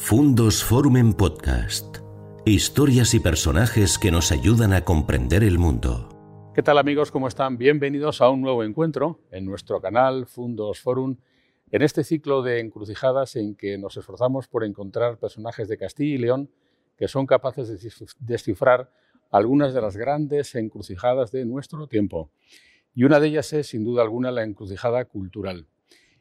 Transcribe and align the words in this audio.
Fundos 0.00 0.64
Forum 0.64 0.96
en 0.96 1.12
Podcast. 1.12 1.98
Historias 2.46 3.12
y 3.12 3.20
personajes 3.20 3.98
que 3.98 4.10
nos 4.10 4.32
ayudan 4.32 4.72
a 4.72 4.82
comprender 4.82 5.42
el 5.42 5.58
mundo. 5.58 6.52
¿Qué 6.54 6.62
tal 6.62 6.78
amigos? 6.78 7.10
¿Cómo 7.10 7.28
están? 7.28 7.58
Bienvenidos 7.58 8.22
a 8.22 8.30
un 8.30 8.40
nuevo 8.40 8.64
encuentro 8.64 9.20
en 9.30 9.44
nuestro 9.44 9.82
canal 9.82 10.24
Fundos 10.26 10.80
Forum, 10.80 11.16
en 11.70 11.82
este 11.82 12.04
ciclo 12.04 12.42
de 12.42 12.60
encrucijadas 12.60 13.36
en 13.36 13.54
que 13.54 13.76
nos 13.76 13.98
esforzamos 13.98 14.48
por 14.48 14.64
encontrar 14.64 15.18
personajes 15.18 15.68
de 15.68 15.76
Castilla 15.76 16.14
y 16.14 16.18
León 16.18 16.48
que 16.96 17.08
son 17.08 17.26
capaces 17.26 17.68
de 17.68 17.92
descifrar 18.20 18.90
algunas 19.30 19.74
de 19.74 19.82
las 19.82 19.96
grandes 19.96 20.54
encrucijadas 20.54 21.32
de 21.32 21.44
nuestro 21.44 21.86
tiempo. 21.86 22.30
Y 22.94 23.04
una 23.04 23.20
de 23.20 23.26
ellas 23.26 23.52
es, 23.52 23.66
sin 23.66 23.84
duda 23.84 24.02
alguna, 24.02 24.30
la 24.30 24.44
encrucijada 24.44 25.04
cultural. 25.04 25.66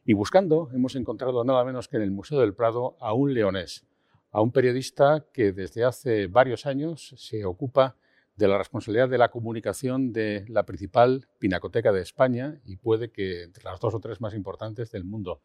Y 0.10 0.14
buscando, 0.14 0.70
hemos 0.74 0.96
encontrado 0.96 1.44
nada 1.44 1.66
menos 1.66 1.89
que 1.89 1.98
en 1.98 2.04
el 2.04 2.12
Museo 2.12 2.39
del 2.39 2.54
Prado 2.54 2.96
a 3.02 3.12
un 3.12 3.34
leonés, 3.34 3.86
a 4.32 4.39
un 4.39 4.54
periodista 4.54 5.25
que 5.34 5.52
desde 5.52 5.84
hace 5.84 6.28
varios 6.28 6.65
años 6.65 7.14
se 7.18 7.43
ocupa 7.43 7.98
de 8.38 8.48
la 8.48 8.57
responsabilidad 8.57 9.10
de 9.10 9.18
la 9.18 9.28
comunicación 9.28 10.14
de 10.14 10.46
la 10.48 10.64
principal 10.64 11.28
pinacoteca 11.39 11.92
de 11.92 12.04
España 12.04 12.62
y 12.64 12.78
puede 12.78 13.12
que 13.12 13.43
entre 13.43 13.65
las 13.65 13.82
dos 13.82 13.96
o 13.96 14.00
tres 14.00 14.21
más 14.21 14.34
importantes 14.34 14.92
del 14.92 15.04
mundo. 15.04 15.42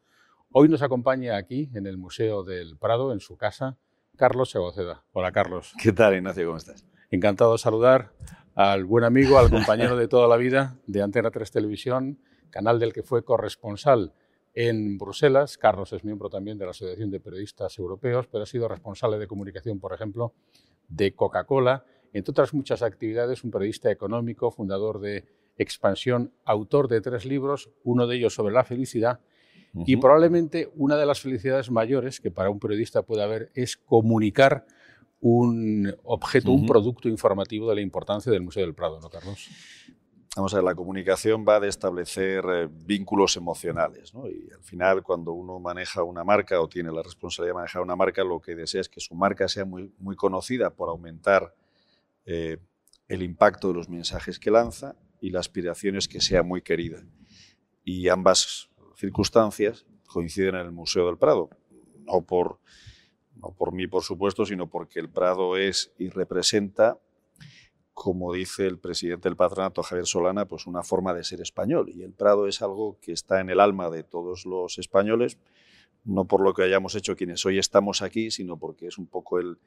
Hoy 0.53 0.69
nos 0.69 0.83
acompaña 0.83 1.37
aquí 1.37 1.69
en 1.75 1.89
el 1.89 1.99
Museo 1.99 2.45
del 2.45 2.79
Prado, 2.79 3.13
en 3.13 3.19
su 3.19 3.37
casa, 3.37 3.79
Carlos 4.17 4.51
Segoceda. 4.51 5.03
Hola, 5.11 5.33
Carlos. 5.33 5.75
¿Qué 5.83 5.91
tal, 5.91 6.15
Ignacio? 6.15 6.47
¿Cómo 6.47 6.59
estás? 6.59 6.87
Encantado 7.11 7.51
de 7.51 7.59
saludar 7.59 8.13
al 8.55 8.85
buen 8.85 9.03
amigo, 9.03 9.41
al 9.41 9.51
compañero 9.51 9.97
de 9.97 10.07
toda 10.07 10.29
la 10.29 10.37
vida 10.37 10.79
de 10.87 11.03
Antena 11.03 11.33
3 11.33 11.51
Televisión, 11.51 12.21
canal 12.51 12.79
del 12.79 12.93
que 12.93 13.03
fue 13.03 13.25
corresponsal 13.25 14.15
en 14.55 14.99
Bruselas. 14.99 15.57
Carlos 15.59 15.93
es 15.93 16.05
miembro 16.05 16.29
también 16.29 16.59
de 16.59 16.65
la 16.65 16.73
Asociación 16.73 17.11
de 17.11 17.21
Periodistas 17.21 17.79
Europeos, 17.79 18.27
pero 18.27 18.45
ha 18.45 18.47
sido 18.47 18.69
responsable 18.69 19.19
de 19.19 19.27
comunicación, 19.27 19.79
por 19.81 19.93
ejemplo, 19.93 20.35
de 20.89 21.15
Coca-Cola, 21.15 21.85
entre 22.13 22.31
otras 22.31 22.53
muchas 22.53 22.83
actividades, 22.83 23.45
un 23.45 23.51
periodista 23.51 23.91
económico, 23.91 24.51
fundador 24.51 25.01
de 25.01 25.25
Expansión, 25.57 26.33
autor 26.45 26.89
de 26.89 27.01
tres 27.01 27.25
libros, 27.25 27.71
uno 27.85 28.07
de 28.07 28.17
ellos 28.17 28.35
sobre 28.35 28.55
la 28.55 28.65
felicidad, 28.65 29.21
y 29.87 29.97
probablemente 29.97 30.71
una 30.77 30.97
de 30.97 31.07
las 31.07 31.21
felicidades 31.21 31.71
mayores 31.71 32.21
que 32.21 32.31
para 32.31 32.51
un 32.51 32.59
periodista 32.59 33.03
puede 33.03 33.23
haber 33.23 33.51
es 33.55 33.79
comunicar 33.79 34.67
un 35.21 35.95
objeto, 36.03 36.51
un 36.51 36.67
producto 36.67 37.09
informativo 37.09 37.71
de 37.71 37.77
la 37.77 37.81
importancia 37.81 38.31
del 38.31 38.43
Museo 38.43 38.65
del 38.65 38.75
Prado, 38.75 39.01
¿no, 39.01 39.09
Carlos? 39.09 39.49
Vamos 40.35 40.55
a 40.55 40.57
ver, 40.57 40.65
la 40.65 40.75
comunicación 40.75 41.45
va 41.47 41.61
de 41.61 41.69
establecer 41.69 42.43
eh, 42.49 42.67
vínculos 42.71 43.37
emocionales, 43.37 44.15
¿no? 44.15 44.27
Y 44.31 44.49
al 44.51 44.63
final, 44.63 45.03
cuando 45.03 45.33
uno 45.33 45.61
maneja 45.61 46.03
una 46.05 46.25
marca 46.25 46.59
o 46.59 46.71
tiene 46.71 46.91
la 46.91 47.03
responsabilidad 47.03 47.51
de 47.51 47.59
manejar 47.59 47.83
una 47.83 47.97
marca, 47.97 48.25
lo 48.25 48.41
que 48.41 48.55
desea 48.55 48.81
es 48.81 48.89
que 48.89 48.99
su 48.99 49.15
marca 49.15 49.47
sea 49.47 49.67
muy, 49.67 49.93
conocida 50.17 50.71
por 50.71 50.89
aumentar 50.89 51.55
eh, 52.25 52.57
el 53.09 53.23
impacto 53.23 53.69
de 53.69 53.75
los 53.75 53.91
mensajes 53.91 54.39
que 54.39 54.51
lanza 54.51 54.97
y 55.21 55.29
la 55.29 55.41
aspiración 55.41 55.97
es 55.97 56.09
que 56.09 56.23
sea 56.23 56.43
muy 56.43 56.63
querida. 56.63 57.05
Y 57.85 58.09
ambas 58.09 58.71
circunstancias 58.97 59.85
coinciden 60.07 60.55
en 60.55 60.63
el 60.63 60.73
Museo 60.73 61.09
del 61.09 61.19
Prado, 61.19 61.51
no 62.07 62.23
por, 62.23 62.59
no 63.37 63.51
por 63.51 63.73
mí, 63.73 63.87
por 63.87 64.03
supuesto, 64.03 64.47
sino 64.47 64.67
porque 64.71 64.99
el 64.99 65.11
Prado 65.11 65.59
es 65.59 65.93
y 65.99 66.09
representa 66.09 66.99
como 67.95 68.33
dice 68.33 68.67
el 68.67 68.79
presidente 68.79 69.29
del 69.29 69.37
patronato, 69.37 69.83
Javier 69.83 70.07
Solana, 70.07 70.47
pues 70.47 70.67
una 70.67 70.83
forma 70.83 71.15
de 71.15 71.25
ser 71.25 71.41
español. 71.41 71.91
Y 71.91 72.03
el 72.03 72.13
Prado 72.13 72.47
es 72.47 72.63
algo 72.63 72.99
que 73.01 73.13
está 73.13 73.41
en 73.41 73.51
el 73.51 73.61
alma 73.61 73.91
de 73.91 74.03
todos 74.03 74.47
los 74.47 74.79
españoles, 74.79 75.39
no 76.05 76.25
por 76.25 76.41
lo 76.41 76.55
que 76.55 76.63
hayamos 76.63 76.95
hecho 76.95 77.17
quienes 77.17 77.45
hoy 77.47 77.59
estamos 77.59 78.03
aquí, 78.03 78.31
sino 78.31 78.57
porque 78.57 78.87
es 78.87 78.99
un 78.99 79.07
poco 79.07 79.39
el, 79.39 79.59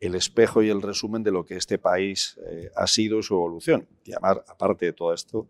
el 0.00 0.14
espejo 0.14 0.62
y 0.62 0.70
el 0.70 0.82
resumen 0.82 1.22
de 1.22 1.30
lo 1.30 1.44
que 1.44 1.56
este 1.56 1.78
país 1.78 2.38
eh, 2.50 2.70
ha 2.74 2.86
sido 2.86 3.18
y 3.18 3.22
su 3.22 3.34
evolución. 3.34 3.86
Y 4.04 4.12
aparte 4.14 4.86
de 4.86 4.92
todo 4.92 5.12
esto, 5.12 5.48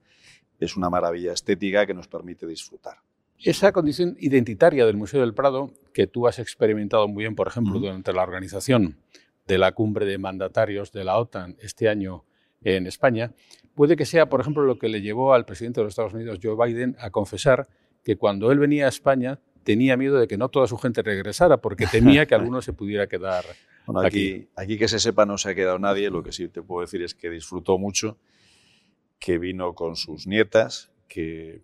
es 0.58 0.76
una 0.76 0.90
maravilla 0.90 1.32
estética 1.32 1.86
que 1.86 1.94
nos 1.94 2.08
permite 2.08 2.46
disfrutar. 2.46 2.98
Esa 3.38 3.72
condición 3.72 4.16
identitaria 4.18 4.86
del 4.86 4.96
Museo 4.96 5.20
del 5.20 5.34
Prado, 5.34 5.70
que 5.92 6.06
tú 6.06 6.26
has 6.26 6.38
experimentado 6.38 7.06
muy 7.06 7.24
bien, 7.24 7.34
por 7.34 7.48
ejemplo, 7.48 7.78
durante 7.78 8.12
la 8.12 8.22
organización 8.22 8.96
de 9.46 9.58
la 9.58 9.72
cumbre 9.72 10.06
de 10.06 10.18
mandatarios 10.18 10.92
de 10.92 11.04
la 11.04 11.18
OTAN 11.18 11.56
este 11.60 11.88
año 11.88 12.24
en 12.62 12.86
España, 12.86 13.32
puede 13.74 13.96
que 13.96 14.06
sea, 14.06 14.28
por 14.28 14.40
ejemplo, 14.40 14.64
lo 14.64 14.78
que 14.78 14.88
le 14.88 15.00
llevó 15.00 15.34
al 15.34 15.44
presidente 15.44 15.80
de 15.80 15.84
los 15.84 15.92
Estados 15.92 16.14
Unidos, 16.14 16.40
Joe 16.42 16.56
Biden, 16.56 16.96
a 16.98 17.10
confesar 17.10 17.68
que 18.02 18.16
cuando 18.16 18.50
él 18.50 18.58
venía 18.58 18.86
a 18.86 18.88
España 18.88 19.38
tenía 19.62 19.96
miedo 19.96 20.18
de 20.18 20.28
que 20.28 20.38
no 20.38 20.48
toda 20.48 20.68
su 20.68 20.78
gente 20.78 21.02
regresara, 21.02 21.56
porque 21.56 21.86
temía 21.86 22.26
que 22.26 22.34
alguno 22.34 22.62
se 22.62 22.72
pudiera 22.72 23.08
quedar 23.08 23.44
aquí. 24.04 24.48
Aquí 24.54 24.78
que 24.78 24.88
se 24.88 24.98
sepa 25.00 25.26
no 25.26 25.38
se 25.38 25.50
ha 25.50 25.54
quedado 25.54 25.78
nadie, 25.78 26.08
lo 26.08 26.22
que 26.22 26.32
sí 26.32 26.48
te 26.48 26.62
puedo 26.62 26.82
decir 26.82 27.02
es 27.02 27.14
que 27.14 27.30
disfrutó 27.30 27.76
mucho, 27.76 28.16
que 29.18 29.38
vino 29.38 29.74
con 29.74 29.96
sus 29.96 30.26
nietas, 30.26 30.92
que 31.08 31.62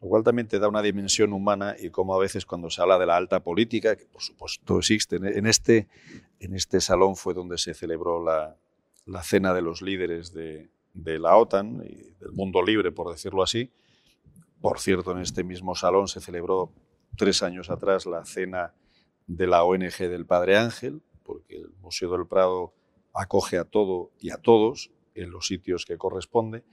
lo 0.00 0.08
cual 0.08 0.22
también 0.22 0.48
te 0.48 0.58
da 0.58 0.68
una 0.68 0.82
dimensión 0.82 1.32
humana 1.32 1.74
y 1.78 1.90
como 1.90 2.14
a 2.14 2.18
veces 2.18 2.44
cuando 2.44 2.70
se 2.70 2.82
habla 2.82 2.98
de 2.98 3.06
la 3.06 3.16
alta 3.16 3.40
política, 3.40 3.96
que 3.96 4.04
por 4.04 4.22
supuesto 4.22 4.78
existe, 4.78 5.16
en 5.16 5.46
este, 5.46 5.88
en 6.38 6.54
este 6.54 6.80
salón 6.80 7.16
fue 7.16 7.32
donde 7.34 7.58
se 7.58 7.72
celebró 7.72 8.22
la, 8.22 8.56
la 9.06 9.22
cena 9.22 9.54
de 9.54 9.62
los 9.62 9.80
líderes 9.80 10.32
de, 10.34 10.68
de, 10.92 11.18
la 11.18 11.36
OTAN 11.36 11.82
y 11.88 12.14
del 12.20 12.32
mundo 12.32 12.62
libre, 12.62 12.92
por 12.92 13.10
decirlo 13.10 13.42
así. 13.42 13.70
Por 14.60 14.80
cierto, 14.80 15.12
en 15.12 15.18
este 15.18 15.44
mismo 15.44 15.74
salón 15.74 16.08
se 16.08 16.20
celebró 16.20 16.72
tres 17.16 17.42
años 17.42 17.70
atrás 17.70 18.04
la 18.04 18.24
cena 18.24 18.74
de 19.26 19.46
la 19.46 19.64
ONG 19.64 19.96
del 19.98 20.26
Padre 20.26 20.56
Ángel, 20.58 21.02
porque 21.24 21.56
el 21.56 21.70
Museo 21.80 22.10
del 22.12 22.26
Prado 22.26 22.72
acoge 23.14 23.58
a 23.58 23.64
todo 23.64 24.10
y 24.20 24.30
a 24.30 24.36
todos 24.36 24.90
en 25.14 25.30
los 25.30 25.46
sitios 25.46 25.86
que 25.86 25.96
corresponde. 25.96 26.64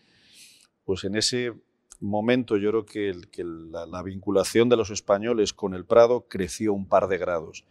Pues 0.86 1.04
en 1.06 1.16
ese 1.16 1.54
momento 2.00 2.58
yo 2.58 2.70
creo 2.70 2.86
que, 2.86 3.44
la, 3.44 4.04
vinculación 4.04 4.70
de 4.70 4.78
los 4.78 4.90
españoles 4.90 5.54
con 5.54 5.74
el 5.74 5.86
Prado 5.86 6.28
creció 6.28 6.74
un 6.74 6.88
par 6.88 7.08
de 7.08 7.18
grados. 7.18 7.66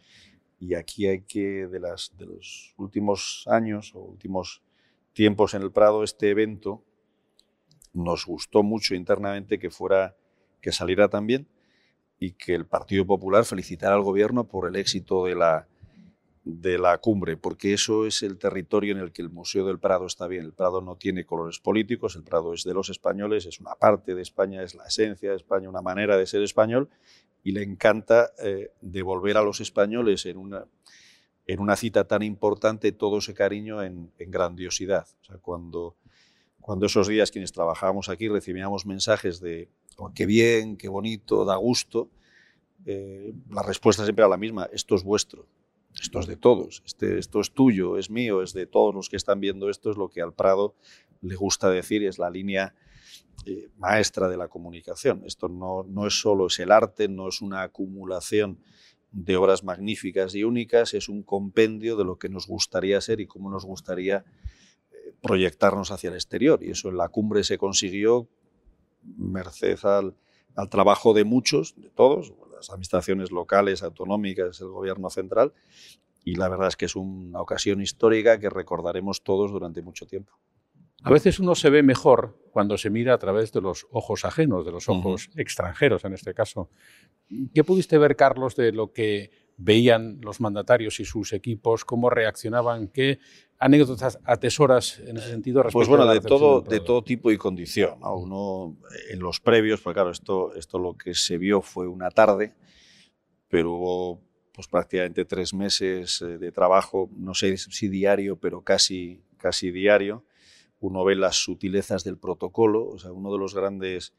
Y 0.59 0.75
aquí 0.75 1.07
hay 1.07 1.23
que, 1.23 1.67
de, 1.67 1.81
las, 1.81 2.13
de 2.17 2.27
los 2.27 2.75
últimos 2.77 3.45
años 3.47 3.93
o 3.95 4.01
últimos 4.01 4.63
tiempos 5.13 5.55
en 5.55 5.63
el 5.63 5.73
Prado, 5.73 6.05
este 6.05 6.31
evento 6.31 6.85
nos 7.93 8.25
gustó 8.25 8.63
mucho 8.63 8.95
internamente 8.95 9.59
que 9.59 9.71
fuera, 9.71 10.17
que 10.61 10.73
saliera 10.73 11.09
también 11.09 11.49
y 12.19 12.33
que 12.33 12.55
el 12.55 12.67
Partido 12.67 13.05
Popular 13.05 13.45
felicitara 13.45 13.95
al 13.95 14.03
gobierno 14.03 14.45
por 14.45 14.69
el 14.69 14.77
éxito 14.77 15.27
de 15.27 15.35
la, 15.35 15.69
de 16.45 16.77
la 16.77 16.99
cumbre, 16.99 17.37
porque 17.37 17.73
eso 17.73 18.05
es 18.05 18.23
el 18.23 18.37
territorio 18.37 18.93
en 18.93 19.01
el 19.01 19.13
que 19.13 19.23
el 19.23 19.31
Museo 19.31 19.65
del 19.65 19.79
Prado 19.79 20.07
está 20.07 20.27
bien. 20.27 20.45
El 20.45 20.53
Prado 20.53 20.81
no 20.81 20.97
tiene 20.97 21.25
colores 21.25 21.61
políticos, 21.61 22.17
el 22.17 22.25
Prado 22.25 22.53
es 22.53 22.65
de 22.65 22.75
los 22.75 22.89
españoles, 22.89 23.47
es 23.47 23.61
una 23.61 23.75
parte 23.77 24.15
de 24.15 24.23
España, 24.23 24.63
es 24.63 24.75
la 24.75 24.87
esencia 24.87 25.31
de 25.31 25.37
España, 25.37 25.69
una 25.69 25.83
manera 25.83 26.17
de 26.17 26.27
ser 26.27 26.43
español, 26.43 26.89
y 27.45 27.53
le 27.53 27.63
encanta 27.63 28.33
eh, 28.43 28.73
devolver 28.81 29.37
a 29.37 29.43
los 29.43 29.61
españoles 29.61 30.27
en 30.27 30.37
una, 30.37 30.67
en 31.47 31.61
una 31.61 31.77
cita 31.77 32.09
tan 32.09 32.23
importante 32.23 32.91
todo 32.91 33.19
ese 33.19 33.35
cariño 33.35 33.83
en, 33.83 34.11
grandiosidad. 34.19 35.07
O 35.23 35.25
sea, 35.25 35.39
cuando, 35.39 35.95
cuando 36.61 36.87
esos 36.87 37.07
días 37.07 37.31
quienes 37.31 37.53
trabajábamos 37.53 38.09
aquí 38.09 38.29
recibíamos 38.29 38.85
mensajes 38.85 39.41
de 39.41 39.69
oh, 39.97 40.13
qué 40.13 40.27
bien, 40.27 40.77
qué 40.77 40.89
bonito, 40.89 41.45
da 41.45 41.55
gusto, 41.55 42.11
eh, 42.85 43.33
la 43.49 43.63
respuesta 43.63 44.03
siempre 44.03 44.25
era 44.25 44.29
la 44.29 44.37
misma, 44.37 44.69
esto 44.73 44.97
es 44.97 45.05
vuestro 45.05 45.47
esto 46.01 46.21
es 46.21 46.27
de 46.27 46.37
todos, 46.37 46.83
este, 46.87 47.19
esto 47.19 47.41
es 47.41 47.53
tuyo, 47.53 47.99
es 47.99 48.11
mío, 48.11 48.43
es 48.43 48.53
de 48.53 48.67
todos 48.67 48.95
los 48.95 49.09
que 49.09 49.17
están 49.17 49.41
viendo 49.41 49.69
esto, 49.69 49.91
es 49.91 49.97
lo 49.97 50.09
que 50.09 50.23
al 50.23 50.33
Prado 50.33 50.75
le 51.21 51.37
gusta 51.37 51.71
decir, 51.71 52.05
es 52.05 52.19
la 52.19 52.31
línea 52.31 52.75
eh, 53.47 53.71
maestra 53.77 54.29
de 54.29 54.37
la 54.37 54.49
comunicación. 54.49 55.23
Esto 55.27 55.49
no, 55.49 55.85
no 55.85 56.07
es 56.07 56.21
solo 56.21 56.47
es 56.47 56.59
el 56.59 56.71
arte, 56.71 57.09
no 57.09 57.29
es 57.29 57.41
una 57.41 57.63
acumulación 57.63 58.59
de 59.11 59.37
obras 59.37 59.63
magníficas 59.63 60.35
y 60.35 60.45
únicas, 60.45 60.95
es 60.95 61.09
un 61.09 61.23
compendio 61.23 61.97
de 61.97 62.05
lo 62.05 62.19
que 62.19 62.29
nos 62.29 62.47
gustaría 62.47 63.01
ser 63.01 63.21
y 63.21 63.27
cómo 63.27 63.51
nos 63.51 63.65
gustaría 63.65 64.25
eh, 64.91 65.13
proyectarnos 65.21 65.91
hacia 65.91 66.09
el 66.09 66.15
exterior. 66.15 66.63
Y 66.63 66.71
eso 66.71 66.89
en 66.89 66.97
la 66.97 67.09
cumbre 67.09 67.45
se 67.45 67.59
consiguió 67.59 68.29
merced 69.03 69.79
al, 69.85 70.15
al 70.55 70.69
trabajo 70.69 71.13
de 71.13 71.25
muchos, 71.25 71.75
de 71.77 71.91
todos, 71.91 72.33
las 72.63 72.71
administraciones 72.71 73.31
locales, 73.31 73.83
autonómicas, 73.83 74.61
el 74.61 74.69
gobierno 74.69 75.11
central, 75.11 75.53
y 76.25 76.37
la 76.37 76.49
verdad 76.49 76.69
es 76.69 76.77
que 76.77 76.85
es 76.85 76.95
una 76.95 77.41
ocasión 77.41 77.81
histórica 77.81 78.39
que 78.39 78.49
recordaremos 78.49 79.23
todos 79.23 79.51
durante 79.51 79.83
mucho 79.83 80.07
tiempo. 80.07 80.33
A 81.05 81.11
veces 81.11 81.41
uno 81.41 81.57
se 81.57 81.69
ve 81.69 81.83
mejor 81.83 82.39
cuando 82.53 82.79
se 82.79 82.89
mira 82.89 83.15
a 83.15 83.19
través 83.19 83.51
de 83.53 83.61
los 83.61 83.89
ojos 83.91 84.25
ajenos, 84.25 84.65
de 84.65 84.71
los 84.71 84.89
ojos 84.89 85.31
extranjeros 85.35 86.05
en 86.05 86.15
este 86.15 86.33
caso. 86.33 86.71
¿Qué 87.53 87.65
pudiste 87.65 87.99
ver, 87.99 88.15
Carlos, 88.15 88.55
de 88.55 88.71
lo 88.71 88.93
que 88.93 89.31
veían 89.57 90.19
los 90.23 90.41
mandatarios 90.41 91.01
y 91.01 91.05
sus 91.05 91.33
equipos, 91.33 91.85
cómo 91.85 92.11
reaccionaban, 92.11 92.89
qué 92.89 93.19
anécdotas 93.59 94.19
atesoras 94.25 94.99
en 95.01 95.19
ese 95.19 95.29
sentido? 95.29 95.63
Pues 95.73 95.89
bueno, 95.89 96.07
de 96.07 96.21
todo, 96.21 96.63
de 96.63 96.81
todo 96.81 97.03
tipo 97.03 97.31
y 97.31 97.39
condición. 97.39 97.99
Uno, 98.03 98.77
en 99.11 99.21
los 99.21 99.41
previos, 99.41 99.81
pues 99.81 99.95
claro, 99.95 100.11
esto, 100.11 100.55
esto 100.55 100.79
lo 100.79 100.97
que 100.97 101.15
se 101.15 101.39
vio 101.39 101.63
fue 101.63 101.87
una 101.87 102.11
tarde, 102.11 102.55
pero 103.49 103.73
hubo 103.73 104.21
pues 104.53 104.67
prácticamente 104.69 105.25
tres 105.25 105.55
meses 105.55 106.21
eh, 106.23 106.39
de 106.39 106.53
trabajo, 106.53 107.09
no 107.17 107.35
sé 107.35 107.57
si 107.57 107.89
diario, 107.89 108.37
pero 108.37 108.63
casi, 108.63 109.23
casi 109.39 109.71
diario. 109.71 110.25
Uno 110.81 111.05
ve 111.05 111.15
las 111.15 111.37
sutilezas 111.37 112.05
del 112.05 112.19
protocolo, 112.19 112.87
o 112.87 112.99
sea, 112.99 113.13
uno 113.13 113.33
de 113.33 113.39
los 113.39 113.55
grandes 113.55 114.13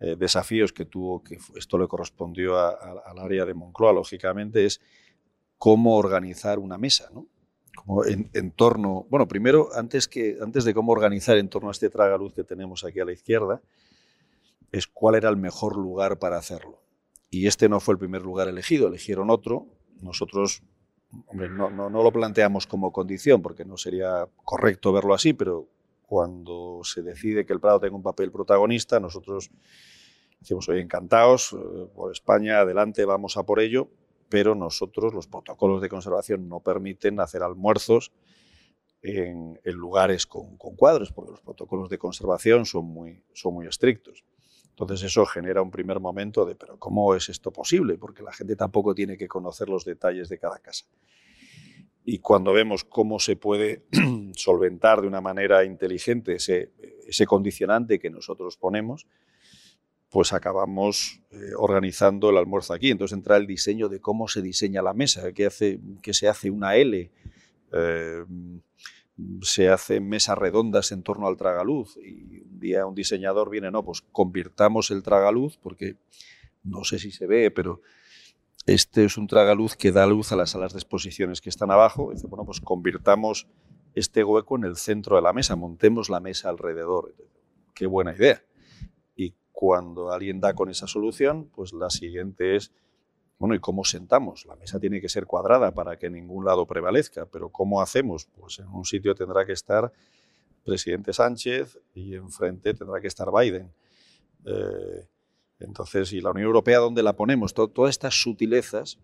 eh, 0.00 0.16
desafíos 0.16 0.72
que 0.72 0.84
tuvo, 0.84 1.22
que 1.24 1.38
esto 1.56 1.78
le 1.78 1.88
correspondió 1.88 2.56
al 2.56 3.18
área 3.18 3.44
de 3.44 3.54
Moncloa, 3.54 3.92
lógicamente, 3.92 4.64
es 4.64 4.80
cómo 5.58 5.96
organizar 5.96 6.58
una 6.58 6.78
mesa, 6.78 7.10
¿no? 7.12 7.26
Como 7.74 8.04
en, 8.04 8.50
torno, 8.52 9.06
bueno, 9.08 9.28
primero, 9.28 9.68
antes, 9.74 10.08
que, 10.08 10.36
antes 10.40 10.64
de 10.64 10.74
cómo 10.74 10.92
organizar 10.92 11.38
en 11.38 11.48
torno 11.48 11.68
a 11.68 11.72
este 11.72 11.90
tragaluz 11.90 12.34
que 12.34 12.44
tenemos 12.44 12.84
aquí 12.84 13.00
a 13.00 13.04
la 13.04 13.12
izquierda, 13.12 13.62
es 14.72 14.86
cuál 14.86 15.14
era 15.14 15.28
el 15.28 15.36
mejor 15.36 15.76
lugar 15.76 16.18
para 16.18 16.38
hacerlo. 16.38 16.82
Y 17.30 17.46
este 17.46 17.68
no 17.68 17.80
fue 17.80 17.94
el 17.94 17.98
primer 17.98 18.22
lugar 18.22 18.48
elegido, 18.48 18.88
eligieron 18.88 19.30
otro. 19.30 19.66
Nosotros 20.00 20.62
no, 21.32 21.70
no, 21.70 21.90
lo 21.90 22.12
planteamos 22.12 22.66
como 22.66 22.92
condición 22.92 23.42
porque 23.42 23.64
no 23.64 23.76
sería 23.76 24.28
correcto 24.44 24.92
verlo 24.92 25.14
así, 25.14 25.32
pero 25.32 25.68
cuando 26.08 26.80
se 26.84 27.02
decide 27.02 27.44
que 27.44 27.52
el 27.52 27.60
Prado 27.60 27.80
tenga 27.80 27.94
un 27.94 28.02
papel 28.02 28.32
protagonista, 28.32 28.98
nosotros 28.98 29.50
decimos, 30.40 30.66
oye, 30.70 30.80
encantados, 30.80 31.52
eh, 31.52 31.86
por 31.94 32.10
España, 32.10 32.60
adelante, 32.60 33.04
vamos 33.04 33.36
a 33.36 33.42
por 33.42 33.60
ello, 33.60 33.90
pero 34.30 34.54
nosotros, 34.54 35.12
los 35.12 35.26
protocolos 35.26 35.82
de 35.82 35.90
conservación 35.90 36.48
no 36.48 36.60
permiten 36.60 37.20
hacer 37.20 37.42
almuerzos 37.42 38.10
en, 39.02 39.60
lugares 39.64 40.24
con, 40.24 40.56
con, 40.56 40.76
cuadros, 40.76 41.12
porque 41.12 41.32
los 41.32 41.42
protocolos 41.42 41.90
de 41.90 41.98
conservación 41.98 42.64
son 42.64 42.86
muy, 42.86 43.22
son 43.34 43.52
muy 43.52 43.66
estrictos. 43.66 44.24
Entonces 44.70 45.02
eso 45.02 45.26
genera 45.26 45.60
un 45.60 45.70
primer 45.70 46.00
momento 46.00 46.46
de, 46.46 46.54
pero 46.54 46.78
¿cómo 46.78 47.14
es 47.14 47.28
esto 47.28 47.52
posible? 47.52 47.98
Porque 47.98 48.22
la 48.22 48.32
gente 48.32 48.56
tampoco 48.56 48.94
tiene 48.94 49.18
que 49.18 49.28
conocer 49.28 49.68
los 49.68 49.84
detalles 49.84 50.30
de 50.30 50.38
cada 50.38 50.58
casa. 50.58 50.86
Y 52.10 52.20
cuando 52.20 52.54
vemos 52.54 52.84
cómo 52.84 53.20
se 53.20 53.36
puede 53.36 53.82
solventar 54.34 55.02
de 55.02 55.08
una 55.08 55.20
manera 55.20 55.62
inteligente 55.62 56.36
ese, 56.36 57.26
condicionante 57.26 57.98
que 57.98 58.08
nosotros 58.08 58.56
ponemos, 58.56 59.06
pues 60.08 60.32
acabamos 60.32 61.20
eh, 61.30 61.50
organizando 61.54 62.30
el 62.30 62.38
almuerzo 62.38 62.72
aquí. 62.72 62.90
Entonces 62.90 63.14
entra 63.14 63.36
el 63.36 63.46
diseño 63.46 63.90
de 63.90 64.00
cómo 64.00 64.26
se 64.26 64.40
diseña 64.40 64.80
la 64.80 64.94
mesa, 64.94 65.34
que, 65.34 65.44
hace, 65.44 65.80
que 66.00 66.14
se 66.14 66.28
hace 66.28 66.50
una 66.50 66.76
L, 66.76 67.10
eh, 67.74 68.24
se 69.42 69.68
hacen 69.68 70.08
mesas 70.08 70.38
redondas 70.38 70.92
en 70.92 71.02
torno 71.02 71.26
al 71.26 71.36
tragaluz 71.36 71.98
y 71.98 72.40
un 72.40 72.58
día 72.58 72.86
un 72.86 72.94
diseñador 72.94 73.50
viene, 73.50 73.70
no, 73.70 73.84
pues 73.84 74.00
convirtamos 74.00 74.90
el 74.90 75.02
tragaluz, 75.02 75.58
porque 75.58 75.96
no 76.64 76.84
sé 76.84 76.98
si 76.98 77.10
se 77.10 77.26
ve, 77.26 77.50
pero 77.50 77.82
este 78.68 79.04
es 79.04 79.16
un 79.16 79.26
tragaluz 79.26 79.76
que 79.76 79.92
da 79.92 80.06
luz 80.06 80.32
a 80.32 80.36
las 80.36 80.50
salas 80.50 80.72
de 80.72 80.78
exposiciones 80.78 81.40
que 81.40 81.48
están 81.48 81.70
abajo. 81.70 82.12
Dice, 82.12 82.26
bueno, 82.26 82.44
pues 82.44 82.60
convirtamos 82.60 83.46
este 83.94 84.22
hueco 84.22 84.56
en 84.56 84.64
el 84.64 84.76
centro 84.76 85.16
de 85.16 85.22
la 85.22 85.32
mesa, 85.32 85.56
montemos 85.56 86.10
la 86.10 86.20
mesa 86.20 86.50
alrededor. 86.50 87.14
Qué 87.74 87.86
buena 87.86 88.14
idea. 88.14 88.42
Y 89.16 89.34
cuando 89.52 90.12
alguien 90.12 90.40
da 90.40 90.54
con 90.54 90.68
esa 90.68 90.86
solución, 90.86 91.50
pues 91.54 91.72
la 91.72 91.90
siguiente 91.90 92.56
es 92.56 92.72
bueno, 93.38 93.54
¿y 93.54 93.60
cómo 93.60 93.84
sentamos? 93.84 94.46
La 94.46 94.56
mesa 94.56 94.80
tiene 94.80 95.00
que 95.00 95.08
ser 95.08 95.24
cuadrada 95.24 95.72
para 95.72 95.96
que 95.96 96.10
ningún 96.10 96.44
lado 96.44 96.66
prevalezca, 96.66 97.24
pero 97.26 97.50
¿cómo 97.50 97.80
hacemos? 97.80 98.26
Pues 98.26 98.58
en 98.58 98.66
un 98.66 98.84
sitio 98.84 99.14
tendrá 99.14 99.46
que 99.46 99.52
estar 99.52 99.92
presidente 100.64 101.12
Sánchez 101.12 101.78
y 101.94 102.16
enfrente 102.16 102.74
tendrá 102.74 103.00
que 103.00 103.06
estar 103.06 103.28
Biden. 103.32 103.72
Eh, 104.44 105.06
entonces, 105.60 106.12
¿y 106.12 106.20
la 106.20 106.30
Unión 106.30 106.46
Europea 106.46 106.78
dónde 106.78 107.02
la 107.02 107.16
ponemos? 107.16 107.54
todas 107.54 107.90
estas 107.90 108.20
sutilezas 108.20 108.98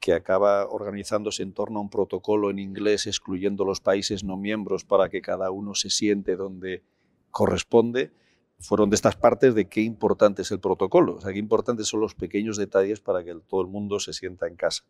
que 0.00 0.12
acaba 0.12 0.66
organizándose 0.68 1.42
en 1.42 1.52
torno 1.52 1.78
a 1.78 1.82
un 1.82 1.88
protocolo 1.88 2.50
en 2.50 2.58
inglés 2.58 3.06
excluyendo 3.06 3.64
los 3.64 3.80
países 3.80 4.22
no 4.22 4.36
miembros 4.36 4.84
para 4.84 5.08
que 5.08 5.22
cada 5.22 5.50
uno 5.50 5.74
se 5.74 5.88
siente 5.88 6.36
donde 6.36 6.82
corresponde, 7.30 8.12
fueron 8.58 8.90
de 8.90 8.96
estas 8.96 9.16
partes 9.16 9.54
de 9.54 9.66
qué 9.66 9.80
importante 9.80 10.42
es 10.42 10.50
el 10.50 10.60
protocolo, 10.60 11.16
o 11.16 11.20
sea, 11.20 11.32
qué 11.32 11.38
importantes 11.38 11.88
son 11.88 12.00
los 12.00 12.14
pequeños 12.14 12.56
detalles 12.56 13.00
para 13.00 13.24
que 13.24 13.34
todo 13.48 13.62
el 13.62 13.68
mundo 13.68 13.98
se 13.98 14.12
sienta 14.12 14.46
en 14.46 14.56
casa. 14.56 14.84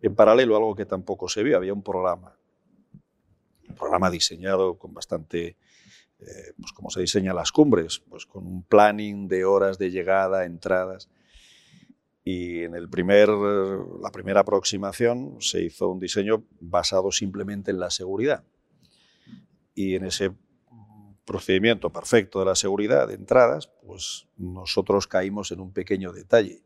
En 0.00 0.14
paralelo, 0.14 0.56
algo 0.56 0.74
que 0.74 0.86
tampoco 0.86 1.28
se 1.28 1.42
vio, 1.42 1.56
había 1.56 1.72
un 1.72 1.82
programa, 1.82 2.36
un 3.68 3.74
programa 3.74 4.10
diseñado 4.10 4.78
con 4.78 4.94
bastante, 4.94 5.56
eh, 6.20 6.52
pues 6.60 6.72
como 6.72 6.90
se 6.90 7.00
diseñan 7.00 7.36
las 7.36 7.52
cumbres, 7.52 8.00
pues 8.08 8.26
con 8.26 8.46
un 8.46 8.62
planning 8.64 9.28
de 9.28 9.44
horas 9.44 9.78
de 9.78 9.90
llegada, 9.90 10.44
entradas. 10.44 11.08
Y 12.24 12.64
en 12.64 12.74
el 12.74 12.90
primer, 12.90 13.28
la 13.28 14.10
primera 14.12 14.40
aproximación 14.40 15.36
se 15.40 15.62
hizo 15.62 15.88
un 15.88 15.98
diseño 15.98 16.44
basado 16.60 17.12
simplemente 17.12 17.70
en 17.70 17.78
la 17.78 17.90
seguridad. 17.90 18.44
Y 19.74 19.94
en 19.94 20.04
ese 20.04 20.32
procedimiento 21.24 21.90
perfecto 21.90 22.40
de 22.40 22.46
la 22.46 22.54
seguridad 22.54 23.06
de 23.06 23.14
entradas, 23.14 23.70
pues 23.86 24.26
nosotros 24.36 25.06
caímos 25.06 25.52
en 25.52 25.60
un 25.60 25.72
pequeño 25.72 26.12
detalle, 26.12 26.62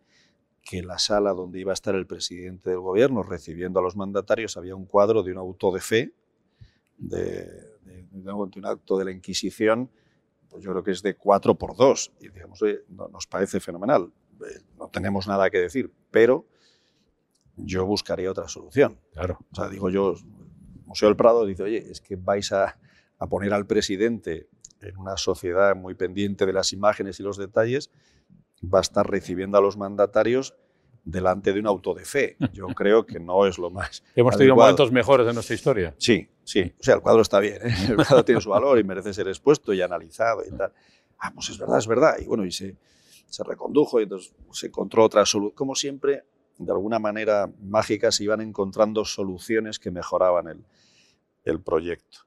que 0.62 0.82
la 0.82 0.98
sala 0.98 1.32
donde 1.32 1.60
iba 1.60 1.72
a 1.72 1.75
estar 1.75 1.94
el 1.94 2.06
presidente 2.06 2.70
del 2.70 2.78
gobierno 2.78 3.22
recibiendo 3.22 3.81
a 3.81 3.82
los 3.82 3.96
mandatarios 3.96 4.56
había 4.56 4.76
un 4.76 4.87
cuadro 4.87 5.22
de 5.22 5.32
un 5.32 5.38
auto 5.38 5.72
de 5.72 5.81
fe, 5.81 6.14
de, 6.96 7.71
un 8.12 8.67
acto 8.67 8.99
de 8.99 9.05
la 9.05 9.11
Inquisición, 9.11 9.91
pues 10.49 10.62
yo 10.62 10.70
creo 10.70 10.85
que 10.85 10.91
es 10.91 11.03
de 11.03 11.17
4 11.17 11.56
por 11.56 11.76
2 11.76 12.12
y 12.20 12.29
digamos, 12.29 12.61
nos 12.88 13.26
parece 13.26 13.61
fenomenal, 13.61 14.12
eh, 14.41 14.61
no 14.79 14.88
tenemos 14.88 15.26
nada 15.26 15.50
que 15.50 15.59
decir, 15.59 15.93
pero 16.11 16.47
yo 17.56 17.87
buscaría 17.87 18.31
otra 18.31 18.49
solución. 18.49 18.99
Claro. 19.12 19.38
O 19.50 19.55
sea, 19.55 19.69
digo 19.69 19.91
yo, 19.91 20.14
Museo 20.87 21.09
del 21.09 21.17
Prado 21.17 21.47
dice, 21.47 21.62
oye, 21.62 21.79
es 21.91 22.00
que 22.00 22.17
vais 22.17 22.53
a 22.53 22.76
a 23.23 23.29
poner 23.29 23.55
al 23.55 23.69
presidente 23.69 24.49
en 24.81 24.97
una 24.97 25.17
sociedad 25.17 25.76
muy 25.76 25.94
pendiente 25.94 26.44
de 26.44 26.53
las 26.53 26.73
imágenes 26.73 27.20
y 27.20 27.23
los 27.23 27.37
detalles, 27.37 27.93
va 28.62 28.79
a 28.79 28.81
estar 28.81 29.08
recibiendo 29.08 29.56
a 29.56 29.61
los 29.61 29.76
mandatarios 29.76 30.56
delante 31.04 31.52
de 31.52 31.60
un 31.60 31.66
auto 31.66 31.94
de 31.94 32.04
fe. 32.04 32.37
Yo 32.52 32.66
creo 32.69 33.04
que 33.06 33.19
no 33.19 33.46
es 33.46 33.58
lo 33.58 33.70
más. 33.70 34.02
Hemos 34.14 34.37
tenido 34.37 34.56
momentos 34.56 34.93
mejores 34.93 35.26
en 35.26 35.34
nuestra 35.34 35.54
historia. 35.54 35.94
Sí, 35.99 36.28
sí. 36.44 36.72
O 36.78 36.82
sea, 36.82 36.94
el 36.96 37.00
cuadro 37.00 37.22
está 37.22 37.40
bien, 37.40 37.58
¿eh? 37.62 37.75
el 37.88 37.96
cuadro 37.96 38.25
tiene 38.25 38.40
su 38.40 38.50
valor 38.50 38.78
y 38.78 38.84
merece 38.84 39.12
ser 39.12 39.28
expuesto 39.28 39.72
y 39.72 39.82
analizado 39.82 40.43
y 40.44 40.56
tal. 40.56 40.72
Ah, 41.19 41.32
pues 41.34 41.50
es 41.50 41.58
verdad, 41.58 41.78
es 41.78 41.87
verdad. 41.87 42.16
Y 42.20 42.26
bueno, 42.26 42.44
y 42.44 42.52
se, 42.52 42.76
se 43.28 43.44
recondujo 43.44 44.00
y 44.00 44.04
entonces 44.04 44.34
se 44.50 44.66
encontró 44.66 45.04
otra 45.04 45.25
solución. 45.25 45.54
Como 45.54 45.75
siempre, 45.75 46.25
de 46.58 46.72
alguna 46.72 46.99
manera 46.99 47.50
mágica 47.60 48.10
se 48.12 48.25
iban 48.25 48.40
encontrando 48.40 49.05
soluciones 49.05 49.78
que 49.78 49.91
mejoraban 49.91 50.48
el, 50.48 50.65
el 51.44 51.60
proyecto. 51.60 52.19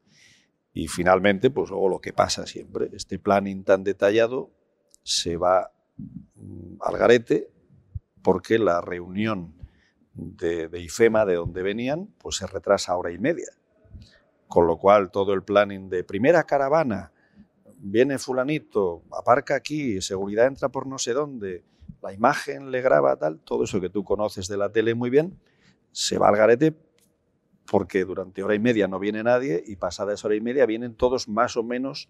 Y 0.74 0.88
finalmente, 0.88 1.50
pues 1.52 1.70
luego 1.70 1.88
lo 1.88 2.00
que 2.00 2.12
pasa 2.12 2.46
siempre, 2.46 2.90
este 2.94 3.18
planning 3.18 3.64
tan 3.64 3.84
detallado 3.84 4.52
se 5.04 5.38
va 5.38 5.72
mm, 5.96 6.76
al 6.82 6.98
garete 6.98 7.55
porque 8.26 8.58
la 8.58 8.82
reunión 8.82 9.54
de, 10.16 10.68
IFEMA, 10.74 11.28
de 11.28 11.36
donde 11.36 11.62
venían, 11.62 12.08
pues 12.18 12.38
se 12.38 12.48
retrasa 12.48 12.98
hora 12.98 13.12
y 13.12 13.20
media. 13.20 13.50
Con 14.48 14.66
lo 14.66 14.78
cual 14.78 15.12
todo 15.12 15.34
el 15.34 15.44
planning 15.44 15.90
de 15.90 16.04
primera 16.04 16.44
caravana, 16.44 17.12
viene 17.78 18.18
fulanito, 18.18 19.04
aparca 19.12 19.54
aquí, 19.54 20.02
seguridad 20.02 20.48
entra 20.48 20.70
por 20.70 20.88
no 20.88 20.98
sé 20.98 21.14
dónde, 21.14 21.64
la 22.02 22.14
imagen 22.14 22.72
le 22.72 22.82
graba 22.82 23.16
tal, 23.16 23.38
todo 23.42 23.66
eso 23.66 23.80
que 23.80 23.90
tú 23.90 24.04
conoces 24.04 24.48
de 24.48 24.58
la 24.58 24.72
tele 24.72 24.96
muy 24.96 25.12
bien, 25.12 25.40
se 25.92 26.18
va 26.18 26.30
al 26.30 26.36
garete 26.36 26.74
porque 27.70 28.06
durante 28.06 28.42
hora 28.42 28.56
y 28.56 28.60
media 28.60 28.88
no 28.88 28.98
viene 28.98 29.22
nadie 29.22 29.64
y 29.68 29.76
pasada 29.76 30.16
esa 30.16 30.28
hora 30.28 30.36
y 30.36 30.42
media 30.42 30.66
vienen 30.66 30.96
todos 30.96 31.28
más 31.28 31.58
o 31.58 31.64
menos 31.64 32.10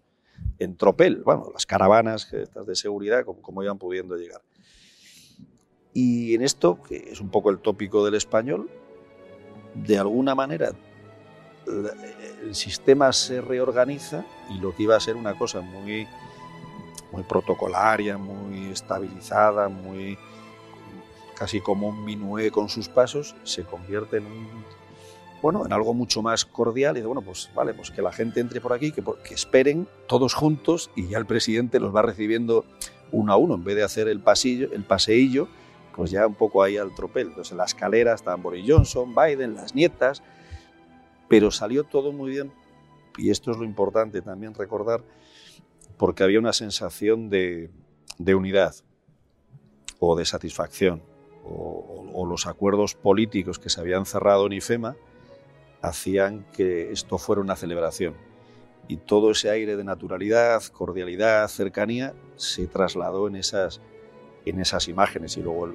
en 0.58 0.78
tropel, 0.78 1.22
bueno, 1.24 1.50
las 1.52 1.66
caravanas 1.66 2.32
estas 2.32 2.64
de 2.66 2.74
seguridad, 2.74 3.26
como, 3.26 3.42
como 3.42 3.62
iban 3.62 3.76
pudiendo 3.76 4.16
llegar. 4.16 4.40
Y 5.96 6.34
en 6.34 6.42
esto, 6.42 6.78
que 6.86 7.08
es 7.10 7.22
un 7.22 7.30
poco 7.30 7.48
el 7.48 7.58
tópico 7.58 8.04
del 8.04 8.16
español, 8.16 8.68
de 9.74 9.98
alguna 9.98 10.34
manera 10.34 10.72
el 11.66 12.54
sistema 12.54 13.14
se 13.14 13.40
reorganiza 13.40 14.26
y 14.50 14.58
lo 14.58 14.76
que 14.76 14.82
iba 14.82 14.94
a 14.94 15.00
ser 15.00 15.16
una 15.16 15.38
cosa 15.38 15.62
muy, 15.62 16.06
muy 17.12 17.22
protocolaria, 17.22 18.18
muy 18.18 18.66
estabilizada, 18.66 19.70
muy 19.70 20.18
casi 21.34 21.62
como 21.62 21.88
un 21.88 22.04
minué 22.04 22.50
con 22.50 22.68
sus 22.68 22.90
pasos, 22.90 23.34
se 23.44 23.64
convierte 23.64 24.18
en 24.18 24.26
un 24.26 24.64
bueno, 25.40 25.64
en 25.64 25.72
algo 25.72 25.94
mucho 25.94 26.20
más 26.20 26.44
cordial 26.44 26.98
y 26.98 27.00
de, 27.00 27.06
bueno, 27.06 27.22
pues 27.22 27.50
vale, 27.54 27.72
pues 27.72 27.90
que 27.90 28.02
la 28.02 28.12
gente 28.12 28.40
entre 28.40 28.60
por 28.60 28.74
aquí, 28.74 28.92
que, 28.92 29.02
que 29.02 29.32
esperen 29.32 29.88
todos 30.08 30.34
juntos 30.34 30.90
y 30.94 31.08
ya 31.08 31.16
el 31.16 31.24
presidente 31.24 31.80
los 31.80 31.94
va 31.94 32.02
recibiendo 32.02 32.66
uno 33.12 33.32
a 33.32 33.36
uno, 33.38 33.54
en 33.54 33.64
vez 33.64 33.76
de 33.76 33.82
hacer 33.82 34.08
el 34.08 34.20
pasillo, 34.20 34.68
el 34.74 34.84
paseillo, 34.84 35.48
pues 35.96 36.10
ya 36.10 36.26
un 36.26 36.34
poco 36.34 36.62
ahí 36.62 36.76
al 36.76 36.94
tropel. 36.94 37.28
Entonces 37.28 37.52
en 37.52 37.58
la 37.58 37.64
escalera 37.64 38.14
estaban 38.14 38.42
Boris 38.42 38.64
Johnson, 38.68 39.14
Biden, 39.14 39.54
las 39.54 39.74
nietas, 39.74 40.22
pero 41.28 41.50
salió 41.50 41.84
todo 41.84 42.12
muy 42.12 42.30
bien 42.30 42.52
y 43.16 43.30
esto 43.30 43.50
es 43.50 43.56
lo 43.56 43.64
importante 43.64 44.20
también 44.20 44.54
recordar, 44.54 45.02
porque 45.96 46.22
había 46.22 46.38
una 46.38 46.52
sensación 46.52 47.30
de, 47.30 47.70
de 48.18 48.34
unidad 48.34 48.74
o 49.98 50.16
de 50.16 50.26
satisfacción 50.26 51.02
o, 51.48 52.26
los 52.28 52.46
acuerdos 52.46 52.94
políticos 52.94 53.58
que 53.58 53.70
se 53.70 53.80
habían 53.80 54.04
cerrado 54.04 54.46
en 54.46 54.54
IFEMA 54.54 54.96
hacían 55.80 56.44
que 56.52 56.90
esto 56.90 57.18
fuera 57.18 57.40
una 57.40 57.54
celebración. 57.54 58.14
Y 58.88 58.96
todo 58.96 59.30
ese 59.30 59.50
aire 59.50 59.76
de 59.76 59.84
naturalidad, 59.84 60.62
cordialidad, 60.64 61.46
cercanía 61.48 62.14
se 62.36 62.66
trasladó 62.66 63.28
en 63.28 63.36
esas, 63.36 63.80
en 64.46 64.60
esas 64.60 64.88
imágenes. 64.88 65.36
Y 65.36 65.42
luego 65.42 65.66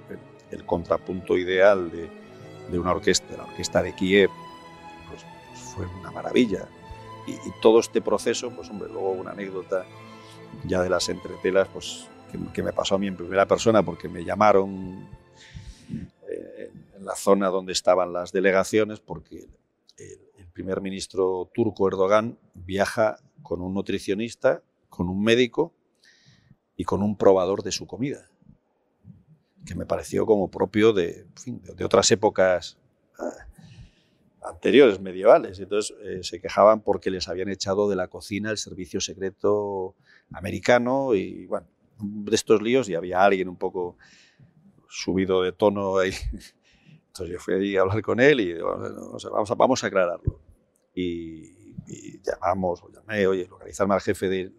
el, 0.50 0.66
contrapunto 0.66 1.38
ideal 1.38 1.92
de, 1.92 2.10
de, 2.72 2.80
una 2.80 2.92
orquesta, 2.92 3.38
la 3.38 3.44
orquesta 3.44 3.84
de 3.84 3.94
Kiev, 3.94 4.30
pues, 5.10 5.24
pues 5.50 5.62
fue 5.62 5.86
una 5.86 6.12
maravilla. 6.12 6.68
Y, 7.28 7.36
todo 7.62 7.80
este 7.80 8.01
proceso, 8.01 8.50
pues 8.51 8.70
hombre, 8.70 8.90
luego 8.90 9.12
una 9.12 9.32
anécdota 9.32 9.86
ya 10.66 10.82
de 10.82 10.90
las 10.90 11.08
entretelas, 11.10 11.68
pues 11.68 12.08
que, 12.54 12.63
me 12.63 12.74
pasó 12.74 12.96
a 12.96 12.98
mí 12.98 13.08
en 13.08 13.16
primera 13.16 13.46
persona 13.46 13.84
porque 13.84 14.08
me 14.08 14.24
llamaron 14.24 15.08
eh, 16.30 16.72
en 16.96 17.06
la 17.06 17.16
zona 17.16 17.50
donde 17.50 17.74
estaban 17.74 18.13
las 18.13 18.32
delegaciones 18.32 19.00
porque 19.00 19.48
el, 19.98 20.20
primer 20.54 20.82
ministro 20.82 21.50
turco 21.54 21.88
Erdogan 21.88 22.38
viaja 22.54 23.18
con 23.42 23.62
un 23.62 23.74
nutricionista, 23.74 24.62
con 24.90 25.08
un 25.08 25.24
médico 25.24 25.74
y 26.75 26.84
con 26.84 27.01
un 27.01 27.16
probador 27.16 27.63
de 27.63 27.72
su 27.72 27.88
comida, 27.88 28.30
que 29.65 29.75
me 29.75 29.86
pareció 29.86 30.25
como 30.25 30.50
propio 30.50 30.94
de, 30.94 31.25
de 31.46 31.86
otras 31.86 32.10
épocas 32.12 32.77
ah, 33.20 33.48
anteriores, 34.44 35.00
medievales. 35.00 35.60
Entonces 35.60 35.96
eh, 36.03 36.20
se 36.24 36.41
quejaban 36.41 36.82
porque 36.82 37.12
les 37.12 37.27
habían 37.27 37.50
echado 37.50 37.89
de 37.89 37.96
la 37.96 38.08
cocina 38.08 38.51
el 38.51 38.58
servicio 38.58 39.00
secreto 39.01 39.96
americano 40.32 41.13
y 41.15 41.46
bueno, 41.48 41.68
de 42.00 42.36
estos 42.36 42.62
líos 42.62 42.89
y 42.89 42.96
había 42.96 43.24
alguien 43.24 43.50
un 43.50 43.58
poco 43.58 43.98
subido 44.89 45.44
de 45.44 45.51
tono 45.51 45.98
ahí. 45.98 46.12
Entonces 47.08 47.34
yo 47.34 47.39
fui 47.39 47.75
a 47.75 47.82
hablar 47.82 48.01
con 48.01 48.20
él 48.20 48.39
y 48.39 48.53
vamos, 48.53 49.51
a, 49.51 49.56
vamos 49.56 49.84
a 49.84 49.88
aclararlo. 49.88 50.39
Y, 50.96 51.62
llamamos, 52.24 52.82
o 52.84 52.91
llamé, 52.91 53.27
oye, 53.27 53.48
localizarme 53.48 53.96
al 53.96 54.01
jefe 54.01 54.30
de, 54.30 54.51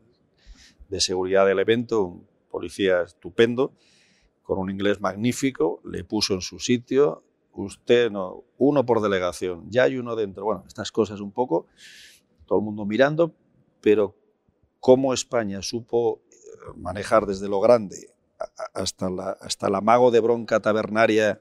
de 0.89 1.01
seguridad 1.01 1.47
del 1.47 1.59
evento, 1.61 2.03
un 2.03 2.29
policía 2.51 3.03
estupendo, 3.03 3.73
con 4.43 4.59
un 4.59 4.71
inglés 4.71 5.01
magnífico, 5.01 5.81
le 5.85 6.05
puso 6.05 6.35
en 6.35 6.41
su 6.41 6.59
sitio, 6.59 7.23
usted 7.53 8.11
no, 8.11 8.45
uno 8.59 8.85
por 8.85 9.01
delegación, 9.01 9.71
ya 9.71 9.85
hay 9.85 9.97
uno 9.97 10.17
dentro. 10.17 10.45
Bueno, 10.45 10.65
estas 10.67 10.91
cosas 10.91 11.21
un 11.21 11.33
poco, 11.33 11.67
todo 12.47 12.59
el 12.59 12.65
mundo 12.65 12.85
mirando, 12.85 13.35
pero 13.81 14.17
cómo 14.81 15.15
España 15.15 15.63
supo 15.63 16.23
eh, 16.31 16.37
manejar 16.77 17.27
desde 17.27 17.49
lo 17.49 17.61
grande 17.61 18.15
hasta, 18.75 19.09
la, 19.11 19.31
hasta 19.41 19.69
el 19.69 19.75
amago 19.75 20.11
de 20.11 20.21
bronca 20.21 20.61
tabernaria 20.61 21.41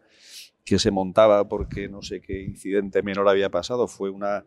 que 0.63 0.77
se 0.77 0.91
montaba 0.91 1.47
porque 1.47 1.89
no 1.89 2.01
sé 2.01 2.21
qué 2.21 2.43
incidente 2.43 3.01
menor 3.01 3.27
había 3.27 3.49
pasado, 3.49 3.87
fue 3.87 4.11
una, 4.11 4.45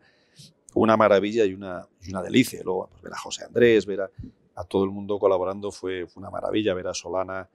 una 0.73 0.95
maravilla 0.95 1.43
y 1.45 1.53
una, 1.53 1.87
una 2.09 2.21
delicia. 2.21 2.61
Luego, 2.63 2.87
pues, 2.89 3.01
ver 3.01 3.13
a 3.13 3.17
José 3.17 3.43
Andrés, 3.43 3.85
ver 3.85 4.01
a, 4.01 4.63
todo 4.63 4.85
el 4.85 4.91
mundo 4.91 5.19
colaborando 5.19 5.71
fue, 5.71 6.07
fue 6.07 6.21
una 6.21 6.29
maravilla, 6.29 6.73
ver 6.73 6.87
a 6.87 6.93
Solana 6.93 7.49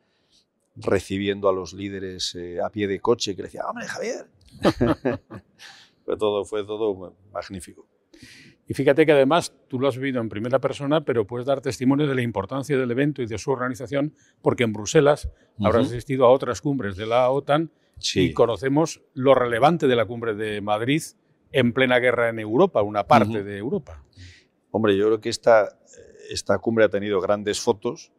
recibiendo 0.82 1.48
a 1.48 1.52
los 1.52 1.72
líderes 1.72 2.34
eh, 2.34 2.60
a 2.60 2.70
pie 2.70 2.86
de 2.86 3.00
coche, 3.00 3.34
que 3.34 3.42
le 3.42 3.48
decía, 3.48 3.66
hombre, 3.66 3.86
Javier. 3.86 4.26
fue, 6.04 6.16
todo, 6.16 6.44
fue 6.44 6.64
todo 6.64 7.14
magnífico. 7.32 7.86
Y 8.66 8.74
fíjate 8.74 9.04
que 9.04 9.12
además 9.12 9.52
tú 9.68 9.80
lo 9.80 9.88
has 9.88 9.96
vivido 9.96 10.20
en 10.20 10.28
primera 10.28 10.60
persona, 10.60 11.04
pero 11.04 11.26
puedes 11.26 11.46
dar 11.46 11.60
testimonio 11.60 12.06
de 12.06 12.14
la 12.14 12.22
importancia 12.22 12.78
del 12.78 12.90
evento 12.90 13.20
y 13.20 13.26
de 13.26 13.36
su 13.36 13.50
organización, 13.50 14.14
porque 14.42 14.62
en 14.62 14.72
Bruselas 14.72 15.28
habrás 15.58 15.88
asistido 15.88 16.24
a 16.24 16.30
otras 16.30 16.60
cumbres 16.60 16.96
de 16.96 17.06
la 17.06 17.28
OTAN 17.30 17.72
y 18.14 18.32
conocemos 18.32 19.02
lo 19.14 19.34
relevante 19.34 19.88
de 19.88 19.96
la 19.96 20.06
cumbre 20.06 20.34
de 20.34 20.60
Madrid 20.60 21.02
en 21.50 21.72
plena 21.72 21.98
guerra 21.98 22.28
en 22.28 22.38
Europa, 22.38 22.80
una 22.82 23.08
parte 23.08 23.42
de 23.42 23.58
Europa. 23.58 24.04
Hombre, 24.70 24.96
yo 24.96 25.06
creo 25.06 25.20
que 25.20 25.30
esta, 25.30 25.76
esta 26.30 26.56
cumbre 26.58 26.84
ha 26.84 26.88
tenido 26.88 27.20
grandes 27.20 27.60
fotos, 27.60 28.12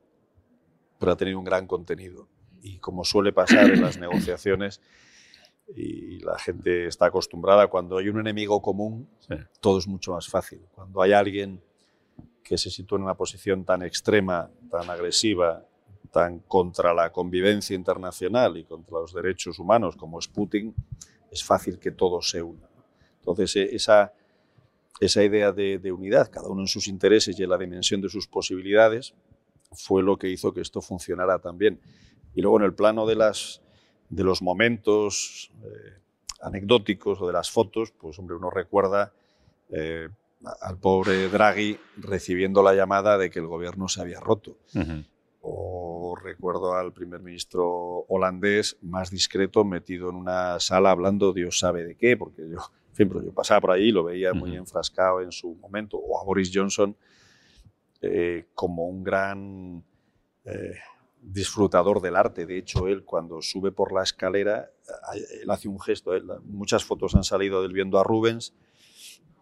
pero 1.00 1.14
ha 1.14 1.16
tenido 1.16 1.40
un 1.40 1.46
gran 1.46 1.66
contenido 1.66 2.28
y 2.62 2.78
como 2.80 3.04
suele 3.04 3.34
pasar 3.34 3.70
en 3.72 3.82
las 3.82 3.98
negociaciones, 3.98 4.82
y 5.76 6.20
la 6.20 6.38
gente 6.38 6.88
está 6.88 7.06
acostumbrada, 7.06 7.68
cuando 7.68 7.98
hay 7.98 8.10
un 8.10 8.20
enemigo 8.20 8.62
común, 8.62 9.08
todo 9.60 9.80
es 9.80 9.88
mucho 9.88 10.14
más 10.14 10.28
fácil. 10.28 10.60
Cuando 10.72 11.02
hay 11.02 11.14
alguien 11.14 11.62
que 12.44 12.58
se 12.58 12.70
sitúa 12.70 12.98
en 12.98 13.04
una 13.04 13.16
posición 13.16 13.64
tan 13.64 13.82
extrema, 13.84 14.50
tan 14.70 14.90
agresiva, 14.90 15.66
tan 16.12 16.40
contra 16.40 16.94
la 16.94 17.12
convivencia 17.12 17.76
internacional 17.76 18.58
y 18.58 18.66
contra 18.66 19.00
los 19.00 19.14
derechos 19.14 19.60
humanos 19.60 19.96
como 19.96 20.20
es 20.20 20.28
Putin, 20.28 20.76
es 21.32 21.44
fácil 21.44 21.80
que 21.80 21.92
todos 21.92 22.30
se 22.30 22.42
unan. 22.42 22.70
Entonces, 23.20 23.56
e, 23.56 23.76
esa, 23.76 24.14
esa 25.00 25.24
idea 25.24 25.54
de, 25.54 25.80
de, 25.80 25.92
unidad, 25.92 26.30
cada 26.30 26.50
uno 26.50 26.62
en 26.62 26.68
sus 26.68 26.88
intereses 26.88 27.40
y 27.40 27.44
en 27.44 27.50
la 27.50 27.58
dimensión 27.58 28.02
de 28.02 28.10
sus 28.10 28.28
posibilidades, 28.28 29.14
fue 29.72 30.04
lo 30.04 30.18
que 30.18 30.28
hizo 30.28 30.54
que 30.54 30.60
esto 30.60 30.82
funcionara 30.82 31.40
tan 31.40 31.58
bien. 31.58 31.80
Y 32.34 32.42
luego 32.42 32.60
en 32.60 32.66
el 32.66 32.74
plano 32.74 33.06
de, 33.06 33.16
las, 33.16 33.62
de 34.10 34.24
los 34.24 34.42
momentos 34.42 35.52
eh, 35.64 36.00
anecdóticos 36.42 37.22
o 37.22 37.28
de 37.28 37.34
las 37.34 37.52
fotos, 37.52 37.92
pues 37.92 38.18
hombre, 38.20 38.36
uno 38.36 38.50
recuerda 38.50 39.14
eh, 39.70 40.10
al 40.62 40.78
pobre 40.78 41.30
Draghi 41.30 41.78
recibiendo 41.98 42.64
la 42.64 42.74
llamada 42.74 43.18
de 43.18 43.30
que 43.30 43.40
el 43.40 43.48
gobierno 43.48 43.88
se 43.88 44.02
había 44.02 44.20
roto. 44.20 44.58
O 45.44 46.16
recuerdo 46.22 46.76
al 46.76 46.94
primer 46.94 47.22
ministro 47.22 48.06
holandés 48.08 48.78
más 48.82 49.10
discreto 49.10 49.64
metido 49.64 50.10
en 50.10 50.16
una 50.16 50.60
sala 50.60 50.92
hablando 50.92 51.34
Dios 51.34 51.60
sabe 51.60 51.84
de 51.84 51.96
qué, 51.96 52.16
porque 52.16 52.48
yo, 52.48 52.58
siempre 52.92 53.20
yo 53.24 53.34
pasaba 53.34 53.62
por 53.62 53.72
ahí 53.72 53.90
y 53.90 53.92
lo 53.92 54.04
veía 54.04 54.34
muy 54.34 54.56
enfrascado 54.56 55.22
en 55.22 55.32
su 55.32 55.56
momento. 55.56 55.98
O 55.98 56.20
a 56.20 56.24
Boris 56.24 56.52
Johnson 56.54 56.96
eh, 58.02 58.46
como 58.54 58.88
un 58.88 59.04
gran 59.04 59.84
disfrutador 61.22 62.02
del 62.02 62.16
arte. 62.16 62.46
De 62.46 62.58
hecho, 62.58 62.88
él 62.88 63.04
cuando 63.04 63.42
sube 63.42 63.72
por 63.72 63.94
la 63.94 64.04
escalera, 64.04 64.72
él 65.42 65.50
hace 65.50 65.68
un 65.68 65.80
gesto. 65.80 66.12
muchas 66.44 66.84
fotos 66.84 67.16
han 67.16 67.24
salido 67.24 67.62
del 67.62 67.74
viendo 67.74 68.00
a 68.00 68.04
Rubens 68.04 68.54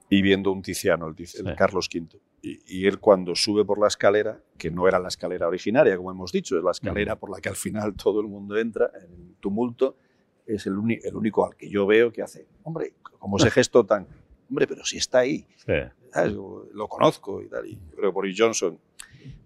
y 0.09 0.21
viendo 0.21 0.51
un 0.51 0.61
Tiziano, 0.61 1.07
el, 1.07 1.55
Carlos 1.55 1.89
V. 1.93 2.19
Y, 2.41 2.87
él 2.87 2.99
cuando 2.99 3.35
sube 3.35 3.65
por 3.65 3.79
la 3.79 3.87
escalera, 3.87 4.41
que 4.57 4.71
no 4.71 4.87
era 4.87 4.97
la 4.97 5.09
escalera 5.09 5.47
originaria, 5.47 5.95
como 5.97 6.11
hemos 6.11 6.31
dicho, 6.31 6.57
es 6.57 6.63
la 6.63 6.71
escalera 6.71 7.17
por 7.17 7.29
la 7.29 7.41
que 7.41 7.49
al 7.49 7.55
final 7.55 7.95
todo 7.95 8.21
el 8.21 8.27
mundo 8.27 8.57
entra, 8.57 8.89
en 8.95 9.11
el 9.11 9.35
tumulto, 9.39 9.97
es 10.45 10.65
el, 10.65 10.73
el 11.03 11.15
único 11.15 11.45
al 11.45 11.55
que 11.55 11.69
yo 11.69 11.85
veo 11.85 12.11
que 12.11 12.23
hace, 12.23 12.47
hombre, 12.63 12.93
como 13.19 13.37
ese 13.37 13.51
gesto 13.51 13.85
tan, 13.85 14.07
hombre, 14.49 14.67
pero 14.67 14.83
si 14.83 14.97
está 14.97 15.19
ahí, 15.19 15.45
lo 16.73 16.87
conozco 16.87 17.41
y 17.43 17.49
tal. 17.49 17.67
Y 17.67 17.75
creo 17.75 18.09
que 18.09 18.13
Boris 18.13 18.35
Johnson 18.37 18.79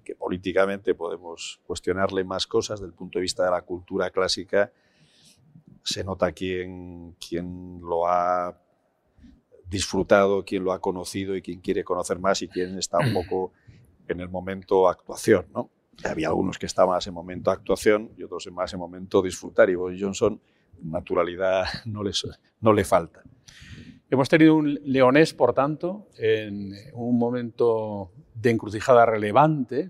que 0.04 0.16
políticamente 0.16 0.96
podemos 0.96 1.60
cuestionarle 1.66 2.24
más 2.24 2.48
cosas 2.48 2.82
del 2.82 2.94
punto 2.94 3.20
de 3.20 3.24
vista 3.24 3.46
de 3.46 3.52
la 3.52 3.62
cultura 3.62 4.10
clásica, 4.10 4.72
se 5.84 6.04
nota 6.04 6.32
quién, 6.32 7.16
quién 7.20 7.80
lo 7.82 8.08
ha 8.08 8.58
disfrutado, 9.70 10.46
quién 10.46 10.64
lo 10.64 10.72
ha 10.72 10.80
conocido 10.80 11.36
y 11.36 11.42
quién 11.42 11.60
quiere 11.60 11.84
conocer 11.84 12.20
más 12.20 12.42
y 12.42 12.48
quién 12.48 12.78
está 12.78 13.00
un 13.00 13.14
poco 13.14 13.54
en 14.08 14.20
el 14.20 14.30
momento 14.30 14.88
actuación. 14.88 15.48
¿no? 15.54 15.70
Había 16.04 16.28
algunos 16.28 16.58
que 16.58 16.66
estaban 16.66 17.00
en 17.06 17.14
momento 17.14 17.52
actuación 17.52 18.12
y 18.18 18.24
otros 18.24 18.48
más 18.52 18.74
en 18.74 18.80
momento 18.80 19.22
disfrutar. 19.22 19.70
Y 19.70 19.76
Boris 19.76 20.02
Johnson, 20.02 20.40
naturalidad 20.82 21.66
no, 21.86 22.04
les, 22.04 22.26
no 22.62 22.74
le 22.74 22.84
falta. 22.84 23.24
Hemos 24.14 24.30
tenido 24.30 24.56
un 24.56 24.80
leonés, 24.84 25.34
por 25.34 25.56
tanto, 25.56 26.06
en 26.20 26.72
un 26.94 27.18
momento 27.18 28.12
de 28.36 28.52
encrucijada 28.52 29.08
relevante 29.08 29.90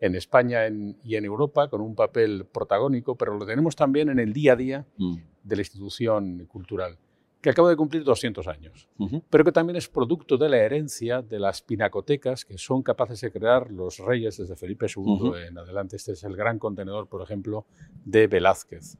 en 0.00 0.16
España 0.16 0.66
y 1.04 1.14
en 1.14 1.24
Europa, 1.24 1.68
con 1.68 1.80
un 1.80 1.94
papel 1.94 2.44
protagónico, 2.44 3.14
pero 3.14 3.38
lo 3.38 3.46
tenemos 3.46 3.76
también 3.76 4.08
en 4.08 4.18
el 4.18 4.32
día 4.32 4.54
a 4.54 4.56
día 4.56 4.86
mm. 4.96 5.14
de 5.44 5.54
la 5.54 5.62
institución 5.62 6.44
cultural, 6.46 6.98
que 7.40 7.50
acaba 7.50 7.70
de 7.70 7.76
cumplir 7.76 8.02
200 8.02 8.48
años, 8.48 8.88
pero 9.30 9.44
que 9.44 9.52
también 9.52 9.76
es 9.76 9.86
producto 9.86 10.36
de 10.36 10.48
la 10.48 10.56
herencia 10.56 11.22
de 11.22 11.38
las 11.38 11.62
pinacotecas 11.62 12.44
que 12.44 12.58
son 12.58 12.82
capaces 12.82 13.20
de 13.20 13.30
crear 13.30 13.70
los 13.70 14.00
reyes 14.00 14.38
desde 14.38 14.56
Felipe 14.56 14.86
II 14.92 15.34
en 15.46 15.56
adelante. 15.56 15.94
Este 15.94 16.10
es 16.10 16.24
el 16.24 16.34
gran 16.34 16.58
contenedor, 16.58 17.06
por 17.06 17.22
ejemplo, 17.22 17.64
de 18.04 18.26
Velázquez. 18.26 18.98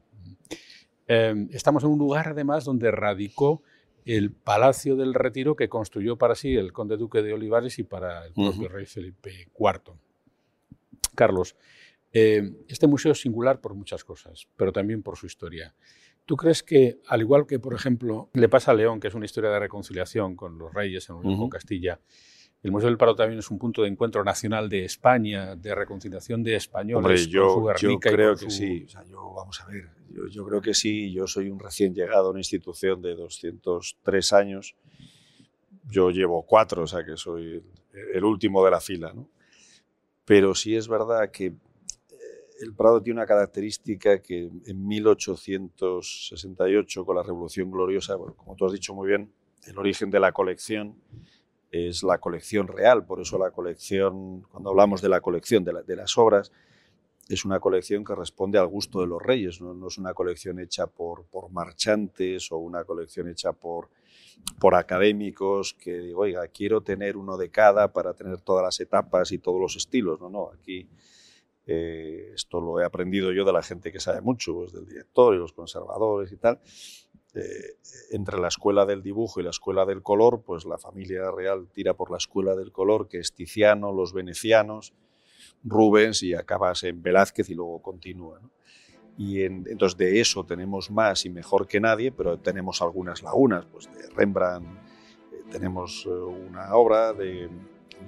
Em, 1.05 1.49
estamos 1.51 1.83
en 1.83 1.89
un 1.89 1.99
lugar, 1.99 2.29
además, 2.29 2.63
donde 2.63 2.91
radicó 2.91 3.61
el 4.05 4.31
Palacio 4.31 4.95
del 4.95 5.13
Retiro 5.13 5.55
que 5.55 5.69
construyó 5.69 6.17
para 6.17 6.35
sí 6.35 6.55
el 6.55 6.73
conde 6.73 6.97
duque 6.97 7.21
de 7.21 7.33
Olivares 7.33 7.79
y 7.79 7.83
para 7.83 8.25
el 8.25 8.33
propio 8.33 8.69
rey 8.69 8.85
Felipe 8.85 9.47
IV. 9.57 9.93
Carlos, 11.15 11.55
eh, 12.11 12.51
este 12.67 12.87
museo 12.87 13.11
es 13.11 13.21
singular 13.21 13.59
por 13.59 13.73
muchas 13.73 14.03
cosas, 14.03 14.47
pero 14.55 14.71
también 14.71 15.01
por 15.01 15.17
su 15.17 15.25
historia. 15.25 15.73
¿Tú 16.25 16.37
crees 16.37 16.63
que, 16.63 16.99
al 17.07 17.21
igual 17.21 17.45
que, 17.45 17.59
por 17.59 17.73
ejemplo, 17.73 18.29
le 18.33 18.47
pasa 18.47 18.71
a 18.71 18.73
León, 18.73 18.99
que 18.99 19.09
es 19.09 19.13
una 19.13 19.25
historia 19.25 19.49
de 19.49 19.59
reconciliación 19.59 20.35
con 20.35 20.57
los 20.57 20.73
reyes 20.73 21.09
en, 21.09 21.49
Castilla, 21.49 21.99
El 22.63 22.71
Museo 22.71 22.87
del 22.87 22.97
Prado 22.97 23.15
también 23.15 23.39
es 23.39 23.51
un 23.51 23.59
punto 23.59 23.81
de 23.81 23.89
encuentro 23.89 24.23
nacional 24.23 24.69
de 24.69 24.85
España, 24.85 25.53
de 25.53 25.75
reconciliación 25.75 26.41
de 26.43 26.55
españoles. 26.55 26.95
Hombre, 26.95 27.17
yo, 27.27 27.75
yo 27.75 27.99
creo 27.99 28.37
que 28.37 28.49
sí. 28.49 28.85
O 28.85 28.89
sea, 28.89 29.03
yo, 29.03 29.33
vamos 29.33 29.59
a 29.59 29.65
ver, 29.67 29.89
yo, 30.09 30.27
yo, 30.27 30.45
creo 30.45 30.61
que 30.61 30.73
sí. 30.73 31.11
Yo 31.11 31.27
soy 31.27 31.49
un 31.49 31.59
recién 31.59 31.93
llegado 31.93 32.27
a 32.27 32.29
una 32.29 32.39
institución 32.39 33.01
de 33.01 33.15
203 33.15 34.31
años. 34.31 34.77
Yo 35.89 36.09
llevo 36.09 36.45
cuatro, 36.45 36.83
o 36.83 36.87
sea 36.87 37.03
que 37.03 37.17
soy 37.17 37.61
el 38.13 38.23
último 38.23 38.63
de 38.63 38.71
la 38.71 38.79
fila. 38.79 39.11
¿no? 39.13 39.27
Pero 40.23 40.55
sí 40.55 40.73
es 40.73 40.87
verdad 40.87 41.31
que 41.31 41.47
eh, 41.47 41.55
el 42.61 42.73
Prado 42.73 43.03
tiene 43.03 43.19
una 43.19 43.27
característica 43.27 44.21
que 44.21 44.49
en 44.65 44.87
1868, 44.87 47.05
con 47.05 47.17
la 47.17 47.23
Revolución 47.23 47.69
Gloriosa, 47.69 48.15
como 48.15 48.55
tú 48.55 48.65
has 48.65 48.71
dicho 48.71 48.93
muy 48.93 49.09
bien, 49.09 49.33
el 49.67 49.77
origen 49.77 50.09
de 50.09 50.21
la 50.21 50.31
colección 50.31 50.95
es 51.73 52.03
la 52.03 52.19
colección 52.19 52.67
real, 52.67 53.03
por 53.03 53.19
eso 53.19 53.39
la 53.39 53.49
colección, 53.49 54.41
cuando 54.43 54.69
hablamos 54.69 55.01
de 55.01 55.09
la 55.09 55.21
colección 55.21 55.63
de, 55.63 55.95
las 55.95 56.17
obras, 56.19 56.51
es 57.27 57.45
una 57.45 57.59
colección 57.59 58.05
que 58.05 58.13
responde 58.13 58.59
al 58.59 58.67
gusto 58.67 59.01
de 59.01 59.07
los 59.07 59.19
reyes, 59.19 59.59
no, 59.59 59.87
es 59.87 59.97
una 59.97 60.13
colección 60.13 60.59
hecha 60.59 60.85
por, 60.85 61.25
por, 61.25 61.49
marchantes 61.49 62.51
o 62.51 62.57
una 62.57 62.83
colección 62.83 63.27
hecha 63.27 63.53
por, 63.53 63.89
por 64.59 64.75
académicos 64.75 65.73
que 65.73 65.97
digo, 65.97 66.21
oiga, 66.21 66.47
quiero 66.49 66.81
tener 66.81 67.17
uno 67.17 67.37
de 67.37 67.49
cada 67.49 67.91
para 67.91 68.13
tener 68.13 68.39
todas 68.41 68.63
las 68.63 68.79
etapas 68.79 69.31
y 69.31 69.39
todos 69.39 69.59
los 69.59 69.75
estilos. 69.75 70.21
No, 70.21 70.29
no, 70.29 70.51
aquí 70.53 70.87
eh, 71.65 72.33
esto 72.35 72.61
lo 72.61 72.79
he 72.81 72.85
aprendido 72.85 73.31
yo 73.31 73.45
de 73.45 73.53
la 73.53 73.63
gente 73.63 73.91
que 73.91 73.99
sabe 73.99 74.21
mucho, 74.21 74.53
pues 74.53 74.73
del 74.73 74.85
director 74.85 75.33
y 75.33 75.39
los 75.39 75.53
conservadores 75.53 76.31
y 76.31 76.37
tal. 76.37 76.59
Eh, 77.35 77.77
entre 78.11 78.39
la 78.39 78.47
escuela 78.47 78.85
del 78.85 79.01
dibujo 79.01 79.39
y 79.39 79.43
la 79.43 79.49
escuela 79.49 79.85
del 79.85 80.03
color, 80.03 80.43
pues 80.45 80.65
la 80.65 80.77
familia 80.77 81.31
real 81.31 81.67
tira 81.73 81.95
por 81.95 82.11
la 82.11 82.17
escuela 82.17 82.55
del 82.55 82.71
color, 82.71 83.07
que 83.07 83.17
es 83.17 83.33
Tiziano, 83.33 83.91
los 83.91 84.13
venecianos, 84.13 84.93
Rubens 85.63 86.21
y 86.21 86.35
acabas 86.35 86.83
en 86.83 87.01
Velázquez 87.01 87.49
y 87.49 87.55
luego 87.55 87.81
continúa. 87.81 88.39
Y 89.17 89.41
entonces 89.41 89.97
de 89.97 90.21
eso 90.21 90.43
tenemos 90.43 90.91
más 90.91 91.25
y 91.25 91.31
mejor 91.31 91.67
que 91.67 91.79
nadie, 91.79 92.11
pero 92.11 92.37
tenemos 92.37 92.81
algunas 92.81 93.23
lagunas. 93.23 93.65
Pues 93.65 93.91
de 93.91 94.09
Rembrandt 94.15 94.67
eh, 95.31 95.43
tenemos 95.51 96.05
eh, 96.05 96.09
una 96.09 96.75
obra, 96.75 97.13
de, 97.13 97.49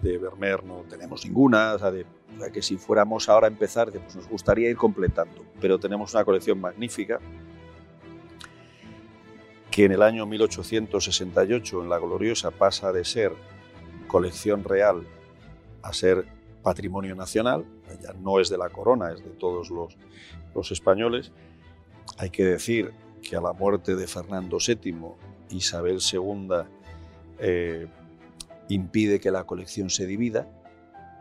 de, 0.01 0.17
Vermeer 0.19 0.63
no 0.63 0.83
tenemos 0.89 1.25
ninguna. 1.25 1.73
O 1.73 1.79
sea, 1.79 1.91
de, 1.91 2.05
que 2.53 2.61
si 2.61 2.77
fuéramos 2.77 3.27
ahora 3.29 3.47
a 3.47 3.51
empezar, 3.51 3.91
pues 3.91 4.15
nos 4.15 4.27
gustaría 4.27 4.69
ir 4.69 4.77
completando. 4.77 5.45
Pero 5.61 5.79
tenemos 5.79 6.13
una 6.13 6.25
colección 6.25 6.59
magnífica 6.59 7.19
que 9.75 9.83
en 9.83 9.91
el 9.91 10.03
año 10.03 10.25
1868 10.25 11.81
en 11.81 11.89
La 11.89 11.99
Gloriosa 11.99 12.49
pasa 12.49 12.93
de 12.93 13.03
ser 13.03 13.33
colección 14.07 14.63
real 14.63 15.05
a 15.81 15.91
ser 15.91 16.25
patrimonio 16.63 17.13
nacional, 17.13 17.65
ya 18.01 18.13
no 18.13 18.39
es 18.39 18.47
de 18.47 18.57
la 18.57 18.69
corona, 18.69 19.11
es 19.11 19.21
de 19.21 19.31
todos 19.31 19.69
los, 19.69 20.71
españoles. 20.71 21.33
Hay 22.17 22.29
que 22.29 22.45
decir 22.45 22.93
que 23.21 23.35
a 23.35 23.41
la 23.41 23.51
muerte 23.51 23.97
de 23.97 24.07
Fernando 24.07 24.59
VII, 24.65 24.95
Isabel 25.49 25.99
II 25.99 26.47
eh, 27.39 27.87
impide 28.69 29.19
que 29.19 29.29
la 29.29 29.43
colección 29.43 29.89
se 29.89 30.07
divida 30.07 30.47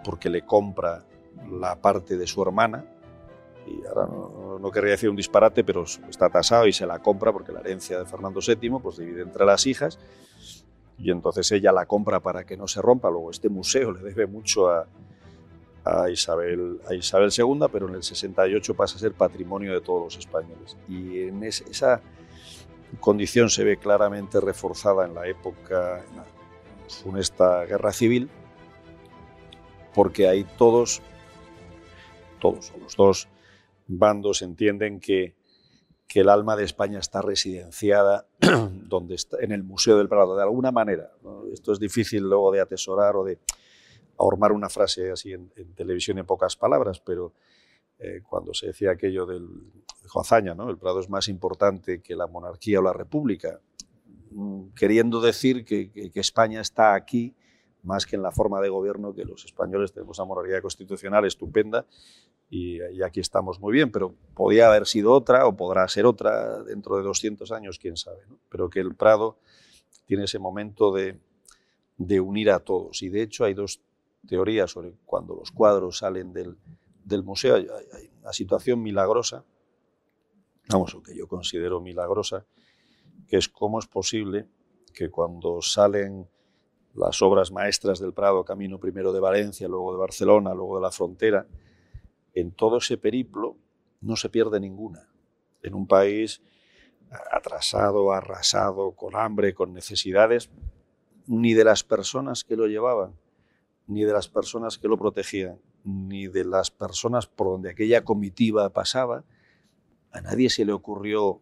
porque 0.05 0.31
le 0.31 0.43
compra 0.43 1.05
la 1.51 1.81
parte 1.81 2.17
de 2.17 2.29
su 2.29 2.41
hermana, 2.41 2.85
y 3.67 3.85
ahora 3.85 4.07
no, 4.07 4.44
querría 4.71 4.93
decir 4.93 5.11
un 5.11 5.17
disparate, 5.17 5.65
pero 5.65 5.85
está 5.85 6.29
tasado 6.31 6.67
y 6.67 6.73
se 6.73 6.87
la 6.87 7.01
compra 7.01 7.33
porque 7.33 7.53
la 7.53 7.61
herencia 7.61 7.99
de 7.99 8.07
Fernando 8.07 8.41
VII 8.47 8.79
pues 8.83 8.99
divide 8.99 9.23
entre 9.23 9.45
las 9.45 9.67
hijas 9.67 9.99
y 10.99 11.11
entonces 11.11 11.51
ella 11.53 11.73
la 11.73 11.87
compra 11.87 12.21
para 12.21 12.45
que 12.45 12.57
no 12.57 12.69
se 12.69 12.81
rompa. 12.81 13.11
Luego 13.11 13.31
este 13.31 13.49
museo 13.49 13.93
le 13.93 14.01
debe 14.01 14.27
mucho 14.27 14.69
a, 14.69 14.87
a 15.85 16.09
Isabel, 16.09 16.81
a 16.89 16.95
Isabel 16.95 17.31
II, 17.37 17.67
pero 17.71 17.89
en 17.89 17.97
el 17.97 18.03
68 18.03 18.75
pasa 18.75 18.97
a 18.97 19.01
ser 19.01 19.13
patrimonio 19.13 19.73
de 19.73 19.81
todos 19.81 20.03
los 20.05 20.17
españoles. 20.17 20.77
Y 20.89 21.23
en 21.23 21.43
esa 21.45 22.01
condición 23.01 23.51
se 23.51 23.65
ve 23.65 23.77
claramente 23.77 24.41
reforzada 24.41 25.05
en 25.05 25.15
la 25.15 25.27
época, 25.27 26.05
en 26.09 26.17
la 26.17 26.25
funesta 26.89 27.65
guerra 27.65 27.93
civil, 27.93 28.31
porque 29.95 30.29
ahí 30.29 30.45
todos, 30.57 31.03
todos, 32.41 32.73
los 32.81 32.97
dos 32.97 33.29
bandos 33.87 34.43
entienden 34.43 35.01
que, 35.01 35.37
que 36.07 36.21
el 36.21 36.29
alma 36.29 36.57
de 36.57 36.65
España 36.65 36.99
está 36.99 37.23
residenciada 37.23 38.27
donde 38.87 39.15
está, 39.15 39.39
en 39.41 39.53
el 39.53 39.63
Museo 39.63 39.99
del 39.99 40.09
Prado, 40.09 40.37
de 40.37 40.43
alguna 40.43 40.73
manera. 40.73 41.13
Esto 41.53 41.73
es 41.73 41.79
difícil 41.79 42.23
luego 42.23 42.53
de 42.53 42.61
atesorar 42.61 43.17
o 43.17 43.25
de 43.25 43.39
ahormar 44.19 44.53
una 44.53 44.69
frase 44.69 45.11
así 45.11 45.33
en, 45.33 45.51
televisión 45.75 46.19
en 46.19 46.27
pocas 46.27 46.57
palabras, 46.57 47.01
pero 47.01 47.33
eh, 47.99 48.21
cuando 48.29 48.55
se 48.55 48.69
decía 48.69 48.93
aquello 48.93 49.27
del 49.27 49.49
Joazaña, 50.09 50.55
¿no? 50.55 50.71
el 50.71 50.79
Prado 50.79 51.01
es 51.01 51.09
más 51.09 51.29
importante 51.29 52.01
que 52.01 52.15
la 52.15 52.27
monarquía 52.27 52.81
o 52.81 52.83
la 52.83 52.93
república, 52.93 53.61
mm, 54.31 54.69
queriendo 54.75 55.21
decir 55.21 55.65
que, 55.65 55.91
que 55.91 56.21
España 56.21 56.61
está 56.61 56.95
aquí 56.95 57.35
más 57.85 58.07
que 58.07 58.17
en 58.17 58.23
la 58.23 58.33
forma 58.33 58.61
de 58.61 58.71
gobierno 58.71 59.15
que 59.15 59.25
los 59.25 59.45
españoles 59.45 59.93
tenemos 59.93 60.19
una 60.19 60.27
monarquía 60.27 60.63
constitucional 60.63 61.25
estupenda 61.27 61.87
y, 62.55 63.03
aquí 63.03 63.19
estamos 63.19 63.59
muy 63.59 63.73
bien, 63.73 63.91
pero 63.91 64.15
podía 64.33 64.69
haber 64.69 64.87
sido 64.87 65.13
otra 65.13 65.45
o 65.49 65.57
podrá 65.57 65.89
ser 65.89 66.07
otra 66.07 66.63
dentro 66.63 66.97
de 66.97 67.03
200 67.03 67.51
años, 67.51 67.81
quién 67.81 67.97
sabe. 67.97 68.21
Pero 68.49 68.71
que 68.71 68.79
el 68.79 68.95
Prado 68.95 69.39
tiene 70.07 70.25
ese 70.25 70.39
momento 70.39 70.93
de, 70.93 71.19
unir 72.21 72.53
a 72.53 72.61
todos. 72.61 73.03
Y 73.03 73.09
de 73.09 73.23
hecho 73.23 73.45
hay 73.45 73.55
dos 73.55 73.81
teorías 74.29 74.71
sobre 74.71 74.93
cuando 75.05 75.35
los 75.35 75.51
cuadros 75.51 75.99
salen 75.99 76.33
del, 76.33 77.25
museo. 77.25 77.57
Hay, 77.57 77.67
una 78.21 78.33
situación 78.33 78.81
milagrosa, 78.81 79.45
vamos, 80.69 80.95
lo 80.95 81.03
que 81.03 81.17
yo 81.17 81.27
considero 81.27 81.81
milagrosa, 81.81 82.47
que 83.27 83.37
es 83.37 83.49
cómo 83.49 83.81
es 83.81 83.87
posible 83.89 84.47
que 84.93 85.11
cuando 85.11 85.61
salen 85.61 86.29
las 86.95 87.21
obras 87.21 87.51
maestras 87.51 87.99
del 87.99 88.13
Prado, 88.13 88.45
camino 88.45 88.79
primero 88.79 89.13
de 89.13 89.19
Valencia, 89.19 89.67
luego 89.67 89.91
de 89.91 89.99
Barcelona, 89.99 90.55
luego 90.55 90.77
de 90.77 90.83
la 90.83 90.93
frontera, 90.93 91.49
en 92.35 92.51
todo 92.51 92.79
ese 92.79 92.99
periplo 92.99 93.57
no 94.01 94.17
se 94.17 94.29
pierde 94.29 94.61
ninguna. 94.61 95.09
En 95.63 95.75
un 95.75 95.87
país 95.87 96.43
atrasado, 97.31 98.13
arrasado, 98.13 98.93
con 98.93 99.17
hambre, 99.17 99.55
con 99.55 99.73
necesidades, 99.73 100.51
ni 101.27 101.55
de 101.55 101.65
las 101.65 101.85
personas 101.85 102.45
que 102.45 102.57
lo 102.57 102.67
llevaban, 102.67 103.15
ni 103.87 104.05
de 104.05 104.13
las 104.13 104.29
personas 104.29 104.79
que 104.79 104.89
lo 104.89 104.99
protegían, 104.99 105.59
ni 105.85 106.27
de 106.27 106.45
las 106.45 106.71
personas 106.71 107.27
por 107.27 107.49
donde 107.49 107.71
aquella 107.71 108.05
comitiva 108.05 108.69
pasaba, 108.71 109.25
a 110.11 110.21
nadie 110.21 110.51
se 110.51 110.65
le 110.65 110.73
ocurrió 110.73 111.41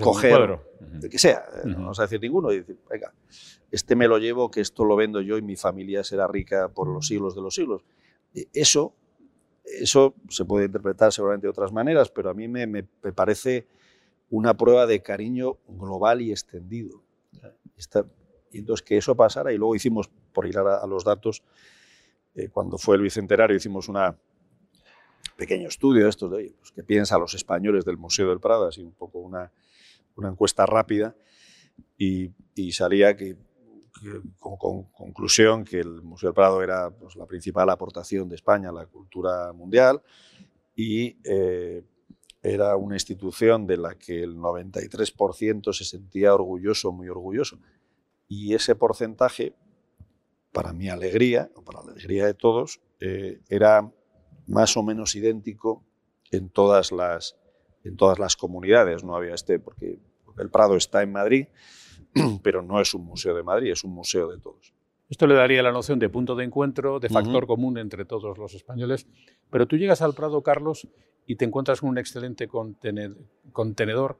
coger, 0.00 0.60
de 0.80 1.08
que 1.08 1.18
sea, 1.18 1.44
no 1.64 1.78
vamos 1.78 1.98
a 1.98 2.02
decir 2.02 2.20
ninguno, 2.20 2.52
y 2.52 2.60
decir, 2.60 2.78
venga, 2.88 3.12
este 3.70 3.96
me 3.96 4.06
lo 4.06 4.18
llevo, 4.18 4.50
que 4.50 4.60
esto 4.60 4.84
lo 4.84 4.96
vendo 4.96 5.20
yo 5.20 5.36
y 5.38 5.42
mi 5.42 5.56
familia 5.56 6.04
será 6.04 6.26
rica 6.28 6.68
por 6.68 6.88
los 6.88 7.06
siglos 7.06 7.34
de 7.34 7.42
los 7.42 7.54
siglos. 7.54 7.82
E, 8.34 8.46
eso 8.52 8.94
eso 9.64 10.14
se 10.28 10.44
puede 10.44 10.66
interpretar 10.66 11.12
seguramente 11.12 11.46
de 11.46 11.50
otras 11.50 11.72
maneras, 11.72 12.10
pero 12.10 12.30
a 12.30 12.34
mí 12.34 12.48
me, 12.48 12.84
parece 13.14 13.66
una 14.30 14.56
prueba 14.56 14.86
de 14.86 15.02
cariño 15.02 15.58
global 15.68 16.20
y 16.20 16.30
extendido. 16.30 17.02
y 18.50 18.58
entonces 18.58 18.84
que 18.84 18.96
eso 18.96 19.14
pasara, 19.14 19.52
y 19.52 19.58
luego 19.58 19.74
hicimos, 19.74 20.10
por 20.32 20.46
ir 20.46 20.58
a, 20.58 20.86
los 20.86 21.04
datos, 21.04 21.42
eh, 22.34 22.48
cuando 22.48 22.78
fue 22.78 22.96
el 22.96 23.02
Bicentenario, 23.02 23.56
hicimos 23.56 23.88
un 23.88 23.98
pequeño 25.36 25.68
estudio 25.68 26.04
de 26.04 26.10
estos, 26.10 26.30
de, 26.30 26.36
oye, 26.36 26.54
pues, 26.58 26.72
¿qué 26.72 26.82
piensan 26.82 27.20
los 27.20 27.34
españoles 27.34 27.84
del 27.84 27.96
Museo 27.96 28.28
del 28.28 28.40
Prado? 28.40 28.66
Así 28.66 28.82
un 28.82 28.94
poco 28.94 29.18
una, 29.18 29.52
una 30.16 30.28
encuesta 30.28 30.66
rápida, 30.66 31.14
y, 31.96 32.30
y 32.54 32.72
salía 32.72 33.16
que 33.16 33.36
con, 34.38 34.84
conclusión 34.84 35.64
que 35.64 35.80
el 35.80 36.02
Museo 36.02 36.28
del 36.28 36.34
Prado 36.34 36.62
era 36.62 36.90
pues, 36.90 37.16
la 37.16 37.26
principal 37.26 37.70
aportación 37.70 38.28
de 38.28 38.36
España 38.36 38.70
a 38.70 38.72
la 38.72 38.86
cultura 38.86 39.52
mundial 39.52 40.02
y 40.74 41.18
eh, 41.24 41.84
era 42.42 42.76
una 42.76 42.96
institución 42.96 43.66
de 43.66 43.76
la 43.76 43.94
que 43.94 44.22
el 44.22 44.36
93% 44.36 45.72
se 45.72 45.84
sentía 45.84 46.34
orgulloso, 46.34 46.90
muy 46.90 47.08
orgulloso. 47.08 47.58
Y 48.26 48.54
ese 48.54 48.74
porcentaje, 48.74 49.54
para 50.52 50.72
mi 50.72 50.88
alegría, 50.88 51.50
o 51.54 51.62
para 51.62 51.84
la 51.84 51.92
alegría 51.92 52.26
de 52.26 52.34
todos, 52.34 52.80
eh, 53.00 53.40
era 53.48 53.92
más 54.46 54.76
o 54.76 54.82
menos 54.82 55.14
idéntico 55.14 55.84
en 56.32 56.48
todas 56.48 56.90
las, 56.90 57.36
en 57.84 57.96
todas 57.96 58.18
las 58.18 58.36
comunidades. 58.36 59.04
No 59.04 59.14
había 59.14 59.34
este, 59.34 59.60
porque 59.60 60.00
el 60.38 60.50
Prado 60.50 60.76
está 60.76 61.02
en 61.02 61.12
Madrid, 61.12 61.46
pero 62.42 62.62
no 62.62 62.80
es 62.80 62.94
un 62.94 63.04
museo 63.04 63.34
de 63.34 63.42
Madrid, 63.42 63.72
es 63.72 63.84
un 63.84 63.94
museo 63.94 64.30
de 64.30 64.38
todos. 64.38 64.74
Esto 65.08 65.26
le 65.26 65.34
daría 65.34 65.62
la 65.62 65.72
noción 65.72 65.98
de 65.98 66.08
punto 66.08 66.34
de 66.34 66.44
encuentro, 66.44 66.98
de 66.98 67.10
factor 67.10 67.46
común 67.46 67.76
entre 67.76 68.06
todos 68.06 68.38
los 68.38 68.54
españoles. 68.54 69.06
Pero 69.50 69.66
tú 69.66 69.76
llegas 69.76 70.00
al 70.00 70.14
Prado, 70.14 70.42
Carlos, 70.42 70.88
y 71.26 71.36
te 71.36 71.44
encuentras 71.44 71.80
con 71.80 71.90
un 71.90 71.98
excelente 71.98 72.48
contenedor, 73.52 74.18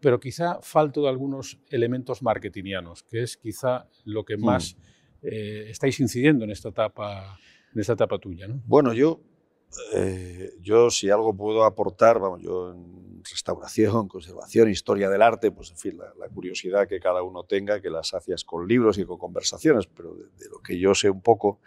pero 0.00 0.18
quizá 0.18 0.60
falto 0.62 1.02
de 1.02 1.08
algunos 1.08 1.58
elementos 1.68 2.22
marketingianos, 2.22 3.02
que 3.04 3.22
es 3.22 3.36
quizá 3.36 3.86
lo 4.04 4.24
que 4.24 4.36
más 4.36 4.76
eh, 5.22 5.66
estáis 5.68 6.00
incidiendo 6.00 6.44
en 6.44 6.50
esta 6.50 6.70
etapa, 6.70 7.38
en 7.74 7.80
esta 7.80 7.92
etapa 7.92 8.18
tuya. 8.18 8.48
¿no? 8.48 8.62
Bueno, 8.66 8.92
yo, 8.92 9.20
eh, 9.94 10.54
yo 10.60 10.90
si 10.90 11.10
algo 11.10 11.34
puedo 11.34 11.64
aportar, 11.64 12.18
vamos, 12.18 12.40
yo 12.42 12.72
en 12.72 13.22
restauración, 13.24 14.08
conservación, 14.08 14.70
historia 14.70 15.08
del 15.08 15.22
arte, 15.22 15.50
pues 15.50 15.70
en 15.70 15.76
fin, 15.76 15.98
la, 15.98 16.28
curiosidad 16.28 16.88
que 16.88 17.00
cada 17.00 17.22
uno 17.22 17.44
tenga, 17.44 17.80
que 17.80 17.90
las 17.90 18.14
hacias 18.14 18.44
con 18.44 18.66
libros 18.66 18.98
y 18.98 19.04
con 19.04 19.18
conversaciones, 19.18 19.86
pero 19.86 20.14
de, 20.14 20.48
lo 20.50 20.58
que 20.58 20.78
yo 20.78 20.94
sé 20.94 21.10
un 21.10 21.20
poco, 21.20 21.60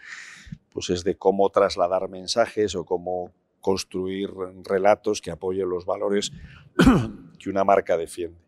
pues 0.71 0.89
es 0.89 1.03
de 1.03 1.15
cómo 1.15 1.49
trasladar 1.49 2.09
mensajes 2.09 2.75
o 2.75 2.85
cómo 2.85 3.31
construir 3.61 4.29
relatos 4.63 5.21
que 5.21 5.31
apoyen 5.31 5.69
los 5.69 5.85
valores 5.85 6.31
que 7.39 7.49
una 7.49 7.63
marca 7.63 7.97
defiende. 7.97 8.42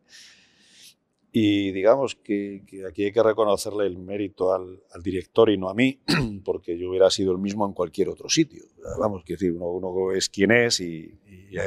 Y 1.37 1.73
digamos 1.73 2.15
que, 2.15 2.63
aquí 2.89 3.03
hay 3.03 3.11
que 3.11 3.21
reconocerle 3.21 3.87
el 3.87 3.97
mérito 3.97 4.53
al, 4.53 4.79
director 5.03 5.49
y 5.49 5.57
no 5.57 5.67
a 5.67 5.73
mí, 5.73 6.01
porque 6.45 6.77
yo 6.77 6.89
hubiera 6.89 7.09
sido 7.09 7.33
el 7.33 7.39
mismo 7.39 7.65
en 7.65 7.73
cualquier 7.73 8.07
otro 8.07 8.29
sitio. 8.29 8.63
Vamos, 8.97 9.25
que 9.25 9.33
decir, 9.33 9.51
uno, 9.51 10.13
es 10.13 10.29
quien 10.29 10.51
es 10.51 10.79
y, 10.79 11.19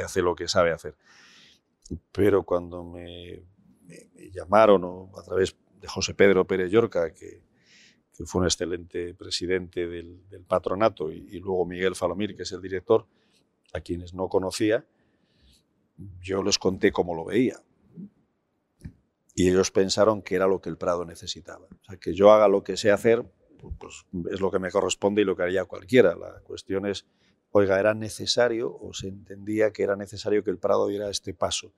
hace 0.03 0.23
lo 0.23 0.33
que 0.33 0.47
sabe 0.47 0.71
hacer. 0.71 0.95
Pero 2.11 2.41
cuando 2.41 2.83
me, 2.83 3.43
llamaron 4.33 5.11
a 5.15 5.21
través 5.21 5.55
de 5.79 5.87
José 5.87 6.15
Pedro 6.15 6.47
Pérez 6.47 6.71
Llorca, 6.71 7.13
que, 7.13 7.43
fue 8.25 8.41
un 8.41 8.47
excelente 8.47 9.13
presidente 9.13 9.85
del, 9.85 10.19
patronato, 10.47 11.11
y, 11.11 11.27
y, 11.29 11.37
luego 11.37 11.67
Miguel 11.67 11.93
Falomir, 11.93 12.35
que 12.35 12.41
es 12.41 12.51
el 12.53 12.61
director, 12.63 13.05
a 13.73 13.81
quienes 13.81 14.15
no 14.15 14.29
conocía, 14.29 14.83
yo 16.19 16.41
les 16.41 16.57
conté 16.57 16.91
cómo 16.91 17.13
lo 17.13 17.25
veía 17.25 17.61
y 19.39 19.47
ellos 19.47 19.71
pensaron 19.71 20.21
que 20.21 20.35
era 20.35 20.47
lo 20.47 20.59
que 20.59 20.67
el 20.67 20.75
Prado 20.75 21.05
necesitaba. 21.05 21.65
O 21.65 21.85
sea, 21.85 21.95
que 21.95 22.13
yo 22.13 22.33
haga 22.33 22.49
lo 22.49 22.61
que 22.61 22.75
sé 22.75 22.91
hacer, 22.91 23.23
pues 23.79 24.05
es 24.29 24.41
lo 24.41 24.51
que 24.51 24.59
me 24.59 24.69
corresponde 24.69 25.21
y 25.21 25.23
lo 25.23 25.37
que 25.37 25.43
haría 25.43 25.63
cualquiera. 25.63 26.13
La 26.13 26.41
cuestión 26.41 26.85
es, 26.85 27.05
oiga, 27.51 27.79
¿era 27.79 27.93
necesario 27.93 28.77
o 28.77 28.93
se 28.93 29.07
entendía 29.07 29.71
que 29.71 29.83
era 29.83 29.95
necesario 29.95 30.43
que 30.43 30.49
el 30.49 30.57
Prado 30.57 30.87
diera 30.87 31.09
este 31.09 31.33
paso? 31.33 31.71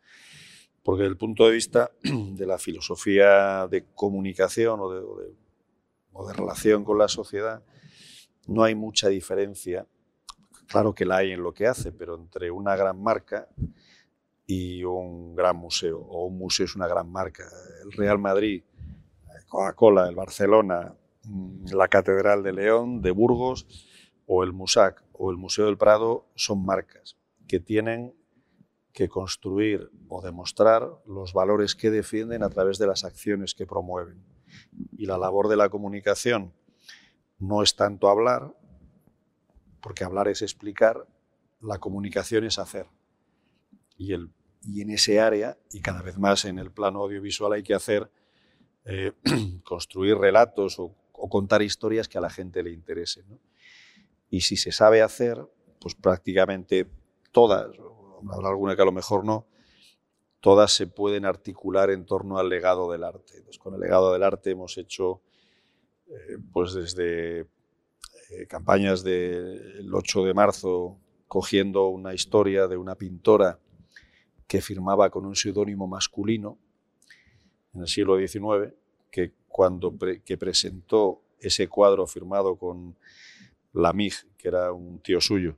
Porque 0.82 1.04
desde 1.04 1.12
el 1.12 1.18
punto 1.18 1.46
de 1.46 1.52
vista 1.52 1.92
de 2.02 2.46
la 2.48 2.58
filosofía 2.58 3.68
de 3.68 3.86
comunicación 3.94 4.80
o 4.80 4.90
de, 4.92 5.36
o 6.14 6.28
de 6.28 6.34
relación 6.34 6.84
con 6.84 6.98
la 6.98 7.10
sociedad, 7.10 7.64
no 8.48 8.64
hay 8.64 8.74
mucha 8.74 9.08
diferencia. 9.08 9.86
Claro 10.66 10.96
que 10.96 11.06
la 11.06 11.18
hay 11.18 11.32
en 11.32 11.44
lo 11.44 11.54
que 11.54 11.68
hace, 11.68 11.92
pero 11.92 12.16
entre 12.16 12.50
una 12.50 12.76
gran 12.76 13.00
marca 13.00 13.50
y 14.54 14.84
un 14.84 15.34
gran 15.34 15.56
museo, 15.56 16.00
o 16.00 16.26
un 16.26 16.38
museo 16.38 16.66
es 16.66 16.76
una 16.76 16.86
gran 16.86 17.10
marca. 17.10 17.46
El 17.86 17.94
Real 17.94 18.20
Madrid, 18.20 18.66
Coca-Cola, 19.48 20.10
el 20.10 20.16
Barcelona, 20.16 20.94
mm, 21.24 21.68
la 21.72 21.88
Catedral 21.88 22.44
de 22.44 22.52
León, 22.52 23.02
de 23.02 23.12
Burgos, 23.12 23.66
o 24.26 24.44
el 24.44 24.52
Musac, 24.52 25.06
o 25.14 25.32
el 25.32 25.38
Museo 25.38 25.68
del 25.68 25.78
Prado, 25.78 26.28
son 26.36 26.66
marcas 26.66 27.16
que 27.48 27.62
tienen 27.62 28.14
que 28.92 29.08
construir 29.08 29.90
o 30.10 30.22
demostrar 30.22 30.86
los 31.06 31.32
valores 31.32 31.74
que 31.74 31.90
defienden 31.90 32.44
a 32.44 32.50
través 32.50 32.78
de 32.78 32.88
las 32.88 33.06
acciones 33.06 33.56
que 33.56 33.66
promueven. 33.66 34.22
Y 34.98 35.06
la 35.06 35.18
labor 35.18 35.48
de 35.48 35.56
la 35.56 35.70
comunicación 35.70 36.52
no 37.40 37.64
es 37.64 37.78
tanto 37.78 38.10
hablar, 38.10 38.54
porque 39.82 40.04
hablar 40.04 40.28
es 40.28 40.42
explicar, 40.42 41.08
la 41.62 41.78
comunicación 41.78 42.44
es 42.44 42.60
hacer. 42.60 42.88
Y 43.98 44.14
el 44.14 44.32
y 44.64 44.82
en 44.82 44.92
ese 44.92 45.20
área, 45.20 45.58
y 45.72 45.82
cada 45.82 46.02
vez 46.02 46.18
más 46.18 46.46
en 46.46 46.60
el 46.60 46.72
plano 46.72 47.02
audiovisual, 47.02 47.54
hay 47.54 47.64
que 47.64 47.74
hacer, 47.74 48.12
eh, 48.86 49.12
construir 49.64 50.18
relatos 50.18 50.80
o, 50.80 50.96
contar 51.30 51.62
historias 51.62 52.08
que 52.08 52.18
a 52.18 52.22
la 52.22 52.32
gente 52.32 52.64
le 52.64 52.72
interesen. 52.72 53.40
Y 54.32 54.42
si 54.42 54.58
se 54.58 54.72
sabe 54.72 55.04
hacer, 55.04 55.38
pues 55.80 55.94
prácticamente 55.94 56.90
todas, 57.32 57.68
habrá 58.32 58.50
alguna 58.50 58.76
que 58.76 58.82
a 58.82 58.86
lo 58.86 58.92
mejor 58.92 59.24
no, 59.24 59.46
todas 60.40 60.72
se 60.72 60.88
pueden 60.88 61.26
articular 61.26 61.92
en 61.92 62.08
torno 62.08 62.40
al 62.40 62.50
legado 62.50 62.92
del 62.92 63.04
arte. 63.04 63.38
Entonces, 63.38 63.60
con 63.60 63.76
el 63.76 63.82
legado 63.82 64.14
del 64.14 64.24
arte 64.24 64.50
hemos 64.50 64.80
hecho, 64.80 65.22
eh, 66.08 66.38
pues 66.52 66.74
desde 66.74 67.42
eh, 67.42 68.48
campañas 68.50 69.04
del 69.04 69.92
8 69.94 70.26
de 70.26 70.34
marzo, 70.34 70.98
cogiendo 71.28 71.88
una 71.88 72.16
historia 72.16 72.68
de 72.68 72.78
una 72.78 72.96
pintora 72.96 73.60
que 74.52 74.60
firmaba 74.60 75.10
con 75.10 75.26
un 75.26 75.34
seudónimo 75.34 75.88
masculino 75.88 76.58
en 77.74 77.84
el 77.84 77.88
siglo 77.88 78.18
XIX, 78.18 78.74
que 79.10 79.32
cuando 79.48 79.98
que 80.26 80.38
presentó 80.38 81.22
ese 81.40 81.70
cuadro 81.70 82.06
firmado 82.06 82.58
con 82.58 82.98
Lamig, 83.72 84.14
que 84.38 84.50
era 84.50 84.74
un 84.74 85.00
tío 85.00 85.22
suyo, 85.22 85.56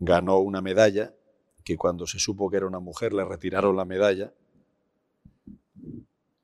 ganó 0.00 0.40
una 0.40 0.60
medalla, 0.60 1.14
que 1.62 1.76
cuando 1.76 2.08
se 2.08 2.18
supo 2.18 2.50
que 2.50 2.56
era 2.56 2.66
una 2.66 2.80
mujer 2.80 3.12
le 3.12 3.24
retiraron 3.24 3.76
la 3.76 3.84
medalla. 3.84 4.34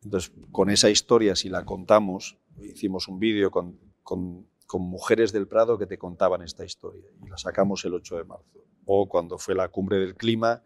Entonces, 0.04 0.32
con 0.52 0.70
esa 0.70 0.90
historia, 0.90 1.34
si 1.34 1.48
la 1.48 1.64
contamos, 1.64 2.38
hicimos 2.60 3.08
un 3.08 3.18
vídeo 3.18 3.50
con, 3.50 3.80
con, 4.04 4.46
con 4.68 4.82
mujeres 4.82 5.32
del 5.32 5.48
Prado 5.48 5.76
que 5.76 5.86
te 5.86 5.98
contaban 5.98 6.40
esta 6.40 6.64
historia 6.64 7.10
y 7.20 7.28
la 7.28 7.36
sacamos 7.36 7.84
el 7.84 7.94
8 7.94 8.16
de 8.18 8.24
marzo. 8.24 8.64
O 8.86 9.08
cuando 9.08 9.38
fue 9.38 9.56
la 9.56 9.66
cumbre 9.66 9.98
del 9.98 10.14
clima, 10.14 10.62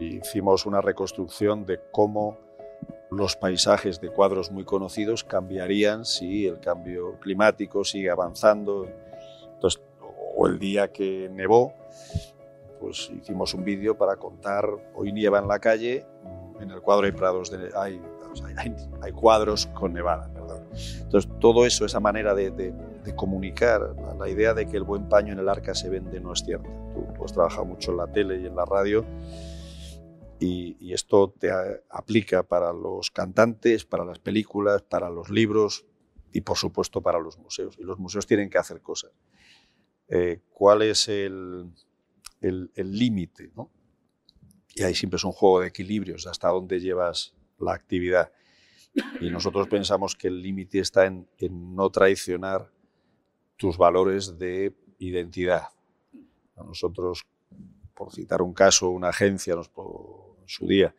hicimos 0.00 0.66
una 0.66 0.80
reconstrucción 0.80 1.66
de 1.66 1.80
cómo 1.92 2.38
los 3.10 3.36
paisajes 3.36 4.00
de 4.00 4.10
cuadros 4.10 4.50
muy 4.50 4.64
conocidos 4.64 5.24
cambiarían 5.24 6.04
si 6.04 6.46
el 6.46 6.58
cambio 6.58 7.18
climático 7.20 7.84
sigue 7.84 8.10
avanzando. 8.10 8.88
Entonces, 9.54 9.82
o 10.36 10.46
el 10.46 10.58
día 10.58 10.92
que 10.92 11.28
nevó, 11.32 11.72
pues 12.80 13.10
hicimos 13.16 13.54
un 13.54 13.64
vídeo 13.64 13.96
para 13.96 14.16
contar, 14.16 14.68
hoy 14.94 15.12
nieva 15.12 15.38
en 15.38 15.48
la 15.48 15.58
calle, 15.58 16.04
en 16.60 16.70
el 16.70 16.80
cuadro 16.80 17.06
hay 17.06 17.12
prados 17.12 17.50
de, 17.50 17.70
hay, 17.76 18.00
hay, 19.00 19.12
cuadros 19.12 19.66
con 19.66 19.92
nevada, 19.92 20.28
perdón. 20.32 20.64
Entonces, 21.00 21.30
todo 21.38 21.66
eso, 21.66 21.84
esa 21.84 22.00
manera 22.00 22.34
de, 22.34 22.74
comunicar, 23.14 23.94
la, 24.18 24.28
idea 24.28 24.54
de 24.54 24.66
que 24.66 24.76
el 24.76 24.82
buen 24.82 25.08
paño 25.08 25.32
en 25.34 25.38
el 25.38 25.48
arca 25.48 25.74
se 25.74 25.88
vende 25.88 26.18
no 26.20 26.32
es 26.32 26.40
cierta. 26.44 26.68
Tú, 26.92 27.06
tú 27.14 27.24
has 27.24 27.32
trabajado 27.32 27.64
mucho 27.64 27.92
en 27.92 27.98
la 27.98 28.06
tele 28.08 28.40
y 28.40 28.46
en 28.46 28.56
la 28.56 28.64
radio 28.64 29.04
y, 30.44 30.92
esto 30.92 31.30
te 31.30 31.50
aplica 31.90 32.42
para 32.42 32.72
los 32.72 33.10
cantantes, 33.10 33.84
para 33.84 34.04
las 34.04 34.18
películas, 34.18 34.82
para 34.82 35.10
los 35.10 35.30
libros 35.30 35.86
y 36.32 36.42
por 36.42 36.56
supuesto 36.56 37.00
para 37.00 37.18
los 37.18 37.38
museos. 37.38 37.76
Y 37.78 37.82
los 37.82 37.98
museos 37.98 38.26
tienen 38.26 38.50
que 38.50 38.58
hacer 38.58 38.80
cosas. 38.80 39.12
Eh, 40.08 40.42
¿Cuál 40.50 40.82
es 40.82 41.08
el 41.08 41.72
límite? 42.40 43.50
¿no? 43.56 43.70
Y 44.74 44.82
ahí 44.82 44.94
siempre 44.94 45.16
es 45.16 45.24
un 45.24 45.32
juego 45.32 45.60
de 45.60 45.68
equilibrios, 45.68 46.26
hasta 46.26 46.48
dónde 46.48 46.80
llevas 46.80 47.34
la 47.58 47.74
actividad. 47.74 48.32
Y 49.20 49.30
nosotros 49.30 49.68
pensamos 49.68 50.14
que 50.16 50.28
el 50.28 50.42
límite 50.42 50.80
está 50.80 51.06
en, 51.06 51.28
no 51.74 51.90
traicionar 51.90 52.70
tus 53.56 53.76
valores 53.76 54.38
de 54.38 54.74
identidad. 54.98 55.68
nosotros, 56.56 57.24
por 57.94 58.12
citar 58.12 58.42
un 58.42 58.52
caso, 58.52 58.90
una 58.90 59.08
agencia 59.08 59.54
nos, 59.54 59.70
en 60.44 60.48
su 60.48 60.66
día, 60.66 60.94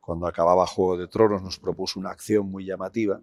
cuando 0.00 0.26
acababa 0.26 0.66
Juego 0.66 0.96
de 0.96 1.08
Tronos, 1.08 1.42
nos 1.42 1.58
propuso 1.58 2.00
una 2.00 2.10
acción 2.10 2.50
muy 2.50 2.64
llamativa 2.64 3.20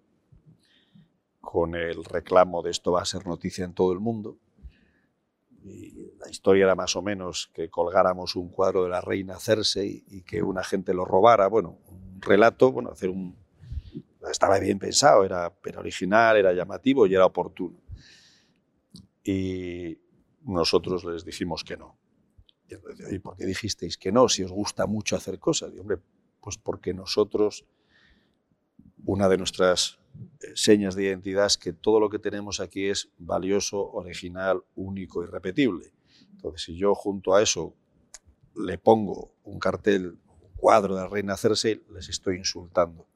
con 1.46 1.76
el 1.76 2.04
reclamo 2.04 2.62
de 2.62 2.72
esto 2.72 2.91
va 2.91 3.02
a 3.02 3.06
ser 3.06 3.26
noticia 3.26 3.63
en 3.63 3.74
todo 3.74 3.94
el 3.94 4.00
mundo. 4.00 4.38
Y 5.63 6.12
la 6.20 6.30
historia 6.30 6.65
era 6.65 6.76
más 6.76 6.96
o 6.96 7.02
menos 7.02 7.50
que 7.54 7.70
colgáramos 7.70 8.36
un 8.36 8.50
cuadro 8.50 8.84
de 8.84 8.89
la 8.89 9.00
reina 9.00 9.39
Cersei 9.39 10.04
y 10.08 10.24
que 10.24 10.44
una 10.44 10.63
gente 10.63 10.94
lo 10.94 11.06
robara. 11.06 11.48
Bueno, 11.48 11.80
un 11.88 12.22
relato, 12.22 12.72
bueno, 12.72 12.91
hacer 12.91 13.10
un... 13.10 13.38
Estaba 14.30 14.60
bien 14.60 14.80
pensado, 14.80 15.24
era, 15.24 15.54
era 15.63 15.80
original, 15.80 16.36
era 16.36 16.52
llamativo 16.52 17.06
y 17.06 17.15
era 17.15 17.26
oportuno. 17.26 17.78
Y 19.24 19.98
nosotros 20.41 21.06
les 21.06 21.24
dijimos 21.24 21.63
que 21.63 21.78
no. 21.78 21.98
¿Y 23.12 23.19
por 23.19 23.36
qué 23.38 23.45
dijisteis 23.45 23.97
que 23.97 24.12
no? 24.12 24.28
Si 24.28 24.43
os 24.43 24.51
gusta 24.51 24.88
mucho 24.88 25.15
hacer 25.15 25.39
cosas. 25.39 25.73
Y, 25.73 25.80
hombre, 25.80 25.99
pues 26.41 26.58
porque 26.58 26.93
nosotros, 26.93 27.65
una 29.06 29.30
de 29.30 29.38
nuestras 29.38 29.99
eh, 30.41 30.51
señas 30.56 30.95
de 30.95 31.04
identidad 31.04 31.45
es 31.45 31.58
que 31.58 31.73
todo 31.73 31.99
lo 31.99 32.10
que 32.10 32.19
tenemos 32.19 32.60
aquí 32.60 32.88
es 32.88 33.10
valioso, 33.17 33.91
original, 33.91 34.63
único 34.75 35.23
y 35.23 35.28
repetible. 35.28 35.91
Entonces, 36.32 36.63
si 36.63 36.78
yo 36.78 36.95
junto 36.95 37.36
a 37.36 37.41
eso 37.41 37.75
le 38.56 38.78
pongo 38.78 39.34
un 39.43 39.60
cartel, 39.60 40.17
un 40.28 40.51
cuadro 40.56 40.95
de 40.95 41.01
la 41.01 41.08
reina 41.08 41.38
Cersei, 41.38 41.84
les 41.93 42.10
estoy 42.10 42.38
insultando. 42.38 43.08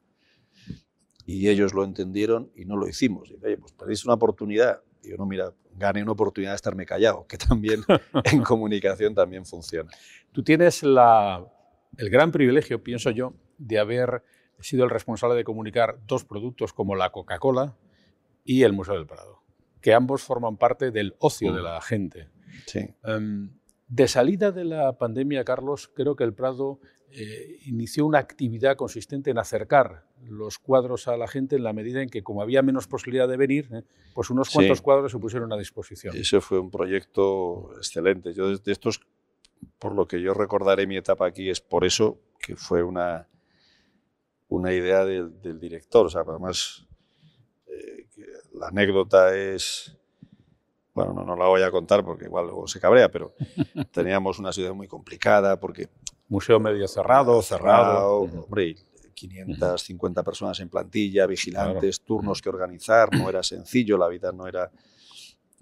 Y 1.26 1.48
ellos 1.48 1.74
lo 1.74 1.84
entendieron 1.84 2.50
y 2.56 2.64
no 2.64 2.76
lo 2.76 2.88
hicimos. 2.88 3.30
Y, 3.30 3.34
Oye, 3.44 3.56
pues 3.56 3.72
perdiste 3.72 4.08
una 4.08 4.14
oportunidad. 4.14 4.82
Y 5.02 5.10
yo, 5.10 5.16
no, 5.16 5.26
mira, 5.26 5.52
gane 5.76 6.02
una 6.02 6.12
oportunidad 6.12 6.52
de 6.52 6.56
estarme 6.56 6.84
callado, 6.86 7.26
que 7.26 7.36
también 7.38 7.82
en 8.24 8.42
comunicación 8.42 9.14
también 9.14 9.44
funciona. 9.46 9.90
Tú 10.32 10.42
tienes 10.42 10.82
la, 10.82 11.44
el 11.96 12.10
gran 12.10 12.30
privilegio, 12.32 12.82
pienso 12.82 13.10
yo, 13.10 13.34
de 13.58 13.78
haber 13.78 14.22
sido 14.60 14.84
el 14.84 14.90
responsable 14.90 15.36
de 15.36 15.44
comunicar 15.44 15.98
dos 16.06 16.24
productos 16.24 16.72
como 16.72 16.94
la 16.96 17.10
Coca-Cola, 17.10 17.76
y 18.44 18.62
el 18.62 18.72
Museo 18.72 18.94
del 18.94 19.06
Prado, 19.06 19.42
que 19.80 19.92
ambos 19.92 20.22
forman 20.22 20.56
parte 20.56 20.90
del 20.90 21.14
ocio 21.18 21.52
de 21.52 21.60
Mm. 21.60 21.64
la 21.64 21.80
gente. 21.82 22.28
Sí. 22.66 22.88
Em, 23.04 23.50
de 23.90 24.06
salida 24.06 24.52
de 24.52 24.64
la 24.64 24.96
pandemia, 24.96 25.44
Carlos, 25.44 25.90
creo 25.92 26.14
que 26.14 26.22
el 26.24 26.32
Prado 26.32 26.78
eh, 27.10 27.58
inició 27.66 28.06
una 28.06 28.18
actividad 28.20 28.76
consistente 28.76 29.30
en 29.32 29.38
acercar 29.38 30.06
los 30.22 30.58
cuadros 30.60 31.08
a 31.08 31.16
la 31.16 31.26
gente 31.26 31.56
en 31.56 31.64
la 31.64 31.72
medida 31.72 32.00
en 32.00 32.08
que, 32.08 32.22
como 32.22 32.40
había 32.40 32.62
menos 32.62 32.86
posibilidad 32.86 33.26
de 33.28 33.36
venir, 33.36 33.68
eh, 33.72 33.82
pues 34.14 34.30
unos 34.30 34.46
Sí. 34.48 34.54
cuantos 34.54 34.80
cuadros 34.80 35.10
se 35.10 35.18
pusieron 35.18 35.52
a 35.52 35.56
disposición. 35.56 36.16
Ese 36.16 36.40
fue 36.40 36.60
un 36.60 36.70
proyecto 36.70 37.72
excelente. 37.76 38.32
Yo 38.32 38.56
de 38.56 38.72
estos, 38.72 39.00
por 39.80 39.92
lo 39.92 40.06
que 40.06 40.22
yo 40.22 40.34
recordaré 40.34 40.86
mi 40.86 40.96
etapa 40.96 41.26
aquí, 41.26 41.50
es 41.50 41.60
por 41.60 41.84
eso 41.84 42.20
que 42.38 42.54
fue 42.54 42.84
una, 42.84 43.26
una 44.48 44.72
idea 44.72 45.04
del, 45.04 45.42
del 45.42 45.58
director. 45.58 46.06
O 46.06 46.10
sea, 46.10 46.20
además, 46.24 46.86
eh, 47.66 48.06
la 48.54 48.68
anécdota 48.68 49.36
es, 49.36 49.96
bueno, 51.04 51.20
no, 51.20 51.24
no 51.24 51.36
la 51.36 51.46
voy 51.48 51.62
a 51.62 51.70
contar 51.70 52.04
porque 52.04 52.24
igual 52.24 52.46
luego 52.46 52.66
se 52.66 52.80
cabrea, 52.80 53.08
pero 53.10 53.34
teníamos 53.92 54.38
una 54.38 54.52
situación 54.52 54.76
muy 54.76 54.88
complicada 54.88 55.58
porque 55.58 55.88
Museo 56.28 56.60
medio 56.60 56.86
cerrado, 56.88 57.42
cerrado. 57.42 58.20
Ujú. 58.22 58.42
hombre, 58.44 58.68
y 58.68 58.76
550 59.14 60.22
personas 60.22 60.58
en 60.60 60.68
plantilla, 60.68 61.26
vigilantes, 61.26 62.00
turnos 62.02 62.40
que 62.40 62.48
organizar, 62.48 63.12
no 63.14 63.28
era 63.28 63.42
sencillo, 63.42 63.98
la 63.98 64.08
vida 64.08 64.32
no 64.32 64.46
era, 64.46 64.70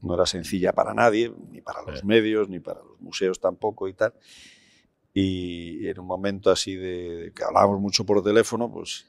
no 0.02 0.14
era 0.14 0.26
sencilla 0.26 0.72
para 0.72 0.94
nadie, 0.94 1.32
ni 1.50 1.60
para 1.60 1.82
los 1.82 2.00
Sí. 2.00 2.06
medios, 2.06 2.48
ni 2.48 2.60
para 2.60 2.80
los 2.82 3.00
museos 3.00 3.40
tampoco 3.40 3.88
y 3.88 3.94
tal. 3.94 4.12
Y 5.14 5.88
en 5.88 5.98
un 5.98 6.06
momento 6.06 6.50
así 6.50 6.76
de, 6.76 7.16
de 7.16 7.32
que 7.32 7.42
hablábamos 7.42 7.80
mucho 7.80 8.04
por 8.04 8.22
teléfono, 8.22 8.70
pues, 8.70 9.06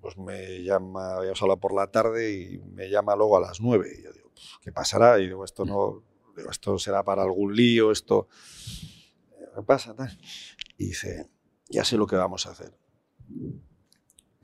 pues 0.00 0.16
me 0.16 0.62
llama, 0.62 1.16
habíamos 1.16 1.42
hablado 1.42 1.60
por 1.60 1.74
la 1.74 1.88
tarde 1.88 2.32
y 2.32 2.58
me 2.72 2.88
llama 2.88 3.14
luego 3.14 3.36
a 3.36 3.40
las 3.40 3.60
9. 3.60 3.88
Y 3.98 4.02
yo 4.04 4.12
digo, 4.12 4.28
"Pues, 4.29 4.29
¿qué 4.62 4.72
pasará? 4.72 5.18
Y 5.20 5.26
digo, 5.26 5.44
esto 5.44 5.64
no, 5.64 6.02
digo, 6.36 6.50
esto 6.50 6.78
será 6.78 7.02
para 7.04 7.22
algún 7.22 7.54
lío, 7.54 7.90
esto, 7.90 8.28
¿qué 9.54 9.62
pasa? 9.66 9.94
Tal. 9.94 10.16
Y 10.78 10.86
dice, 10.86 11.28
ya 11.68 11.84
sé 11.84 11.96
lo 11.96 12.06
que 12.06 12.16
vamos 12.16 12.46
a 12.46 12.50
hacer. 12.50 12.72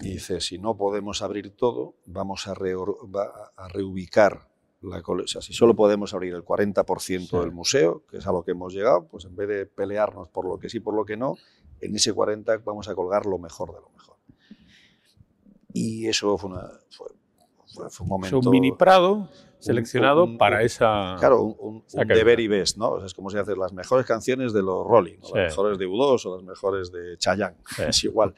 Y 0.01 0.13
dice, 0.13 0.41
si 0.41 0.59
no 0.59 0.77
podemos 0.77 1.23
abrir 1.23 1.57
todo, 1.57 1.97
vamos 2.05 2.47
a, 2.47 2.53
va- 2.55 3.53
a 3.57 3.69
reubicar 3.69 4.49
la 4.83 5.01
colección. 5.03 5.41
O 5.41 5.43
sea, 5.43 5.47
si 5.47 5.55
solo 5.55 5.75
podemos 5.75 6.13
abrir 6.13 6.35
el 6.35 6.45
40% 6.45 7.29
Sí. 7.31 7.37
del 7.39 7.51
museo, 7.51 8.05
que 8.07 8.19
es 8.19 8.27
a 8.27 8.33
lo 8.33 8.45
que 8.45 8.51
hemos 8.51 8.75
llegado, 8.75 9.07
pues 9.09 9.25
en 9.25 9.35
vez 9.35 9.49
de 9.49 9.65
pelearnos 9.67 10.29
por 10.29 10.47
lo 10.47 10.59
que 10.59 10.69
sí, 10.69 10.81
por 10.81 10.95
lo 10.95 11.05
que 11.07 11.17
no, 11.17 11.37
en 11.81 11.97
ese 11.97 12.13
40 12.13 12.59
vamos 12.59 12.89
a 12.89 12.95
colgar 12.95 13.25
lo 13.27 13.39
mejor 13.39 13.75
de 13.75 13.81
lo 13.81 13.89
mejor. 13.91 14.17
Y 15.73 16.07
eso 16.09 16.37
fue, 16.39 16.51
una, 16.51 16.69
fue, 16.91 17.09
fue- 17.67 17.91
fue 17.91 18.07
un 18.09 18.25
Es 18.25 18.33
un 18.33 18.51
mini 18.51 18.73
Prado 18.73 19.29
seleccionado 19.59 20.25
un- 20.25 20.39
para 20.39 20.63
esa... 20.63 21.17
Claro, 21.19 21.43
un, 21.43 21.85
esa 21.87 22.03
un 22.03 22.09
deber 22.09 22.41
y 22.41 22.49
best, 22.49 22.77
¿no? 22.77 22.91
O 22.93 22.99
sea, 22.99 23.07
es 23.07 23.15
como 23.15 23.31
si 23.31 23.39
haces 23.39 23.57
las 23.57 23.73
mejores 23.73 24.07
canciones 24.07 24.53
de 24.53 24.63
los 24.63 24.87
Rolling, 24.87 25.19
Sí. 25.23 25.33
las 25.35 25.51
mejores 25.53 25.79
de 25.79 25.87
U2 25.87 26.27
o 26.27 26.37
las 26.37 26.45
mejores 26.45 26.93
de 26.93 27.17
Chayanne. 27.19 27.57
Sí. 27.75 27.83
Es 27.89 28.05
igual. 28.05 28.35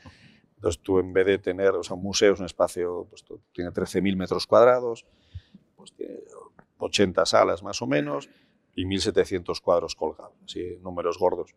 Entonces 0.56 0.80
tú 0.82 0.98
en 0.98 1.12
vez 1.12 1.26
de 1.26 1.38
tener, 1.38 1.70
o 1.70 1.82
sea, 1.82 1.94
un 1.96 2.02
museo 2.02 2.32
es 2.34 2.40
un 2.40 2.46
espacio, 2.46 3.06
pues 3.10 3.22
tú- 3.24 3.40
tiene 3.52 3.70
13.000 3.70 4.16
metros 4.16 4.46
cuadrados, 4.46 5.04
pues 5.76 5.92
tiene 5.92 6.18
80 6.78 7.24
salas 7.26 7.62
más 7.62 7.80
o 7.82 7.86
menos 7.86 8.28
y 8.74 8.84
1.700 8.86 9.60
cuadros 9.60 9.94
colgados, 9.94 10.34
así, 10.44 10.78
números 10.82 11.18
gordos. 11.18 11.54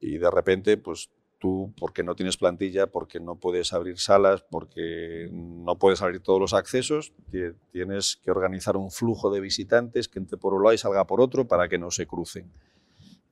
Y 0.00 0.18
de 0.18 0.30
repente, 0.30 0.76
pues 0.76 1.10
tú, 1.46 1.72
porque 1.78 2.02
no 2.02 2.16
tienes 2.16 2.36
plantilla, 2.36 2.88
porque 2.88 3.20
no 3.20 3.36
puedes 3.36 3.72
abrir 3.72 4.00
salas, 4.00 4.42
porque 4.50 5.28
no 5.32 5.78
puedes 5.78 6.02
abrir 6.02 6.20
todos 6.20 6.40
los 6.40 6.54
accesos, 6.54 7.12
ti- 7.30 7.52
tienes 7.70 8.16
que 8.16 8.32
organizar 8.32 8.76
un 8.76 8.90
flujo 8.90 9.30
de 9.30 9.38
visitantes 9.40 10.08
que 10.08 10.18
entre 10.18 10.38
por 10.38 10.54
un 10.54 10.64
lado 10.64 10.74
y 10.74 10.78
salga 10.78 11.06
por 11.06 11.20
otro 11.20 11.46
para 11.46 11.68
que 11.68 11.78
no 11.78 11.92
se 11.92 12.04
crucen. 12.08 12.50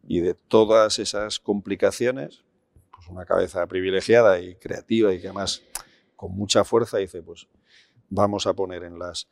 Y 0.06 0.20
de 0.20 0.34
todas 0.34 1.00
esas 1.00 1.40
complicaciones, 1.40 2.44
pues 2.92 3.08
una 3.08 3.24
cabeza 3.24 3.66
privilegiada 3.66 4.38
y 4.40 4.54
creativa 4.54 5.12
y 5.12 5.20
que 5.20 5.26
además 5.26 5.62
con 6.14 6.30
mucha 6.36 6.62
fuerza 6.62 6.98
dice, 6.98 7.20
pues 7.20 7.48
vamos 8.10 8.46
a 8.46 8.54
poner 8.54 8.84
en 8.84 8.96
las, 9.00 9.26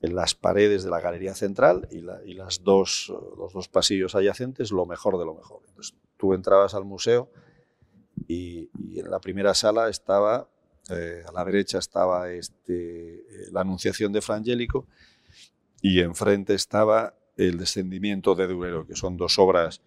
en 0.00 0.16
las 0.16 0.34
paredes 0.34 0.82
de 0.82 0.90
la 0.90 1.00
galería 1.00 1.36
central 1.36 1.86
y, 1.92 2.00
la- 2.00 2.20
y 2.24 2.34
las 2.34 2.64
dos, 2.64 3.12
los 3.38 3.52
dos 3.52 3.68
pasillos 3.68 4.16
adyacentes 4.16 4.72
lo 4.72 4.86
mejor 4.86 5.18
de 5.18 5.24
lo 5.24 5.34
mejor. 5.36 5.60
Entonces 5.68 5.94
tú 6.16 6.34
entrabas 6.34 6.74
al 6.74 6.84
museo 6.84 7.30
y, 8.28 8.70
en 8.98 9.10
la 9.10 9.20
primera 9.20 9.54
sala 9.54 9.88
estaba, 9.88 10.48
eh, 10.90 11.22
a 11.26 11.32
la 11.32 11.44
derecha 11.44 11.78
estaba 11.78 12.30
este, 12.30 13.14
eh, 13.16 13.22
la 13.52 13.60
Anunciación 13.62 14.12
de 14.12 14.20
Frangélico 14.22 14.86
y 15.82 16.00
enfrente 16.00 16.54
estaba 16.54 17.14
el 17.36 17.58
Descendimiento 17.58 18.34
de 18.34 18.46
Durero, 18.46 18.86
que 18.86 18.96
son 18.96 19.16
dos 19.16 19.38
obras 19.38 19.80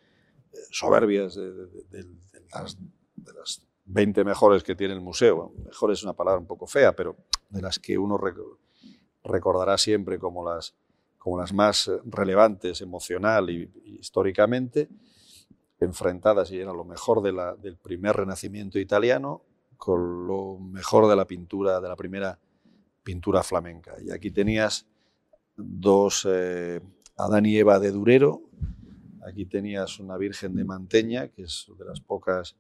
eh, 0.54 0.58
soberbias 0.72 1.36
de, 1.36 2.06
las, 2.54 2.78
las 3.36 3.66
20 3.86 4.24
mejores 4.24 4.64
que 4.64 4.76
tiene 4.76 4.94
el 4.94 5.02
museo. 5.02 5.52
Mejor 5.66 5.92
es 5.92 6.04
una 6.04 6.14
palabra 6.14 6.40
un 6.40 6.48
poco 6.48 6.68
fea, 6.68 6.96
pero 6.96 7.18
de 7.50 7.62
las 7.62 7.80
que 7.80 7.98
uno 7.98 8.18
rec- 8.18 8.58
recordará 9.24 9.78
siempre 9.78 10.20
como 10.20 10.48
las, 10.48 10.76
como 11.18 11.40
las 11.40 11.54
más 11.54 11.90
relevantes 12.06 12.82
emocional 12.82 13.50
y, 13.50 13.70
y 13.84 13.98
históricamente, 14.00 14.90
enfrentadas 15.80 16.52
y 16.52 16.60
era 16.60 16.74
lo 16.74 16.84
mejor 16.86 17.22
de 17.22 17.32
la- 17.32 17.56
del 17.56 17.78
primer 17.78 18.16
renacimiento 18.16 18.80
italiano 18.80 19.44
con 19.78 20.28
lo 20.28 20.60
mejor 20.60 21.08
de 21.08 21.16
la 21.16 21.26
pintura, 21.26 21.80
de 21.80 21.88
la 21.88 21.96
primera 21.96 22.38
pintura 23.04 23.44
flamenca. 23.44 23.96
Y 24.04 24.12
aquí 24.12 24.30
tenías 24.32 24.86
dos 25.56 26.28
eh, 26.30 26.82
Adán 27.18 27.46
y 27.46 27.58
Eva 27.58 27.80
de 27.80 27.92
Durero, 27.92 28.42
aquí 29.26 29.46
tenías 29.46 30.00
una 30.00 30.18
Virgen 30.18 30.56
de 30.56 30.66
Manteña, 30.66 31.30
que 31.30 31.44
es 31.44 31.68
de 31.78 31.86
las 31.86 32.02
pocas 32.02 32.56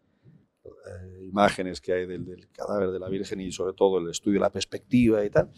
eh, 0.65 1.25
imágenes 1.25 1.81
que 1.81 1.93
hay 1.93 2.05
del, 2.05 2.25
del 2.25 2.49
cadáver 2.51 2.91
de 2.91 2.99
la 2.99 3.09
Virgen 3.09 3.41
y 3.41 3.51
sobre 3.51 3.73
todo 3.73 3.97
el 3.99 4.09
estudio 4.09 4.35
de 4.39 4.41
la 4.41 4.51
perspectiva 4.51 5.23
y 5.25 5.29
tal. 5.29 5.51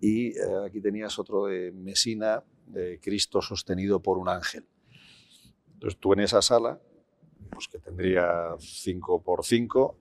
Y 0.00 0.28
eh, 0.36 0.40
aquí 0.66 0.80
tenías 0.80 1.18
otro 1.18 1.46
de 1.46 1.72
Mesina, 1.72 2.42
de 2.66 2.98
Cristo 3.00 3.40
sostenido 3.40 4.00
por 4.00 4.18
un 4.18 4.28
ángel. 4.28 4.66
Entonces 5.74 5.98
tú 6.00 6.12
en 6.12 6.20
esa 6.20 6.42
sala, 6.42 6.80
pues 7.48 7.68
que 7.68 7.78
tendría 7.78 8.54
5 8.58 9.22
por 9.22 9.44
5, 9.44 9.96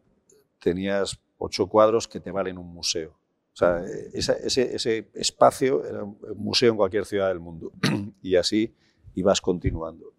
tenías 0.60 1.20
ocho 1.38 1.68
cuadros 1.68 2.08
que 2.08 2.20
te 2.20 2.32
valen 2.32 2.58
un 2.58 2.74
museo. 2.74 3.12
O 3.54 3.58
sea, 3.58 3.84
esa- 4.14 4.34
ese, 4.34 5.10
espacio 5.14 5.84
era 5.84 6.04
un 6.04 6.18
museo 6.36 6.72
en 6.72 6.78
cualquier 6.78 7.06
ciudad 7.06 7.30
del 7.30 7.40
mundo. 7.40 7.72
y 8.22 8.36
así 8.36 8.74
ibas 9.16 9.42
continuando. 9.42 10.14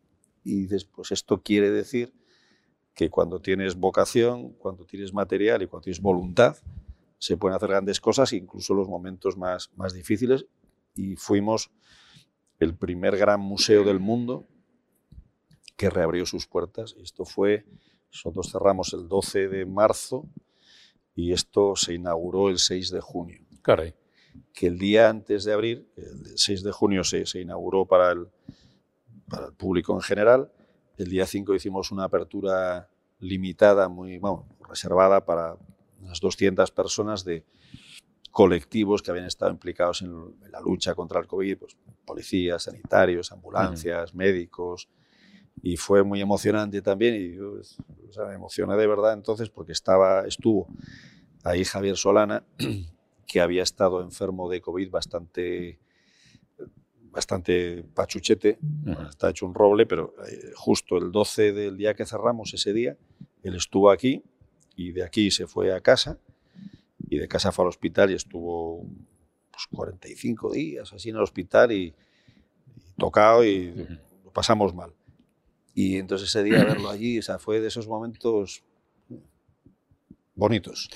Y 0.44 0.62
dices, 0.62 0.84
pues 0.84 1.12
esto 1.12 1.42
quiere 1.42 1.70
decir 1.70 2.12
que 2.94 3.10
cuando 3.10 3.40
tienes 3.40 3.76
vocación, 3.76 4.54
cuando 4.54 4.84
tienes 4.84 5.12
material 5.12 5.62
y 5.62 5.66
cuando 5.68 5.84
tienes 5.84 6.00
voluntad, 6.00 6.56
se 7.18 7.36
pueden 7.36 7.54
hacer 7.56 7.68
grandes 7.68 8.00
cosas, 8.00 8.32
incluso 8.32 8.74
los 8.74 8.88
momentos 8.88 9.36
más, 9.36 9.70
más 9.76 9.92
difíciles. 9.92 10.46
Y 10.96 11.14
fuimos 11.16 11.70
el 12.58 12.74
primer 12.76 13.16
gran 13.16 13.40
museo 13.40 13.84
del 13.84 14.00
mundo 14.00 14.48
que 15.78 15.88
reabrió 15.88 16.26
sus 16.26 16.46
puertas. 16.48 16.96
Esto 17.00 17.24
fue, 17.24 17.64
nosotros 18.12 18.50
cerramos 18.50 18.92
el 18.94 19.08
12 19.08 19.48
de 19.48 19.64
marzo 19.64 20.28
y 21.14 21.32
esto 21.32 21.76
se 21.76 21.94
inauguró 21.94 22.48
el 22.48 22.58
6 22.58 22.90
de 22.90 23.00
junio. 23.00 23.46
Caray. 23.62 23.94
Que 24.52 24.66
el 24.66 24.78
día 24.78 25.08
antes 25.08 25.44
de 25.44 25.52
abrir, 25.52 25.88
el 25.96 26.36
6 26.36 26.64
de 26.64 26.72
junio 26.72 27.04
se, 27.04 27.24
se 27.26 27.40
inauguró 27.40 27.86
para 27.86 28.10
el, 28.10 28.26
para 29.28 29.46
el 29.46 29.52
público 29.52 29.94
en 29.94 30.00
general, 30.00 30.52
el 30.96 31.08
día 31.08 31.26
5 31.26 31.54
hicimos 31.54 31.92
una 31.92 32.04
apertura 32.04 32.90
limitada, 33.20 33.88
muy 33.88 34.18
bueno, 34.18 34.48
reservada 34.68 35.24
para 35.24 35.56
unas 36.00 36.18
200 36.18 36.72
personas 36.72 37.24
de 37.24 37.44
colectivos 38.32 39.00
que 39.00 39.12
habían 39.12 39.26
estado 39.26 39.52
implicados 39.52 40.02
en, 40.02 40.10
en 40.44 40.50
la 40.50 40.60
lucha 40.60 40.96
contra 40.96 41.20
el 41.20 41.28
COVID, 41.28 41.58
pues, 41.58 41.76
policías, 42.04 42.64
sanitarios, 42.64 43.30
ambulancias, 43.30 44.12
médicos, 44.12 44.88
y 45.62 45.76
fue 45.76 46.02
muy 46.02 46.20
emocionante 46.20 46.82
también, 46.82 47.14
y 47.14 47.34
yo 47.36 47.54
pues, 47.54 47.78
o 48.08 48.12
sea, 48.12 48.26
me 48.26 48.34
emocioné 48.34 48.76
de 48.76 48.86
verdad 48.86 49.12
entonces 49.12 49.50
porque 49.50 49.72
estaba, 49.72 50.26
estuvo 50.26 50.68
ahí 51.44 51.64
Javier 51.64 51.96
Solana, 51.96 52.44
que 53.26 53.40
había 53.40 53.62
estado 53.62 54.02
enfermo 54.02 54.48
de 54.48 54.60
COVID 54.60 54.90
bastante, 54.90 55.78
bastante 57.10 57.84
pachuchete, 57.94 58.58
Ujú. 58.86 59.02
está 59.02 59.30
hecho 59.30 59.46
un 59.46 59.54
roble, 59.54 59.86
pero 59.86 60.14
eh, 60.26 60.52
justo 60.56 60.96
el 60.96 61.12
12 61.12 61.52
del 61.52 61.76
día 61.76 61.94
que 61.94 62.06
cerramos 62.06 62.54
ese 62.54 62.72
día, 62.72 62.96
él 63.42 63.54
estuvo 63.54 63.90
aquí 63.90 64.22
y 64.76 64.92
de 64.92 65.04
aquí 65.04 65.30
se 65.30 65.46
fue 65.46 65.74
a 65.74 65.80
casa 65.80 66.18
y 67.08 67.18
de 67.18 67.28
casa 67.28 67.52
fue 67.52 67.64
al 67.64 67.68
hospital 67.68 68.10
y 68.10 68.14
estuvo 68.14 68.84
pues, 69.50 69.66
45 69.70 70.52
días 70.52 70.92
así 70.92 71.10
en 71.10 71.16
el 71.16 71.22
hospital 71.22 71.72
y, 71.72 71.86
y 71.86 72.92
tocado 72.96 73.44
y 73.44 73.72
lo 74.24 74.30
pasamos 74.32 74.74
mal. 74.74 74.92
Y 75.78 75.96
entonces 75.96 76.30
ese 76.30 76.42
día 76.42 76.64
verlo 76.64 76.90
allí, 76.90 77.20
o 77.20 77.22
sea, 77.22 77.38
fue 77.38 77.60
de 77.60 77.68
esos 77.68 77.86
momentos 77.86 78.64
bonitos. 80.34 80.90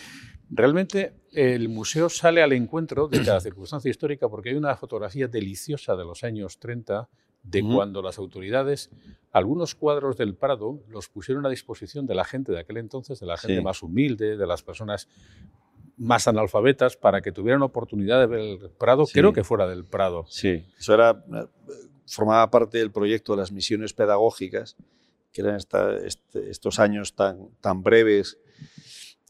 Realmente 0.51 1.15
el 1.31 1.69
museo 1.69 2.09
sale 2.09 2.43
al 2.43 2.53
encuentro 2.53 3.07
de 3.07 3.25
cada 3.25 3.41
circunstancia 3.49 3.89
histórica 3.89 4.29
porque 4.29 4.49
hay 4.49 4.57
una 4.57 4.75
fotografía 4.75 5.29
deliciosa 5.29 5.95
de 5.95 6.05
los 6.05 6.25
años 6.25 6.59
30 6.59 7.09
de 7.45 7.63
cuando 7.63 8.03
las 8.03 8.19
autoridades, 8.19 8.91
algunos 9.31 9.77
cuadros 9.77 10.17
del 10.17 10.35
Prado 10.35 10.81
los 10.89 11.09
pusieron 11.09 11.47
a 11.47 11.49
disposición 11.49 12.05
de 12.07 12.17
la 12.17 12.25
gente 12.25 12.51
de 12.51 12.59
aquel 12.59 12.79
entonces, 12.79 13.21
de 13.21 13.27
la 13.27 13.37
gente 13.37 13.63
más 13.63 13.85
humilde, 13.85 14.37
de 14.37 14.47
las 14.49 14.65
personas 14.65 15.09
más 15.97 16.27
analfabetas, 16.27 16.97
para 16.97 17.21
que 17.21 17.31
tuvieran 17.31 17.63
oportunidad 17.63 18.19
de 18.19 18.27
ver 18.27 18.41
el 18.41 18.71
Prado, 18.71 19.07
creo 19.07 19.33
que 19.33 19.45
fuera 19.45 19.69
del 19.69 19.85
Prado. 19.85 20.25
Sí, 20.29 20.65
eso 20.77 20.95
era, 20.95 21.25
formaba 22.13 22.51
parte 22.51 22.77
del 22.77 22.91
proyecto 22.91 23.33
de 23.33 23.39
las 23.39 23.53
misiones 23.53 23.95
pedagógicas, 23.95 24.77
que 25.33 25.41
eran 25.41 25.57
este, 25.57 26.51
estos 26.51 26.79
años 26.79 27.15
tan, 27.15 27.49
tan 27.63 27.83
breves 27.83 28.39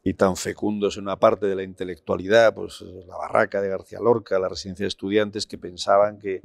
y 0.02 0.14
tan 0.14 0.36
fecundos 0.36 0.96
en 0.96 1.04
una 1.04 1.16
parte 1.16 1.46
de 1.46 1.54
la 1.54 1.62
intelectualidad, 1.62 2.52
pues 2.52 2.80
la 2.80 3.16
barraca 3.16 3.62
de 3.62 3.68
García 3.68 4.00
Lorca, 4.00 4.36
la 4.40 4.48
residencia 4.48 4.82
de 4.82 4.88
estudiantes 4.88 5.46
que 5.46 5.58
pensaban 5.58 6.18
que, 6.18 6.42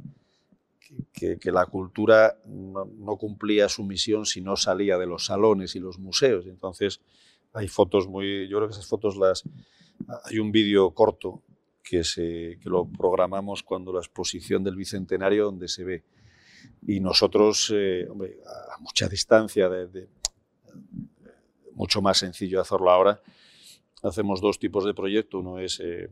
que, 1.12 1.50
la 1.50 1.66
cultura 1.66 2.38
no, 2.46 3.16
cumplía 3.16 3.68
su 3.68 3.82
misión 3.82 4.24
si 4.24 4.40
no 4.40 4.56
salía 4.56 4.96
de 4.96 5.06
los 5.06 5.26
salones 5.26 5.74
y 5.74 5.80
los 5.80 5.98
museos. 5.98 6.46
Entonces 6.46 7.00
hay 7.52 7.66
fotos 7.66 8.06
muy, 8.06 8.48
yo 8.48 8.58
creo 8.58 8.68
que 8.68 8.74
esas 8.74 8.86
fotos 8.86 9.16
las, 9.16 9.42
hay 10.22 10.38
un 10.38 10.52
vídeo 10.52 10.92
corto 10.92 11.42
que, 11.82 12.04
se, 12.04 12.58
que 12.62 12.70
lo 12.70 12.86
programamos 12.86 13.64
cuando 13.64 13.92
la 13.92 13.98
exposición 13.98 14.62
del 14.62 14.76
Bicentenario 14.76 15.46
donde 15.46 15.66
se 15.66 15.82
ve. 15.82 16.04
Y 16.86 17.00
nosotros, 17.00 17.72
eh, 17.74 18.06
hombre, 18.10 18.38
a 18.46 18.78
mucha 18.80 19.08
distancia, 19.08 19.68
de, 19.68 20.08
mucho 21.74 22.00
más 22.00 22.18
sencillo 22.18 22.60
hacerlo 22.60 22.90
ahora, 22.90 23.20
hacemos 24.02 24.40
dos 24.40 24.58
tipos 24.58 24.84
de 24.84 24.94
proyecto. 24.94 25.38
Uno 25.38 25.58
es 25.58 25.80
eh, 25.80 26.04
eh, 26.04 26.10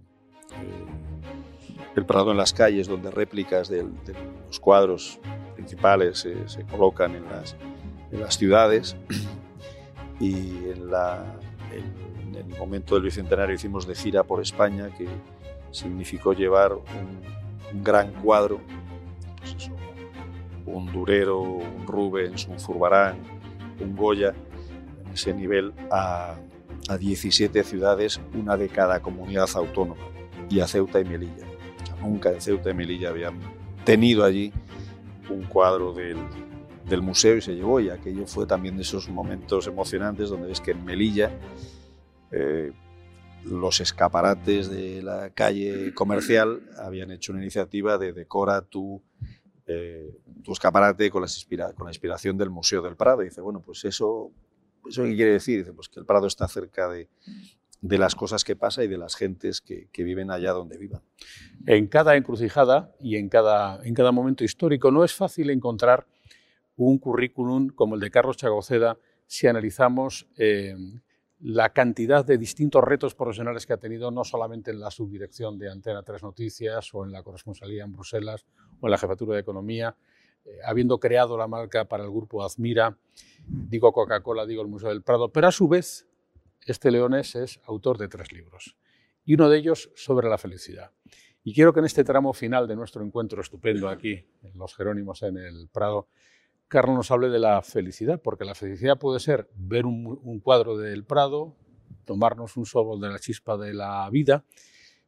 el 1.94 2.04
Prado 2.04 2.30
en 2.30 2.36
las 2.36 2.52
calles, 2.52 2.88
donde 2.88 3.10
réplicas 3.10 3.68
de, 3.68 3.86
los 4.46 4.60
cuadros 4.60 5.18
principales 5.54 6.28
se 6.46 6.66
colocan 6.66 7.14
en 7.14 7.24
las, 7.24 7.56
en 8.12 8.20
las, 8.20 8.36
ciudades. 8.36 8.96
Y 10.18 10.70
en, 10.70 10.90
la, 10.90 11.38
en, 11.72 12.34
el 12.34 12.58
momento 12.58 12.94
del 12.94 13.04
Bicentenario 13.04 13.54
hicimos 13.54 13.86
de 13.86 13.94
gira 13.94 14.24
por 14.24 14.40
España, 14.40 14.90
que 14.96 15.06
significó 15.70 16.32
llevar 16.32 16.72
un, 16.72 17.82
gran 17.82 18.12
cuadro, 18.22 18.60
pues 19.40 19.70
un 20.66 20.92
Durero, 20.92 21.40
un 21.40 21.86
Rubens, 21.86 22.46
un 22.48 22.58
Zurbarán, 22.58 23.16
un 23.80 23.96
Goya, 23.96 24.34
en 25.04 25.12
ese 25.12 25.32
nivel 25.32 25.72
a 25.90 26.36
a 26.88 26.96
17 26.96 27.64
ciudades, 27.64 28.20
una 28.34 28.56
de 28.56 28.68
cada 28.68 29.00
comunidad 29.00 29.48
autónoma, 29.54 30.02
y 30.48 30.60
a 30.60 30.66
Ceuta 30.66 31.00
y 31.00 31.04
Melilla. 31.04 31.46
nunca 32.00 32.30
en 32.30 32.40
Ceuta 32.40 32.70
y 32.70 32.74
Melilla 32.74 33.08
habían 33.08 33.40
tenido 33.84 34.24
allí 34.24 34.52
un 35.30 35.42
cuadro 35.44 35.92
del, 35.92 36.18
del, 36.88 37.02
museo 37.02 37.36
y 37.36 37.40
se 37.40 37.54
llevó, 37.54 37.80
y 37.80 37.90
aquello 37.90 38.26
fue 38.26 38.46
también 38.46 38.76
de 38.76 38.82
esos 38.82 39.08
momentos 39.08 39.66
emocionantes 39.66 40.28
donde 40.28 40.48
ves 40.48 40.60
que 40.60 40.72
en 40.72 40.84
Melilla 40.84 41.32
eh, 42.30 42.72
los 43.44 43.80
escaparates 43.80 44.70
de 44.70 45.02
la 45.02 45.30
calle 45.30 45.92
comercial 45.94 46.62
habían 46.78 47.10
hecho 47.10 47.32
una 47.32 47.40
iniciativa 47.40 47.98
de 47.98 48.12
decora 48.12 48.62
tu, 48.62 49.02
eh, 49.66 50.16
tu 50.42 50.52
escaparate 50.52 51.10
con, 51.10 51.22
la 51.22 51.90
inspiración 51.90 52.36
del 52.36 52.50
Museo 52.50 52.82
del 52.82 52.96
Prado. 52.96 53.22
Y 53.22 53.26
dice, 53.26 53.40
bueno, 53.40 53.60
pues 53.60 53.84
eso 53.84 54.32
¿Eso 54.88 55.04
qué 55.04 55.16
quiere 55.16 55.32
decir? 55.32 55.72
Pues 55.74 55.88
que 55.88 56.00
el 56.00 56.06
Prado 56.06 56.26
está 56.26 56.46
cerca 56.48 56.88
de, 56.88 57.08
las 57.82 58.14
cosas 58.14 58.44
que 58.44 58.56
pasa 58.56 58.84
y 58.84 58.88
de 58.88 58.98
las 58.98 59.16
gentes 59.16 59.60
que, 59.60 59.88
viven 59.96 60.30
allá 60.30 60.52
donde 60.52 60.78
vivan. 60.78 61.02
En 61.66 61.86
cada 61.86 62.16
encrucijada 62.16 62.94
y 63.00 63.16
en 63.16 63.28
cada, 63.28 63.84
en 63.84 63.94
cada 63.94 64.12
momento 64.12 64.44
histórico 64.44 64.90
no 64.90 65.04
es 65.04 65.14
fácil 65.14 65.50
encontrar 65.50 66.06
un 66.76 66.98
currículum 66.98 67.68
como 67.68 67.94
el 67.94 68.00
de 68.00 68.10
Carlos 68.10 68.36
Chagoceda 68.36 68.98
si 69.26 69.46
analizamos 69.46 70.28
eh, 70.36 70.76
la 71.46 71.72
cantidad 71.72 72.24
de 72.24 72.38
distintos 72.38 72.82
retos 72.82 73.14
profesionales 73.14 73.66
que 73.66 73.72
ha 73.72 73.76
tenido, 73.76 74.10
no 74.10 74.24
solamente 74.24 74.72
en 74.72 74.80
la 74.80 74.90
subdirección 74.90 75.56
de 75.60 75.70
Antena 75.70 76.02
3 76.02 76.24
Noticias 76.24 76.92
o 76.92 77.04
en 77.04 77.12
la 77.12 77.22
corresponsalía 77.22 77.84
en 77.84 77.92
Bruselas 77.92 78.44
o 78.80 78.88
en 78.88 78.90
la 78.90 78.98
jefatura 78.98 79.36
de 79.36 79.42
Economía, 79.42 79.94
eh, 80.44 80.58
habiendo 80.64 80.98
creado 80.98 81.38
la 81.38 81.46
marca 81.46 81.84
para 81.84 82.02
el 82.02 82.10
grupo 82.10 82.44
Azmira, 82.44 82.98
digo 83.46 83.92
Coca-Cola, 83.92 84.44
digo 84.44 84.60
el 84.60 84.66
Museo 84.66 84.88
del 84.88 85.02
Prado, 85.02 85.30
pero 85.30 85.46
a 85.46 85.52
su 85.52 85.68
vez 85.68 86.08
este 86.66 86.90
leones 86.90 87.36
es 87.36 87.60
autor 87.64 87.96
de 87.96 88.08
tres 88.08 88.32
libros 88.32 88.76
y 89.24 89.34
uno 89.34 89.48
de 89.48 89.58
ellos 89.58 89.92
sobre 89.94 90.28
la 90.28 90.38
felicidad. 90.38 90.90
Y 91.44 91.54
quiero 91.54 91.72
que 91.72 91.78
en 91.78 91.86
este 91.86 92.02
tramo 92.02 92.32
final 92.32 92.66
de 92.66 92.74
nuestro 92.74 93.04
encuentro 93.04 93.40
estupendo 93.40 93.88
aquí, 93.88 94.26
en 94.42 94.58
los 94.58 94.74
Jerónimos 94.74 95.22
en 95.22 95.36
el 95.36 95.68
Prado, 95.72 96.08
Carlos 96.68 96.96
nos 96.96 97.10
hable 97.10 97.28
de 97.28 97.38
la 97.38 97.62
felicidad, 97.62 98.20
porque 98.20 98.44
la 98.44 98.54
felicidad 98.54 98.98
puede 98.98 99.20
ser 99.20 99.48
ver 99.54 99.86
un, 99.86 100.40
cuadro 100.40 100.76
del 100.76 101.04
Prado, 101.04 101.54
tomarnos 102.04 102.56
un 102.56 102.66
sobo 102.66 102.98
de 102.98 103.08
la 103.08 103.18
chispa 103.18 103.56
de 103.56 103.72
la 103.72 104.08
vida, 104.10 104.44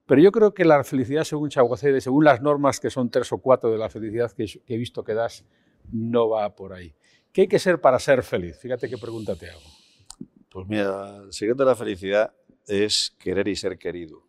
pero 0.07 0.23
yo 0.23 0.33
creo 0.33 0.55
que 0.55 0.65
la 0.65 0.83
felicidad, 0.85 1.25
según 1.25 1.51
Chaguacede, 1.51 2.01
según 2.01 2.25
las 2.25 2.41
normas 2.41 2.81
que 2.81 2.91
son 2.91 3.11
tres 3.11 3.33
o 3.33 3.39
cuatro 3.39 3.71
de 3.71 3.79
la 3.79 3.91
felicidad 3.91 4.33
que, 4.33 4.47
he 4.67 4.77
visto 4.79 5.05
que 5.05 5.15
das, 5.15 5.45
no 5.93 6.29
va 6.29 6.55
por 6.55 6.73
ahí. 6.73 6.95
¿Qué 7.33 7.43
hay 7.43 7.49
que 7.49 7.59
ser 7.59 7.81
para 7.81 7.99
ser 7.99 8.23
feliz? 8.23 8.57
Fíjate 8.59 8.89
qué 8.89 8.97
pregunta 8.97 9.37
te 9.37 9.51
hago. 9.51 9.61
Pues 10.49 10.67
mira, 10.67 11.19
el 11.25 11.33
secreto 11.33 11.63
de 11.63 11.69
la 11.69 11.77
felicidad 11.77 12.33
es 12.67 13.15
querer 13.19 13.49
y 13.49 13.57
ser 13.57 13.79
querido, 13.79 14.23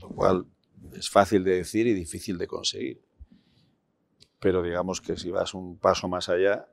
lo 0.00 0.08
cual 0.08 0.46
es 0.94 1.08
fácil 1.08 1.44
de 1.44 1.56
decir 1.56 1.86
y 1.86 1.94
difícil 1.94 2.38
de 2.38 2.46
conseguir. 2.46 3.07
Pero 4.40 4.62
digamos 4.62 5.00
que 5.00 5.16
si 5.16 5.30
vas 5.30 5.54
un 5.54 5.76
paso 5.78 6.08
más 6.08 6.28
allá, 6.28 6.68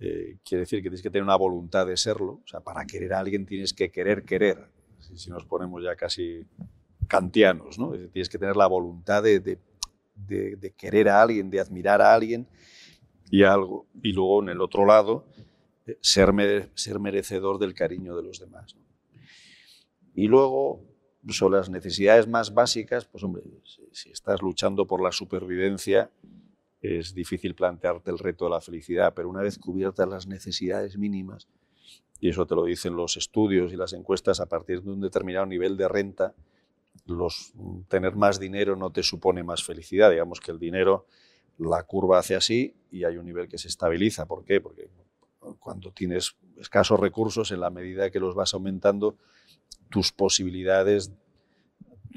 eh, 0.00 0.38
quiere 0.44 0.60
decir 0.60 0.78
que 0.78 0.84
tienes 0.84 1.02
que 1.02 1.10
tener 1.10 1.22
una 1.22 1.36
voluntad 1.36 1.86
de 1.86 1.96
serlo. 1.96 2.40
O 2.44 2.46
sea, 2.46 2.60
para 2.60 2.84
querer 2.86 3.12
a 3.14 3.20
alguien 3.20 3.46
tienes 3.46 3.72
que 3.72 3.90
querer 3.90 4.24
querer. 4.24 4.68
Si 4.98 5.30
nos 5.30 5.44
ponemos 5.44 5.82
ya 5.82 5.96
casi 5.96 6.46
kantianos, 7.06 7.78
¿no? 7.78 7.92
Tienes 7.92 8.28
que 8.28 8.38
tener 8.38 8.56
la 8.56 8.66
voluntad 8.66 9.22
de, 9.22 9.58
querer 10.76 11.08
a 11.08 11.22
alguien, 11.22 11.50
de 11.50 11.60
admirar 11.60 12.00
a 12.00 12.14
alguien 12.14 12.46
y 13.30 13.42
algo. 13.42 13.86
Y 14.02 14.12
luego 14.12 14.42
en 14.42 14.48
el 14.48 14.60
otro 14.60 14.86
lado, 14.86 15.26
eh, 15.86 15.98
ser, 16.00 16.32
ser 16.74 17.00
merecedor 17.00 17.58
del 17.58 17.74
cariño 17.74 18.16
de 18.16 18.22
los 18.22 18.40
demás. 18.40 18.76
Y 20.14 20.28
luego, 20.28 20.80
sobre 21.28 21.58
las 21.58 21.70
necesidades 21.70 22.28
más 22.28 22.54
básicas, 22.54 23.04
pues 23.04 23.24
hombre, 23.24 23.42
si, 23.92 24.10
estás 24.10 24.42
luchando 24.42 24.86
por 24.86 25.02
la 25.02 25.12
supervivencia, 25.12 26.10
es 26.84 27.14
difícil 27.14 27.54
plantearte 27.54 28.10
el 28.10 28.18
reto 28.18 28.44
de 28.44 28.50
la 28.50 28.60
felicidad, 28.60 29.14
pero 29.14 29.28
una 29.28 29.40
vez 29.40 29.58
cubiertas 29.58 30.08
las 30.08 30.26
necesidades 30.26 30.98
mínimas, 30.98 31.48
y 32.20 32.28
eso 32.28 32.46
te 32.46 32.54
lo 32.54 32.64
dicen 32.64 32.96
los 32.96 33.16
estudios 33.16 33.72
y 33.72 33.76
las 33.76 33.92
encuestas, 33.92 34.40
a 34.40 34.46
partir 34.46 34.82
de 34.82 34.90
un 34.90 35.00
determinado 35.00 35.46
nivel 35.46 35.76
de 35.76 35.88
renta, 35.88 36.34
los, 37.06 37.52
tener 37.88 38.16
más 38.16 38.38
dinero 38.38 38.76
no 38.76 38.90
te 38.90 39.02
supone 39.02 39.42
más 39.42 39.64
felicidad. 39.64 40.10
Digamos 40.10 40.40
que 40.40 40.50
el 40.50 40.58
dinero, 40.58 41.06
la 41.58 41.82
curva 41.82 42.18
hace 42.18 42.34
así 42.34 42.74
y 42.90 43.04
hay 43.04 43.16
un 43.16 43.26
nivel 43.26 43.48
que 43.48 43.58
se 43.58 43.68
estabiliza. 43.68 44.26
¿Por 44.26 44.44
qué? 44.44 44.60
Porque 44.60 44.88
cuando 45.58 45.90
tienes 45.92 46.36
escasos 46.58 46.98
recursos, 46.98 47.50
en 47.50 47.60
la 47.60 47.70
medida 47.70 48.10
que 48.10 48.20
los 48.20 48.34
vas 48.34 48.54
aumentando, 48.54 49.16
tus 49.90 50.12
posibilidades, 50.12 51.12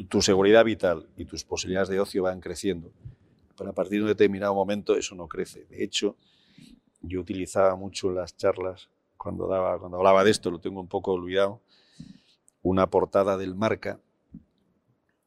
tu 0.08 0.22
seguridad 0.22 0.64
vital 0.64 1.10
y 1.18 1.26
tus 1.26 1.44
posibilidades 1.44 1.90
de 1.90 2.00
ocio 2.00 2.24
van 2.24 2.40
creciendo. 2.40 2.92
Pero 3.58 3.72
a 3.72 3.74
partir 3.74 4.00
de 4.00 4.04
un 4.04 4.10
determinado 4.10 4.54
momento 4.54 4.96
eso 4.96 5.16
no 5.16 5.28
crece. 5.28 5.66
De 5.66 5.84
hecho, 5.84 6.16
yo 7.02 7.20
utilizaba 7.20 7.76
mucho 7.76 8.12
las 8.12 8.38
charlas, 8.38 8.90
cuando, 9.18 9.48
daba, 9.48 9.80
cuando 9.80 9.98
hablaba 9.98 10.24
de 10.24 10.32
esto, 10.32 10.52
lo 10.52 10.60
tengo 10.60 10.80
un 10.80 10.88
poco 10.88 11.14
olvidado, 11.14 11.62
una 12.62 12.90
portada 12.90 13.38
del 13.38 13.56
Marca 13.56 14.00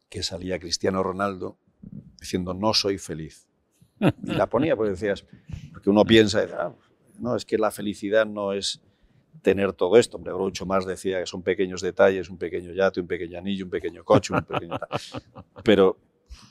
que 0.08 0.22
salía 0.22 0.58
Cristiano 0.58 1.02
Ronaldo 1.02 1.56
diciendo 2.18 2.54
no 2.54 2.74
soy 2.74 2.98
feliz. 2.98 3.46
Y 4.00 4.32
la 4.32 4.46
ponía 4.46 4.76
porque 4.76 4.92
decías, 4.92 5.24
porque 5.72 5.90
uno 5.90 6.04
piensa, 6.04 6.46
ah, 6.58 6.74
no, 7.18 7.36
es 7.36 7.44
que 7.44 7.58
la 7.58 7.70
felicidad 7.70 8.26
no 8.26 8.52
es 8.52 8.80
tener 9.42 9.72
todo 9.72 9.96
esto. 9.96 10.16
Hombre, 10.16 10.32
Groucho 10.32 10.66
más 10.66 10.86
decía 10.86 11.20
que 11.20 11.26
son 11.26 11.42
pequeños 11.42 11.80
detalles, 11.80 12.30
un 12.30 12.38
pequeño 12.38 12.72
yate, 12.72 13.00
un 13.00 13.06
pequeño 13.06 13.38
anillo, 13.38 13.64
un 13.66 13.70
pequeño 13.70 14.04
coche, 14.04 14.34
un 14.34 14.42
pequeño... 14.42 14.78
Pero, 15.64 15.98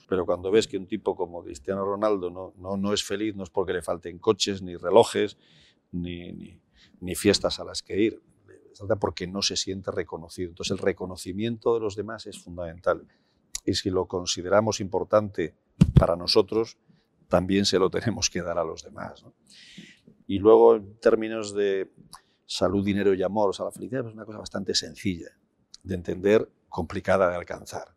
pero 0.07 0.25
cuando 0.25 0.51
ves 0.51 0.67
que 0.67 0.77
un 0.77 0.87
tipo 0.87 1.15
como 1.15 1.43
Cristiano 1.43 1.85
Ronaldo 1.85 2.29
no, 2.29 2.53
no, 2.57 2.77
no 2.77 2.93
es 2.93 3.03
feliz, 3.03 3.35
no 3.35 3.43
es 3.43 3.49
porque 3.49 3.73
le 3.73 3.81
falten 3.81 4.19
coches, 4.19 4.61
ni 4.61 4.75
relojes, 4.75 5.37
ni, 5.91 6.61
ni, 6.99 7.15
fiestas 7.15 7.59
a 7.59 7.63
las 7.63 7.81
que 7.81 7.99
ir, 7.99 8.21
porque 8.99 9.27
no 9.27 9.41
se 9.41 9.55
siente 9.55 9.91
reconocido. 9.91 10.49
Entonces 10.49 10.71
el 10.71 10.77
reconocimiento 10.79 11.73
de 11.73 11.79
los 11.79 11.95
demás 11.95 12.25
es 12.27 12.41
fundamental 12.41 13.07
y 13.65 13.73
si 13.73 13.89
lo 13.89 14.07
consideramos 14.07 14.79
importante 14.79 15.55
para 15.95 16.15
nosotros, 16.15 16.77
también 17.27 17.65
se 17.65 17.79
lo 17.79 17.89
tenemos 17.89 18.29
que 18.29 18.41
dar 18.41 18.57
a 18.57 18.63
los 18.63 18.83
demás. 18.83 19.23
Y 20.27 20.39
luego, 20.39 20.75
en 20.75 20.99
términos 20.99 21.53
de 21.53 21.91
salud, 22.45 22.83
dinero 22.83 23.13
y 23.13 23.23
amor, 23.23 23.49
o 23.49 23.53
sea, 23.53 23.65
la 23.65 23.71
felicidad 23.71 24.07
es 24.07 24.13
una 24.13 24.25
cosa 24.25 24.39
bastante 24.39 24.73
sencilla. 24.73 25.29
de 25.81 25.95
entender, 25.95 26.49
complicada 26.67 27.29
de 27.29 27.35
alcanzar. 27.35 27.95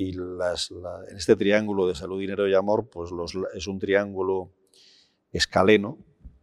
Y 0.00 0.12
las, 0.12 0.70
en 0.70 1.16
este 1.16 1.34
triángulo 1.34 1.88
de 1.88 1.96
salud, 1.96 2.20
dinero 2.20 2.48
y 2.48 2.54
amor, 2.54 2.88
pues 2.88 3.10
los, 3.10 3.36
es 3.52 3.66
un 3.66 3.80
triángulo 3.80 4.52
escaleno 5.32 5.98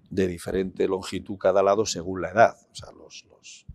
de 0.10 0.28
diferente 0.28 0.88
longitud 0.88 1.38
cada 1.38 1.64
lado 1.64 1.86
según 1.86 2.22
la 2.22 2.32
edad. 2.32 2.56
O 2.70 2.76
sea, 2.76 2.92
los, 2.92 3.26
los, 3.30 3.66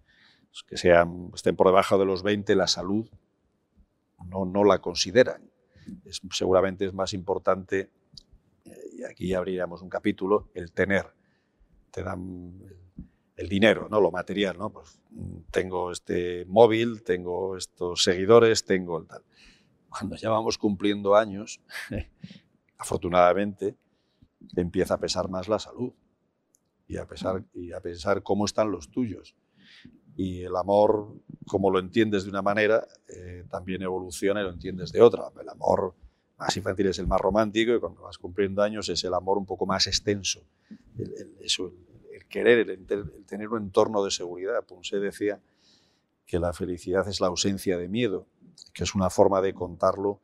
que 0.67 0.77
sean, 0.77 1.31
estén 1.35 1.57
por 1.57 1.69
debajo 1.69 1.99
de 1.99 2.05
los 2.05 2.23
20, 2.23 2.55
la 2.57 2.67
salud 2.67 3.09
no, 4.27 4.45
no 4.45 4.65
la 4.65 4.81
consideran. 4.81 5.51
Es, 6.05 6.21
seguramente 6.31 6.85
es 6.85 6.93
más 6.93 7.15
importante, 7.15 7.91
eh, 8.67 8.91
y 8.93 9.05
aquí 9.05 9.33
abriríamos 9.33 9.81
un 9.81 9.89
capítulo, 9.89 10.51
el 10.53 10.73
tener. 10.73 11.07
Te 11.91 12.03
dan 12.03 12.61
el 13.41 13.49
dinero, 13.49 13.89
¿no? 13.91 14.01
lo 14.01 14.11
material. 14.11 14.59
¿no? 14.59 14.71
Pues, 14.71 15.01
tengo 15.51 15.91
este 15.91 16.45
móvil, 16.47 17.03
tengo 17.03 17.57
estos 17.57 18.03
seguidores, 18.03 18.65
tengo 18.65 18.99
el 18.99 19.07
tal. 19.07 19.23
Cuando 19.91 20.17
ya 20.17 20.31
vamos 20.31 20.57
cumpliendo 20.57 21.17
años, 21.17 21.61
afortunadamente, 22.79 23.77
empieza 24.57 24.95
a 24.95 25.01
pesar 25.01 25.29
más 25.29 25.49
la 25.49 25.59
salud 25.59 25.93
y 26.87 26.97
a, 26.97 27.07
pensar 27.07 28.23
cómo 28.23 28.45
están 28.45 28.71
los 28.71 28.91
tuyos. 28.91 29.37
Y 30.17 30.43
el 30.43 30.57
amor, 30.57 31.15
como 31.47 31.71
lo 31.71 31.79
entiendes 31.79 32.25
de 32.25 32.31
una 32.31 32.43
manera, 32.43 32.87
eh, 33.09 33.45
también 33.49 33.83
evoluciona 33.83 34.41
y 34.41 34.45
lo 34.45 34.51
entiendes 34.51 34.91
de 34.91 35.01
otra. 35.01 35.31
El 35.41 35.49
amor 35.49 35.95
más 36.37 36.57
infantil 36.57 36.89
es 36.89 36.99
el 36.99 37.07
más 37.07 37.21
romántico 37.21 37.75
y 37.75 37.81
cuando 37.81 38.03
vas 38.03 38.19
cumpliendo 38.19 38.63
años 38.63 38.89
es 38.89 39.05
el 39.05 39.15
amor 39.15 39.39
un 39.39 39.47
poco 39.47 39.67
más 39.67 39.87
extenso. 39.87 40.43
El, 40.99 41.15
el, 41.41 42.27
querer, 42.29 42.71
el, 42.71 42.87
tener 43.27 43.49
un 43.49 43.63
entorno 43.63 44.03
de 44.05 44.11
seguridad. 44.11 44.65
Ponce 44.67 44.99
decía 44.99 45.41
que 46.27 46.39
la 46.39 46.53
felicidad 46.53 47.07
es 47.09 47.21
la 47.21 47.29
ausencia 47.29 47.77
de 47.79 47.89
miedo, 47.89 48.27
que 48.73 48.85
es 48.85 48.95
una 48.95 49.11
forma 49.11 49.41
de 49.41 49.55
contarlo 49.55 50.21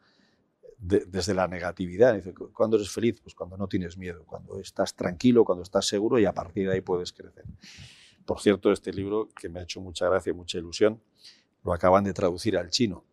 desde 0.78 1.34
la 1.34 1.48
negatividad. 1.48 2.14
Dice, 2.14 2.34
¿Cuándo 2.34 2.76
eres 2.76 2.90
feliz? 2.90 3.20
Pues 3.20 3.34
cuando 3.34 3.56
no 3.56 3.66
tienes 3.68 3.96
miedo, 3.96 4.24
cuando 4.26 4.60
estás 4.60 4.94
tranquilo, 4.94 5.44
cuando 5.44 5.62
estás 5.62 5.86
seguro 5.86 6.18
y 6.18 6.24
a 6.24 6.32
partir 6.32 6.68
de 6.68 6.74
ahí 6.74 6.80
puedes 6.80 7.12
crecer. 7.12 7.44
Por 8.24 8.40
cierto, 8.40 8.72
este 8.72 8.92
libro, 8.92 9.28
que 9.40 9.48
me 9.48 9.60
ha 9.60 9.62
hecho 9.62 9.80
mucha 9.80 10.08
gracia 10.08 10.30
y 10.30 10.34
mucha 10.34 10.58
ilusión, 10.58 11.00
lo 11.64 11.72
acaban 11.72 12.04
de 12.04 12.12
traducir 12.12 12.56
al 12.56 12.70
chino. 12.70 13.04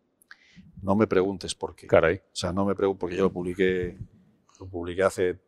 No 0.82 0.96
me 0.96 1.06
preguntes 1.06 1.54
por 1.54 1.74
qué. 1.74 1.86
Caray. 1.86 2.16
O 2.16 2.36
sea, 2.36 2.52
no 2.52 2.64
me 2.64 2.74
preguntes 2.74 3.00
porque 3.00 3.16
yo 3.16 3.22
lo 3.22 3.32
publiqué, 3.32 3.96
lo 4.60 4.66
publiqué 4.66 5.02
hace, 5.02 5.40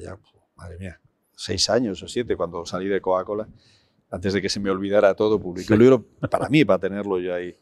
ya, 0.00 0.18
madre 0.54 0.78
mía, 0.78 1.00
seis 1.34 1.68
años 1.70 2.02
o 2.02 2.08
siete, 2.08 2.36
cuando 2.36 2.64
salí 2.64 2.88
de 2.88 3.00
Coca-Cola. 3.00 3.48
Antes 4.10 4.32
de 4.32 4.40
que 4.40 4.48
se 4.48 4.60
me 4.60 4.70
olvidara 4.70 5.14
todo, 5.14 5.38
publiqué 5.40 5.74
el 5.74 5.80
libro 5.80 6.02
para 6.30 6.48
mí, 6.48 6.64
para 6.64 6.78
tenerlo 6.78 7.20
ya 7.20 7.34
ahí 7.34 7.54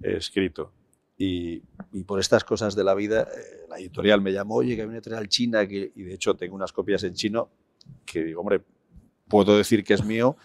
escrito. 0.00 0.72
Y, 1.18 1.60
por 2.06 2.18
estas 2.18 2.42
cosas 2.42 2.74
de 2.74 2.84
la 2.84 2.94
vida, 2.94 3.22
eh, 3.22 3.66
la 3.68 3.78
editorial 3.78 4.20
me 4.20 4.32
llamó, 4.32 4.56
oye, 4.56 4.74
que 4.74 4.82
viene 4.82 4.98
a 4.98 5.02
traer 5.02 5.18
al 5.18 5.28
China, 5.28 5.66
que, 5.68 5.92
y 5.94 6.02
de 6.02 6.14
hecho 6.14 6.34
tengo 6.34 6.54
unas 6.56 6.72
copias 6.72 7.04
en 7.04 7.14
chino, 7.14 7.50
que 8.04 8.24
digo, 8.24 8.40
hombre, 8.40 8.62
puedo 9.28 9.56
decir 9.56 9.84
que 9.84 9.94
es 9.94 10.04
mío, 10.04 10.36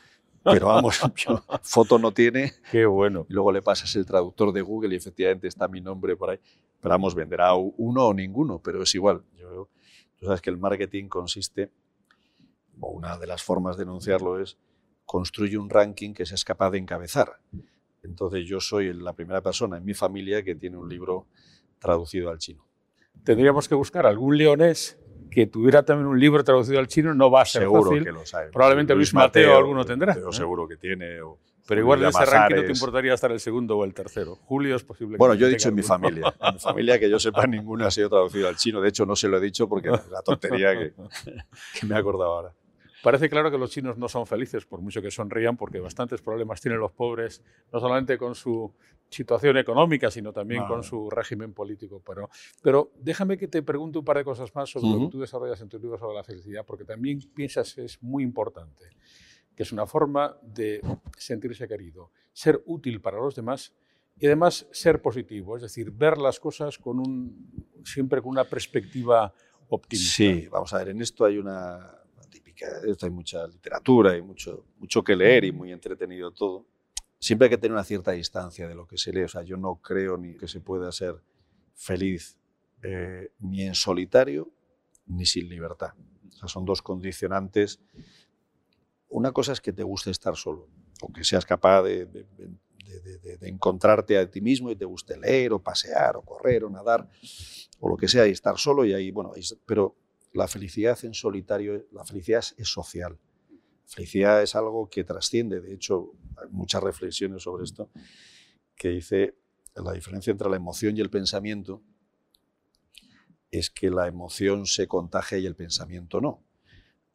pero 0.43 0.67
vamos, 0.67 0.99
foto 1.63 1.97
no 1.97 2.11
tiene. 2.11 2.53
Qué 2.71 2.85
bueno. 2.85 3.25
Y 3.29 3.33
luego 3.33 3.51
le 3.51 3.61
pasas 3.61 3.95
el 3.95 4.05
traductor 4.05 4.53
de 4.53 4.61
Google 4.61 4.93
y 4.93 4.97
efectivamente 4.97 5.47
está 5.47 5.67
mi 5.67 5.81
nombre 5.81 6.15
por 6.15 6.29
ahí. 6.29 6.39
Pero 6.79 6.91
vamos, 6.93 7.15
venderá 7.15 7.53
uno 7.55 8.07
o 8.07 8.13
ninguno, 8.13 8.59
pero 8.59 8.83
es 8.83 8.93
igual. 8.95 9.23
Yo, 9.35 9.69
tú 10.19 10.25
sabes 10.25 10.41
que 10.41 10.49
el 10.49 10.57
marketing 10.57 11.07
consiste, 11.07 11.71
o 12.79 12.91
una 12.91 13.17
de 13.17 13.27
las 13.27 13.41
formas 13.41 13.77
de 13.77 13.83
enunciarlo 13.83 14.39
es, 14.39 14.57
construye 15.05 15.57
un 15.57 15.69
ranking 15.69 16.13
que 16.13 16.25
seas 16.25 16.45
capaz 16.45 16.71
de 16.71 16.77
encabezar. 16.77 17.39
Entonces 18.07 18.45
yo 18.47 18.59
soy 18.59 18.93
la 18.93 19.13
primera 19.13 19.41
persona 19.41 19.77
en 19.77 19.85
mi 19.85 19.93
familia 19.93 20.43
que 20.43 20.55
tiene 20.55 20.77
un 20.77 20.89
libro 20.89 21.27
traducido 21.79 22.29
al 22.29 22.39
chino. 22.39 22.65
Tendríamos 23.23 23.67
que 23.67 23.75
buscar 23.75 24.05
algún 24.05 24.37
leonés 24.37 24.97
que 25.29 25.45
tuviera 25.47 25.83
también 25.83 26.07
un 26.07 26.19
libro 26.19 26.43
traducido 26.43 26.79
al 26.79 26.87
chino, 26.87 27.13
no 27.13 27.29
va 27.29 27.41
a 27.41 27.45
ser 27.45 27.63
seguro 27.63 27.91
fácil. 27.91 28.03
que 28.03 28.11
lo 28.11 28.25
sabe. 28.25 28.51
Probablemente 28.51 28.95
Luis, 28.95 29.13
Mateo, 29.13 29.57
alguno 29.57 29.85
tendrá. 29.85 30.13
Pero 30.13 30.31
seguro 30.31 30.67
que 30.67 30.77
tiene. 30.77 31.19
pero 31.67 31.81
igual 31.81 32.01
en 32.01 32.09
ese 32.09 32.25
ranking 32.25 32.55
no 32.55 32.63
te 32.63 32.71
importaría 32.71 33.13
estar 33.13 33.31
el 33.31 33.39
segundo 33.39 33.77
o 33.77 33.83
el 33.83 33.93
tercero. 33.93 34.35
Julio 34.35 34.75
es 34.75 34.83
posible. 34.83 35.17
Bueno, 35.17 35.33
yo 35.35 35.47
he 35.47 35.49
dicho 35.49 35.69
en 35.69 35.75
mi 35.75 35.83
familia. 35.83 36.33
En 36.41 36.53
mi 36.53 36.59
familia 36.59 36.99
que 36.99 37.09
yo 37.09 37.19
sepa 37.19 37.45
ninguna 37.45 37.87
ha 37.87 37.91
sido 37.91 38.09
traducido 38.09 38.47
al 38.47 38.55
chino. 38.55 38.81
De 38.81 38.89
hecho, 38.89 39.05
no 39.05 39.15
se 39.15 39.27
lo 39.27 39.37
he 39.37 39.41
dicho 39.41 39.67
porque 39.67 39.89
es 39.89 40.07
la 40.09 40.21
tontería 40.21 40.73
que, 40.73 40.93
que 41.79 41.85
me 41.85 41.95
he 41.95 41.97
acordado 41.97 42.33
ahora. 42.33 42.53
Parece 43.07 43.29
claro 43.29 43.49
que 43.49 43.57
los 43.57 43.71
chinos 43.71 43.97
no 43.97 44.09
son 44.09 44.27
felices, 44.27 44.65
por 44.65 44.81
mucho 44.81 45.01
que 45.01 45.09
sonrían, 45.09 45.55
porque 45.55 45.79
bastantes 45.79 46.21
problemas 46.21 46.59
tienen 46.59 46.81
los 46.81 46.91
pobres, 46.91 47.41
no 47.71 47.79
solamente 47.79 48.17
con 48.17 48.35
su 48.35 48.69
situación 49.09 49.55
económica, 49.55 50.11
sino 50.11 50.33
también 50.33 50.65
con 50.65 50.83
su 50.83 51.09
régimen 51.09 51.53
político. 51.53 52.01
Pero, 52.05 52.29
pero 52.61 52.91
déjame 52.99 53.37
que 53.37 53.47
te 53.47 53.63
pregunte 53.63 53.99
un 53.99 54.03
par 54.03 54.17
de 54.17 54.25
cosas 54.25 54.53
más 54.53 54.69
sobre 54.69 54.89
lo 54.89 55.05
que 55.05 55.11
tú 55.13 55.21
desarrollas 55.21 55.61
en 55.61 55.69
tu 55.69 55.79
libro 55.79 55.97
sobre 55.97 56.17
la 56.17 56.23
felicidad, 56.25 56.65
porque 56.65 56.83
también 56.83 57.21
piensas 57.33 57.75
que 57.75 57.85
es 57.85 58.03
muy 58.03 58.23
importante, 58.23 58.83
que 59.55 59.63
es 59.63 59.71
una 59.71 59.87
forma 59.87 60.35
de 60.41 60.81
sentirse 61.17 61.65
querido, 61.65 62.11
ser 62.33 62.61
útil 62.65 62.99
para 62.99 63.19
los 63.19 63.33
demás 63.33 63.73
y 64.17 64.25
además 64.25 64.67
ser 64.71 65.01
positivo, 65.01 65.55
es 65.55 65.61
decir, 65.61 65.91
ver 65.91 66.17
las 66.17 66.41
cosas 66.41 66.77
con 66.77 66.99
un, 66.99 67.71
siempre 67.85 68.21
con 68.21 68.31
una 68.31 68.43
perspectiva 68.43 69.33
optimista. 69.69 70.13
Sí, 70.13 70.47
vamos 70.51 70.73
a 70.73 70.79
ver, 70.79 70.89
en 70.89 71.01
esto 71.01 71.23
hay 71.23 71.37
una 71.37 71.96
esto 72.65 73.05
hay 73.05 73.11
mucha 73.11 73.45
literatura 73.47 74.17
y 74.17 74.21
mucho, 74.21 74.65
mucho 74.77 75.03
que 75.03 75.15
leer 75.15 75.45
y 75.45 75.51
muy 75.51 75.71
entretenido 75.71 76.31
todo. 76.31 76.65
Siempre 77.19 77.45
hay 77.45 77.49
que 77.49 77.57
tener 77.57 77.73
una 77.73 77.83
cierta 77.83 78.11
distancia 78.11 78.67
de 78.67 78.75
lo 78.75 78.87
que 78.87 78.97
se 78.97 79.11
lee. 79.11 79.23
O 79.23 79.27
sea, 79.27 79.43
yo 79.43 79.57
no 79.57 79.81
creo 79.81 80.17
ni 80.17 80.35
que 80.35 80.47
se 80.47 80.59
pueda 80.59 80.91
ser 80.91 81.15
feliz 81.73 82.37
eh, 82.83 83.31
ni 83.39 83.63
en 83.63 83.75
solitario 83.75 84.51
ni 85.07 85.25
sin 85.25 85.49
libertad. 85.49 85.93
O 86.29 86.31
sea, 86.31 86.47
son 86.47 86.65
dos 86.65 86.81
condicionantes. 86.81 87.79
Una 89.09 89.31
cosa 89.31 89.53
es 89.53 89.61
que 89.61 89.73
te 89.73 89.83
guste 89.83 90.11
estar 90.11 90.35
solo 90.35 90.67
o 91.01 91.11
que 91.11 91.23
seas 91.23 91.45
capaz 91.45 91.83
de, 91.83 92.05
de, 92.05 92.25
de, 93.37 93.47
encontrarte 93.47 94.17
a 94.17 94.29
ti 94.29 94.41
mismo 94.41 94.71
y 94.71 94.75
te 94.75 94.85
guste 94.85 95.17
leer 95.17 95.53
o 95.53 95.59
pasear 95.59 96.17
o 96.17 96.21
correr 96.21 96.63
o 96.63 96.69
nadar 96.69 97.07
o 97.79 97.89
lo 97.89 97.97
que 97.97 98.07
sea 98.07 98.27
y 98.27 98.31
estar 98.31 98.57
solo 98.57 98.85
y 98.85 98.93
ahí, 98.93 99.11
bueno, 99.11 99.31
pero 99.65 99.95
la 100.33 100.47
felicidad 100.47 100.97
en 101.03 101.13
solitario, 101.13 101.87
la 101.91 102.03
felicidad 102.03 102.43
es 102.57 102.67
social. 102.67 103.17
La 103.49 103.93
felicidad 103.93 104.43
es 104.43 104.55
algo 104.55 104.89
que 104.89 105.03
trasciende. 105.03 105.61
De 105.61 105.73
hecho, 105.73 106.13
hay 106.37 106.49
muchas 106.49 106.83
reflexiones 106.83 107.43
sobre 107.43 107.63
esto 107.63 107.89
que 108.75 108.89
dice 108.89 109.35
la 109.75 109.93
diferencia 109.93 110.31
entre 110.31 110.49
la 110.49 110.55
emoción 110.55 110.97
y 110.97 111.01
el 111.01 111.09
pensamiento 111.09 111.81
es 113.51 113.69
que 113.69 113.89
la 113.89 114.07
emoción 114.07 114.65
se 114.65 114.87
contagia 114.87 115.37
y 115.37 115.45
el 115.45 115.55
pensamiento 115.55 116.19
no. 116.19 116.43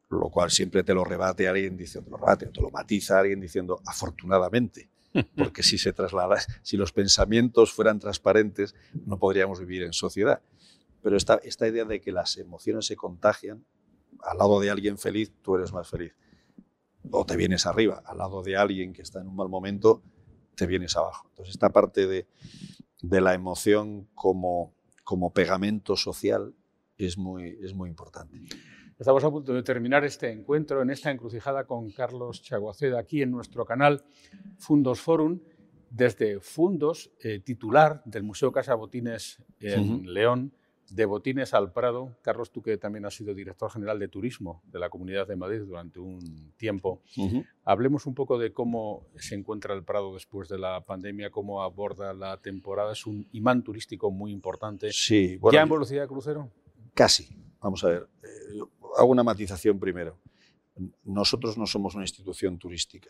Lo 0.09 0.29
cual 0.29 0.51
siempre 0.51 0.83
te 0.83 0.93
lo 0.93 1.03
rebate 1.03 1.47
alguien 1.47 1.75
diciendo, 1.75 2.11
lo 2.11 2.17
rebate, 2.17 2.47
te 2.47 2.61
lo 2.61 2.69
matiza 2.69 3.19
alguien 3.19 3.39
diciendo, 3.39 3.81
afortunadamente. 3.85 4.89
Porque 5.37 5.63
si 5.63 5.77
se 5.77 5.93
traslada, 5.93 6.37
si 6.61 6.77
los 6.77 6.91
pensamientos 6.91 7.71
fueran 7.71 7.99
transparentes, 7.99 8.75
no 9.05 9.17
podríamos 9.17 9.59
vivir 9.59 9.83
en 9.83 9.93
sociedad. 9.93 10.41
Pero 11.03 11.17
esta, 11.17 11.35
esta 11.43 11.67
idea 11.67 11.85
de 11.85 12.01
que 12.01 12.11
las 12.11 12.37
emociones 12.37 12.85
se 12.87 12.95
contagian, 12.95 13.65
al 14.21 14.37
lado 14.37 14.59
de 14.59 14.71
alguien 14.71 14.97
feliz, 14.97 15.33
tú 15.41 15.55
eres 15.55 15.73
más 15.73 15.87
feliz. 15.87 16.15
O 17.11 17.25
te 17.25 17.35
vienes 17.35 17.65
arriba, 17.65 18.01
al 18.05 18.17
lado 18.17 18.41
de 18.41 18.55
alguien 18.55 18.93
que 18.93 19.01
está 19.01 19.19
en 19.19 19.27
un 19.27 19.35
mal 19.35 19.49
momento, 19.49 20.01
te 20.55 20.65
vienes 20.65 20.95
abajo. 20.95 21.27
Entonces, 21.29 21.55
esta 21.55 21.69
parte 21.69 22.07
de, 22.07 22.27
de 23.01 23.21
la 23.21 23.33
emoción 23.33 24.07
como, 24.15 24.73
como 25.03 25.33
pegamento 25.33 25.97
social 25.97 26.55
es 26.97 27.17
muy, 27.17 27.57
es 27.61 27.73
muy 27.73 27.89
importante. 27.89 28.39
Estamos 28.97 29.23
a 29.25 29.29
punto 29.29 29.53
de 29.53 29.63
terminar 29.63 30.05
este 30.05 30.31
encuentro 30.31 30.81
en 30.81 30.89
esta 30.89 31.11
encrucijada 31.11 31.65
con 31.65 31.91
Carlos 31.91 32.41
Chaguaceda 32.41 32.99
aquí 32.99 33.21
en 33.21 33.31
nuestro 33.31 33.65
canal 33.65 34.05
Fundos 34.57 35.01
Forum, 35.01 35.41
desde 35.89 36.39
Fundos, 36.39 37.11
eh, 37.19 37.39
titular 37.39 38.01
del 38.05 38.23
Museo 38.23 38.51
Casa 38.51 38.75
Botines 38.75 39.43
en 39.59 40.13
León, 40.13 40.53
de 40.93 41.05
Botines 41.05 41.55
al 41.55 41.71
Prado, 41.71 42.15
Carlos, 42.21 42.51
tú 42.51 42.61
que 42.61 42.77
también 42.77 43.05
has 43.05 43.15
sido 43.15 43.33
director 43.33 43.71
general 43.71 43.97
de 43.97 44.07
turismo 44.07 44.61
de 44.67 44.77
la 44.77 44.91
Comunidad 44.91 45.27
de 45.27 45.35
Madrid 45.35 45.61
durante 45.65 45.99
un 45.99 46.53
tiempo, 46.55 47.01
hablemos 47.63 48.05
un 48.05 48.13
poco 48.13 48.37
de 48.37 48.53
cómo 48.53 49.07
se 49.15 49.33
encuentra 49.33 49.73
el 49.73 49.83
Prado 49.83 50.13
después 50.13 50.49
de 50.49 50.59
la 50.59 50.85
pandemia, 50.85 51.31
cómo 51.31 51.63
aborda 51.63 52.13
la 52.13 52.37
temporada. 52.37 52.93
Es 52.93 53.07
un 53.07 53.27
imán 53.31 53.63
turístico 53.63 54.11
muy 54.11 54.31
importante. 54.31 54.91
Sí, 54.91 55.39
¿Ya 55.51 55.63
en 55.63 55.69
velocidad 55.69 56.03
de 56.03 56.07
crucero? 56.07 56.51
Casi. 56.93 57.27
Vamos 57.59 57.83
a 57.83 57.87
ver. 57.87 58.07
Eh, 58.21 58.59
hago 58.95 59.09
una 59.09 59.23
matización 59.23 59.79
primero. 59.79 60.19
Nosotros 61.05 61.57
no 61.57 61.65
somos 61.65 61.95
una 61.95 62.03
institución 62.03 62.59
turística. 62.59 63.09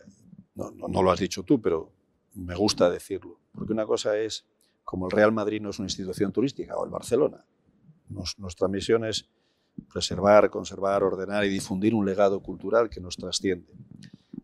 No, 0.56 0.72
no 0.72 1.04
lo 1.04 1.12
has 1.12 1.20
dicho 1.20 1.44
tú, 1.44 1.62
pero 1.62 1.92
me 2.34 2.56
gusta 2.56 2.90
decirlo. 2.90 3.40
Porque 3.52 3.74
una 3.74 3.86
cosa 3.86 4.18
es 4.18 4.46
como 4.86 5.08
el 5.08 5.12
Real 5.12 5.34
Madrid 5.34 5.60
no 5.60 5.72
es 5.72 5.80
una 5.80 5.88
institución 5.88 6.32
turística 6.32 6.78
o 6.78 6.86
el 6.86 6.92
Barcelona 6.92 7.44
nuestra 8.10 8.68
misión 8.68 9.06
es 9.06 9.30
preservar, 9.92 10.50
conservar, 10.50 11.04
ordenar 11.04 11.46
y 11.46 11.50
difundir 11.50 11.96
un 11.96 12.06
legado 12.06 12.42
cultural 12.42 12.90
que 12.90 13.02
nos 13.02 13.18
trasciende. 13.18 13.72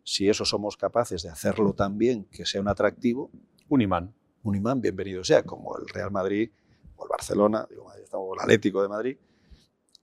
si 0.03 0.27
eso 0.27 0.43
somos 0.43 0.75
capaces 0.75 1.21
de 1.21 1.29
hacerlo 1.29 1.73
también, 1.73 2.25
que 2.25 2.45
sea 2.45 2.61
un 2.61 2.67
atractivo. 2.67 3.29
Un 3.67 3.81
imán. 3.81 4.15
Un 4.41 4.55
imán, 4.55 4.81
bienvenido 4.81 5.23
sea, 5.23 5.43
como 5.43 5.77
el 5.77 5.87
Real 5.87 6.09
Madrid 6.09 6.49
o 6.95 7.03
el 7.03 7.09
Barcelona, 7.09 7.67
o 8.11 8.33
el 8.33 8.39
Atlético 8.39 8.81
de 8.81 8.87
Madrid, 8.87 9.17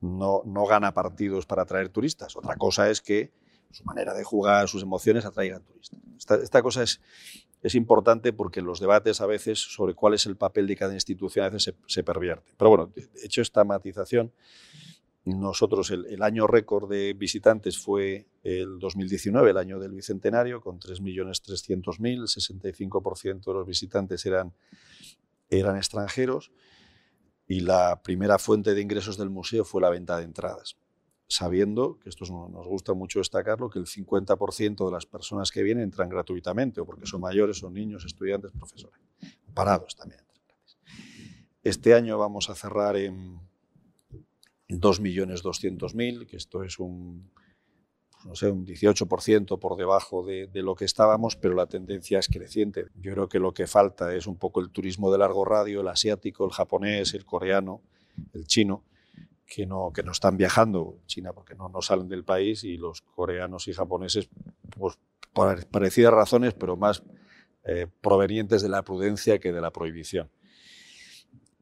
no, 0.01 0.43
no 0.45 0.67
gana 0.67 0.95
partidos 0.95 1.47
para 1.47 1.63
atraer 1.63 1.89
turistas. 1.89 2.37
Otra 2.37 2.57
cosa 2.57 2.89
es 2.91 3.01
que 3.01 3.33
su 3.71 3.85
manera 3.85 4.15
de 4.15 4.25
jugar, 4.25 4.69
sus 4.69 4.83
emociones 4.83 5.25
atraigan 5.25 5.63
turistas. 5.63 6.01
Esta, 6.43 6.63
cosa 6.63 6.83
es, 6.83 7.01
es 7.63 7.75
importante 7.75 8.33
porque 8.33 8.61
los 8.63 8.81
debates 8.81 9.21
a 9.21 9.27
veces 9.27 9.59
sobre 9.59 9.95
cuál 9.95 10.15
es 10.15 10.27
el 10.27 10.37
papel 10.37 10.67
de 10.67 10.77
cada 10.77 10.95
institución 10.95 11.45
a 11.45 11.51
veces 11.51 11.75
se, 11.87 12.05
pervierten. 12.05 12.55
Pero 12.57 12.71
bueno, 12.71 12.93
hecho 13.23 13.43
esta 13.43 13.65
matización, 13.65 14.33
nosotros 15.25 15.91
el, 15.91 16.23
año 16.23 16.47
récord 16.47 16.89
de 16.89 17.13
visitantes 17.15 17.79
fue 17.79 18.27
el 18.45 18.79
2019, 18.79 19.51
el 19.51 19.57
año 19.57 19.81
del 19.81 19.93
Bicentenario, 19.93 20.61
con 20.61 20.79
3.300.000, 20.79 22.23
65% 22.23 23.45
de 23.45 23.53
los 23.53 23.67
visitantes 23.67 24.25
eran, 24.27 24.53
eran 25.51 25.77
extranjeros 25.77 26.53
y 27.49 27.61
la 27.61 28.03
primera 28.03 28.39
fuente 28.39 28.75
de 28.75 28.81
ingresos 28.81 29.17
del 29.17 29.31
museo 29.31 29.65
fue 29.65 29.81
la 29.81 29.91
venta 29.91 30.17
de 30.19 30.25
entradas, 30.25 30.77
sabiendo, 31.29 31.99
que 31.99 32.09
esto 32.09 32.25
nos 32.27 32.67
gusta 32.67 32.95
mucho 32.95 33.19
destacarlo, 33.19 33.69
que 33.69 33.79
el 33.79 33.87
50% 33.87 34.87
de 34.87 34.93
las 34.93 35.07
personas 35.07 35.51
que 35.51 35.63
vienen 35.63 35.85
entran 35.85 36.09
gratuitamente, 36.09 36.81
o 36.81 36.87
porque 36.87 37.07
son 37.07 37.21
mayores, 37.21 37.59
son 37.59 37.75
niños, 37.75 38.05
estudiantes, 38.05 38.53
profesores, 38.53 39.01
parados 39.53 39.97
también. 39.97 40.21
Este 41.63 41.95
año 41.95 42.17
vamos 42.17 42.49
a 42.49 42.55
cerrar 42.55 42.97
en 42.97 43.41
2.200.000, 44.69 46.27
que 46.27 46.37
esto 46.37 46.63
es 46.63 46.79
un, 46.79 47.31
no 48.25 48.35
sé, 48.35 48.51
un 48.51 48.67
18% 48.67 49.59
por 49.59 49.77
debajo 49.77 50.25
de, 50.25 50.49
lo 50.55 50.75
que 50.75 50.85
estábamos, 50.85 51.37
pero 51.37 51.55
la 51.55 51.67
tendencia 51.67 52.19
es 52.19 52.29
creciente. 52.29 52.87
Yo 52.95 53.13
creo 53.13 53.29
que 53.29 53.39
lo 53.39 53.53
que 53.53 53.67
falta 53.67 54.15
es 54.15 54.27
un 54.27 54.37
poco 54.37 54.61
el 54.61 54.71
turismo 54.71 55.11
de 55.13 55.19
largo 55.19 55.45
radio, 55.45 55.81
el 55.81 55.89
asiático, 55.89 56.45
el 56.45 56.53
japonés, 56.53 57.15
el 57.15 57.25
coreano, 57.25 57.83
el 58.33 58.47
chino, 58.47 58.85
que 59.47 59.67
no, 59.67 59.93
que 59.93 60.03
no 60.03 60.13
están 60.13 60.37
viajando 60.37 60.99
China 61.07 61.33
porque 61.33 61.55
no, 61.55 61.69
no 61.69 61.81
salen 61.81 62.09
del 62.09 62.25
país 62.25 62.65
y 62.65 62.77
los 62.77 63.03
coreanos 63.03 63.69
y 63.69 63.73
japoneses, 63.73 64.29
pues 64.77 64.99
por 65.33 65.67
parecidas 65.67 66.13
razones, 66.13 66.55
pero 66.55 66.77
más 66.77 67.03
eh, 67.65 67.87
provenientes 68.01 68.63
de 68.63 68.69
la 68.69 68.83
prudencia 68.83 69.39
que 69.39 69.53
de 69.53 69.61
la 69.61 69.71
prohibición. 69.71 70.31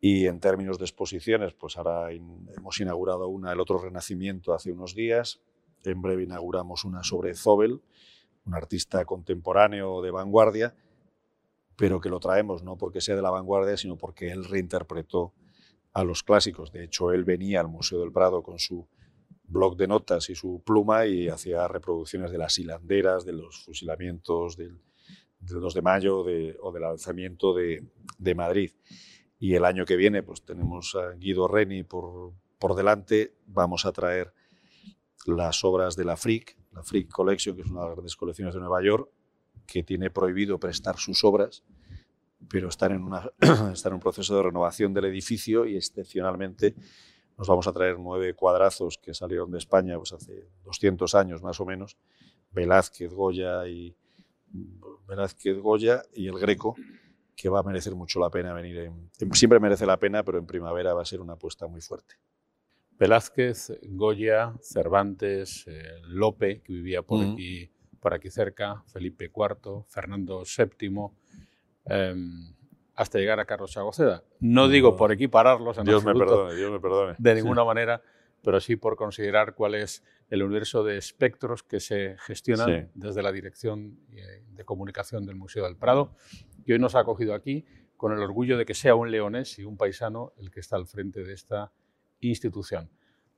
Y 0.00 0.26
en 0.26 0.38
términos 0.38 0.78
de 0.78 0.84
exposiciones, 0.84 1.54
pues 1.54 1.76
ahora 1.76 2.12
hemos 2.12 2.80
inaugurado 2.80 3.28
una, 3.28 3.52
el 3.52 3.60
otro 3.60 3.78
Renacimiento, 3.78 4.52
hace 4.52 4.70
unos 4.70 4.94
días. 4.94 5.40
En 5.82 6.02
breve 6.02 6.24
inauguramos 6.24 6.84
una 6.84 7.02
sobre 7.02 7.34
Zobel, 7.34 7.80
un 8.44 8.54
artista 8.54 9.04
contemporáneo 9.06 10.02
de 10.02 10.10
vanguardia, 10.10 10.74
pero 11.76 12.00
que 12.00 12.10
lo 12.10 12.20
traemos 12.20 12.62
no 12.62 12.76
porque 12.76 13.00
sea 13.00 13.16
de 13.16 13.22
la 13.22 13.30
vanguardia, 13.30 13.76
sino 13.76 13.96
porque 13.96 14.30
él 14.30 14.44
reinterpretó 14.44 15.32
a 15.94 16.04
los 16.04 16.22
clásicos. 16.22 16.72
De 16.72 16.84
hecho, 16.84 17.12
él 17.12 17.24
venía 17.24 17.60
al 17.60 17.68
Museo 17.68 18.00
del 18.00 18.12
Prado 18.12 18.42
con 18.42 18.58
su 18.58 18.86
blog 19.44 19.76
de 19.76 19.86
notas 19.86 20.28
y 20.28 20.34
su 20.34 20.62
pluma 20.64 21.06
y 21.06 21.28
hacía 21.28 21.68
reproducciones 21.68 22.30
de 22.30 22.38
las 22.38 22.58
hilanderas, 22.58 23.24
de 23.24 23.32
los 23.32 23.64
fusilamientos 23.64 24.56
del, 24.56 24.80
2 25.40 25.74
de 25.74 25.82
mayo 25.82 26.20
o 26.20 26.72
del 26.72 26.84
alzamiento 26.84 27.54
de, 27.54 28.34
Madrid. 28.34 28.72
Y 29.38 29.54
el 29.54 29.64
año 29.64 29.84
que 29.84 29.96
viene 29.96 30.22
pues 30.22 30.42
tenemos 30.42 30.94
a 30.96 31.12
Guido 31.12 31.46
Reni 31.46 31.84
por, 31.84 32.32
por 32.58 32.74
delante, 32.74 33.34
vamos 33.46 33.84
a 33.84 33.92
traer 33.92 34.32
las 35.26 35.64
obras 35.64 35.96
de 35.96 36.04
la 36.04 36.16
Frick, 36.16 36.56
la 36.72 36.82
Frick 36.82 37.10
Collection, 37.10 37.54
que 37.54 37.62
es 37.62 37.70
una 37.70 37.82
de 37.82 37.86
las 37.86 37.94
grandes 37.94 38.16
colecciones 38.16 38.54
de 38.54 38.60
Nueva 38.60 38.82
York, 38.82 39.10
que 39.66 39.82
tiene 39.82 40.10
prohibido 40.10 40.58
prestar 40.58 40.96
sus 40.98 41.24
obras, 41.24 41.62
pero 42.48 42.68
están 42.68 42.92
en, 42.92 43.02
una, 43.02 43.30
están 43.72 43.90
en 43.90 43.94
un 43.94 44.00
proceso 44.00 44.36
de 44.36 44.42
renovación 44.42 44.92
del 44.94 45.06
edificio 45.06 45.66
y 45.66 45.76
excepcionalmente 45.76 46.74
nos 47.36 47.48
vamos 47.48 47.66
a 47.66 47.72
traer 47.72 47.98
nueve 47.98 48.34
cuadrazos 48.34 48.98
que 48.98 49.12
salieron 49.12 49.50
de 49.50 49.58
España 49.58 49.96
pues, 49.96 50.12
hace 50.12 50.48
200 50.64 51.14
años 51.14 51.42
más 51.42 51.60
o 51.60 51.66
menos, 51.66 51.96
Velázquez, 52.52 53.12
Goya 53.12 53.66
y 53.66 53.96
Velázquez, 55.06 55.58
Goya 55.58 56.02
y 56.14 56.28
el 56.28 56.38
Greco, 56.38 56.76
que 57.34 57.48
va 57.48 57.60
a 57.60 57.62
merecer 57.64 57.94
mucho 57.94 58.20
la 58.20 58.30
pena 58.30 58.52
venir. 58.52 58.90
siempre 59.32 59.58
merece 59.58 59.86
la 59.86 59.98
pena, 59.98 60.22
pero 60.22 60.38
en 60.38 60.46
primavera 60.46 60.94
va 60.94 61.02
a 61.02 61.06
ser 61.06 61.20
una 61.20 61.32
apuesta 61.32 61.66
muy 61.66 61.80
fuerte. 61.80 62.14
Velázquez, 62.96 63.72
Goya, 63.88 64.54
Cervantes, 64.60 65.64
eh, 65.66 65.82
Lope, 66.06 66.62
que 66.62 66.72
vivía 66.72 67.02
por, 67.02 67.24
aquí, 67.24 67.68
por 67.98 68.14
aquí 68.14 68.30
cerca, 68.30 68.84
Felipe 68.86 69.24
IV, 69.34 69.84
Fernando 69.88 70.44
VII, 70.44 71.10
em, 71.86 72.54
hasta 72.94 73.18
llegar 73.18 73.40
a 73.40 73.44
Carlos 73.44 73.72
Chagoceda. 73.72 74.22
No 74.40 74.68
digo 74.68 74.96
por 74.96 75.12
equipararlos, 75.12 75.78
en 75.78 75.84
Dios 75.84 76.04
me 76.04 76.14
perdone, 76.14 76.54
Dios 76.54 76.70
me 76.70 76.80
perdone. 76.80 77.14
De 77.18 77.34
ninguna 77.34 77.64
manera, 77.64 78.02
pero 78.42 78.60
sí 78.60 78.76
por 78.76 78.96
considerar 78.96 79.54
cuál 79.54 79.74
es 79.74 80.04
el 80.28 80.42
universo 80.42 80.84
de 80.84 80.96
espectros 80.96 81.62
que 81.62 81.80
se 81.80 82.16
gestionan 82.18 82.90
desde 82.94 83.22
la 83.22 83.32
Dirección 83.32 83.98
eh, 84.12 84.44
de 84.48 84.64
Comunicación 84.64 85.26
del 85.26 85.36
Museo 85.36 85.64
del 85.64 85.76
Prado 85.76 86.14
y 86.64 86.72
hoy 86.72 86.78
nos 86.78 86.94
ha 86.94 87.00
acogido 87.00 87.34
aquí 87.34 87.64
con 87.96 88.12
el 88.12 88.20
orgullo 88.20 88.58
de 88.58 88.64
que 88.64 88.74
sea 88.74 88.94
un 88.94 89.10
leonés 89.10 89.58
y 89.58 89.64
un 89.64 89.76
paisano 89.76 90.32
el 90.36 90.50
que 90.50 90.60
está 90.60 90.76
al 90.76 90.86
frente 90.86 91.24
de 91.24 91.32
esta 91.32 91.72
institución. 92.20 92.90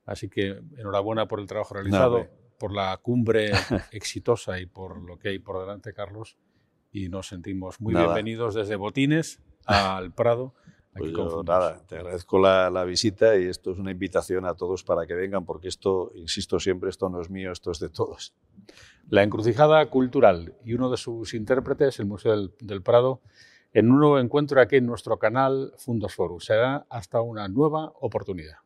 Así 0.05 0.28
que 0.28 0.61
enhorabuena 0.76 1.26
por 1.26 1.40
el 1.40 1.47
trabajo 1.47 1.74
realizado, 1.74 2.28
por 2.59 2.72
la 2.72 2.97
cumbre 2.99 3.51
exitosa 3.92 4.59
y 4.61 4.66
por 4.66 5.03
lo 5.03 5.18
que 5.18 5.30
hay 5.30 5.38
por 5.38 5.61
delante, 5.61 5.92
Carlos. 5.92 6.36
Y 6.97 7.11
nos 7.11 7.28
sentimos 7.28 7.78
muy 7.78 7.92
bienvenidos 7.92 8.55
desde 8.55 8.74
Botines 8.74 9.42
al 9.66 10.12
Prado. 10.12 10.55
Pues 10.97 11.12
nada, 11.44 11.84
te 11.86 11.97
agradezco 11.97 12.38
la, 12.38 12.70
la, 12.70 12.84
visita 12.84 13.36
y 13.36 13.49
esto 13.49 13.72
es 13.72 13.78
una 13.78 13.90
invitación 13.90 14.47
a 14.47 14.55
todos 14.55 14.82
para 14.82 15.07
que 15.07 15.12
vengan, 15.12 15.44
porque 15.44 15.68
esto, 15.68 16.11
insisto 16.14 16.59
siempre, 16.59 16.88
esto 16.88 17.11
no 17.11 17.20
es 17.20 17.28
mío, 17.28 17.53
esto 17.53 17.70
es 17.70 17.80
de 17.80 17.90
todos. 17.90 18.32
La 19.11 19.22
encrucijada 19.22 19.84
cultural 19.90 20.55
y 20.64 20.72
uno 20.72 20.88
de 20.88 20.97
sus 20.97 21.34
intérpretes, 21.34 22.01
el 22.01 22.07
Museo 22.07 22.49
del, 22.61 22.82
Prado, 22.82 23.20
en 23.74 23.90
un 23.90 23.99
nuevo 23.99 24.18
encuentro 24.18 24.59
aquí 24.59 24.76
en 24.76 24.86
nuestro 24.86 25.18
canal 25.18 25.74
Fundos 25.76 26.14
Forum. 26.14 26.40
Será 26.40 26.86
hasta 26.88 27.20
una 27.20 27.47
nueva 27.47 27.92
oportunidad. 28.01 28.57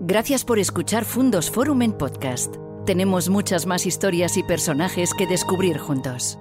Gracias 0.00 0.46
por 0.46 0.58
escuchar 0.58 1.04
Fundos 1.04 1.50
Forum 1.50 1.82
en 1.82 1.92
podcast. 1.92 2.56
Tenemos 2.86 3.28
muchas 3.28 3.66
más 3.66 3.84
historias 3.84 4.38
y 4.38 4.42
personajes 4.42 5.12
que 5.12 5.26
descubrir 5.26 5.76
juntos. 5.76 6.38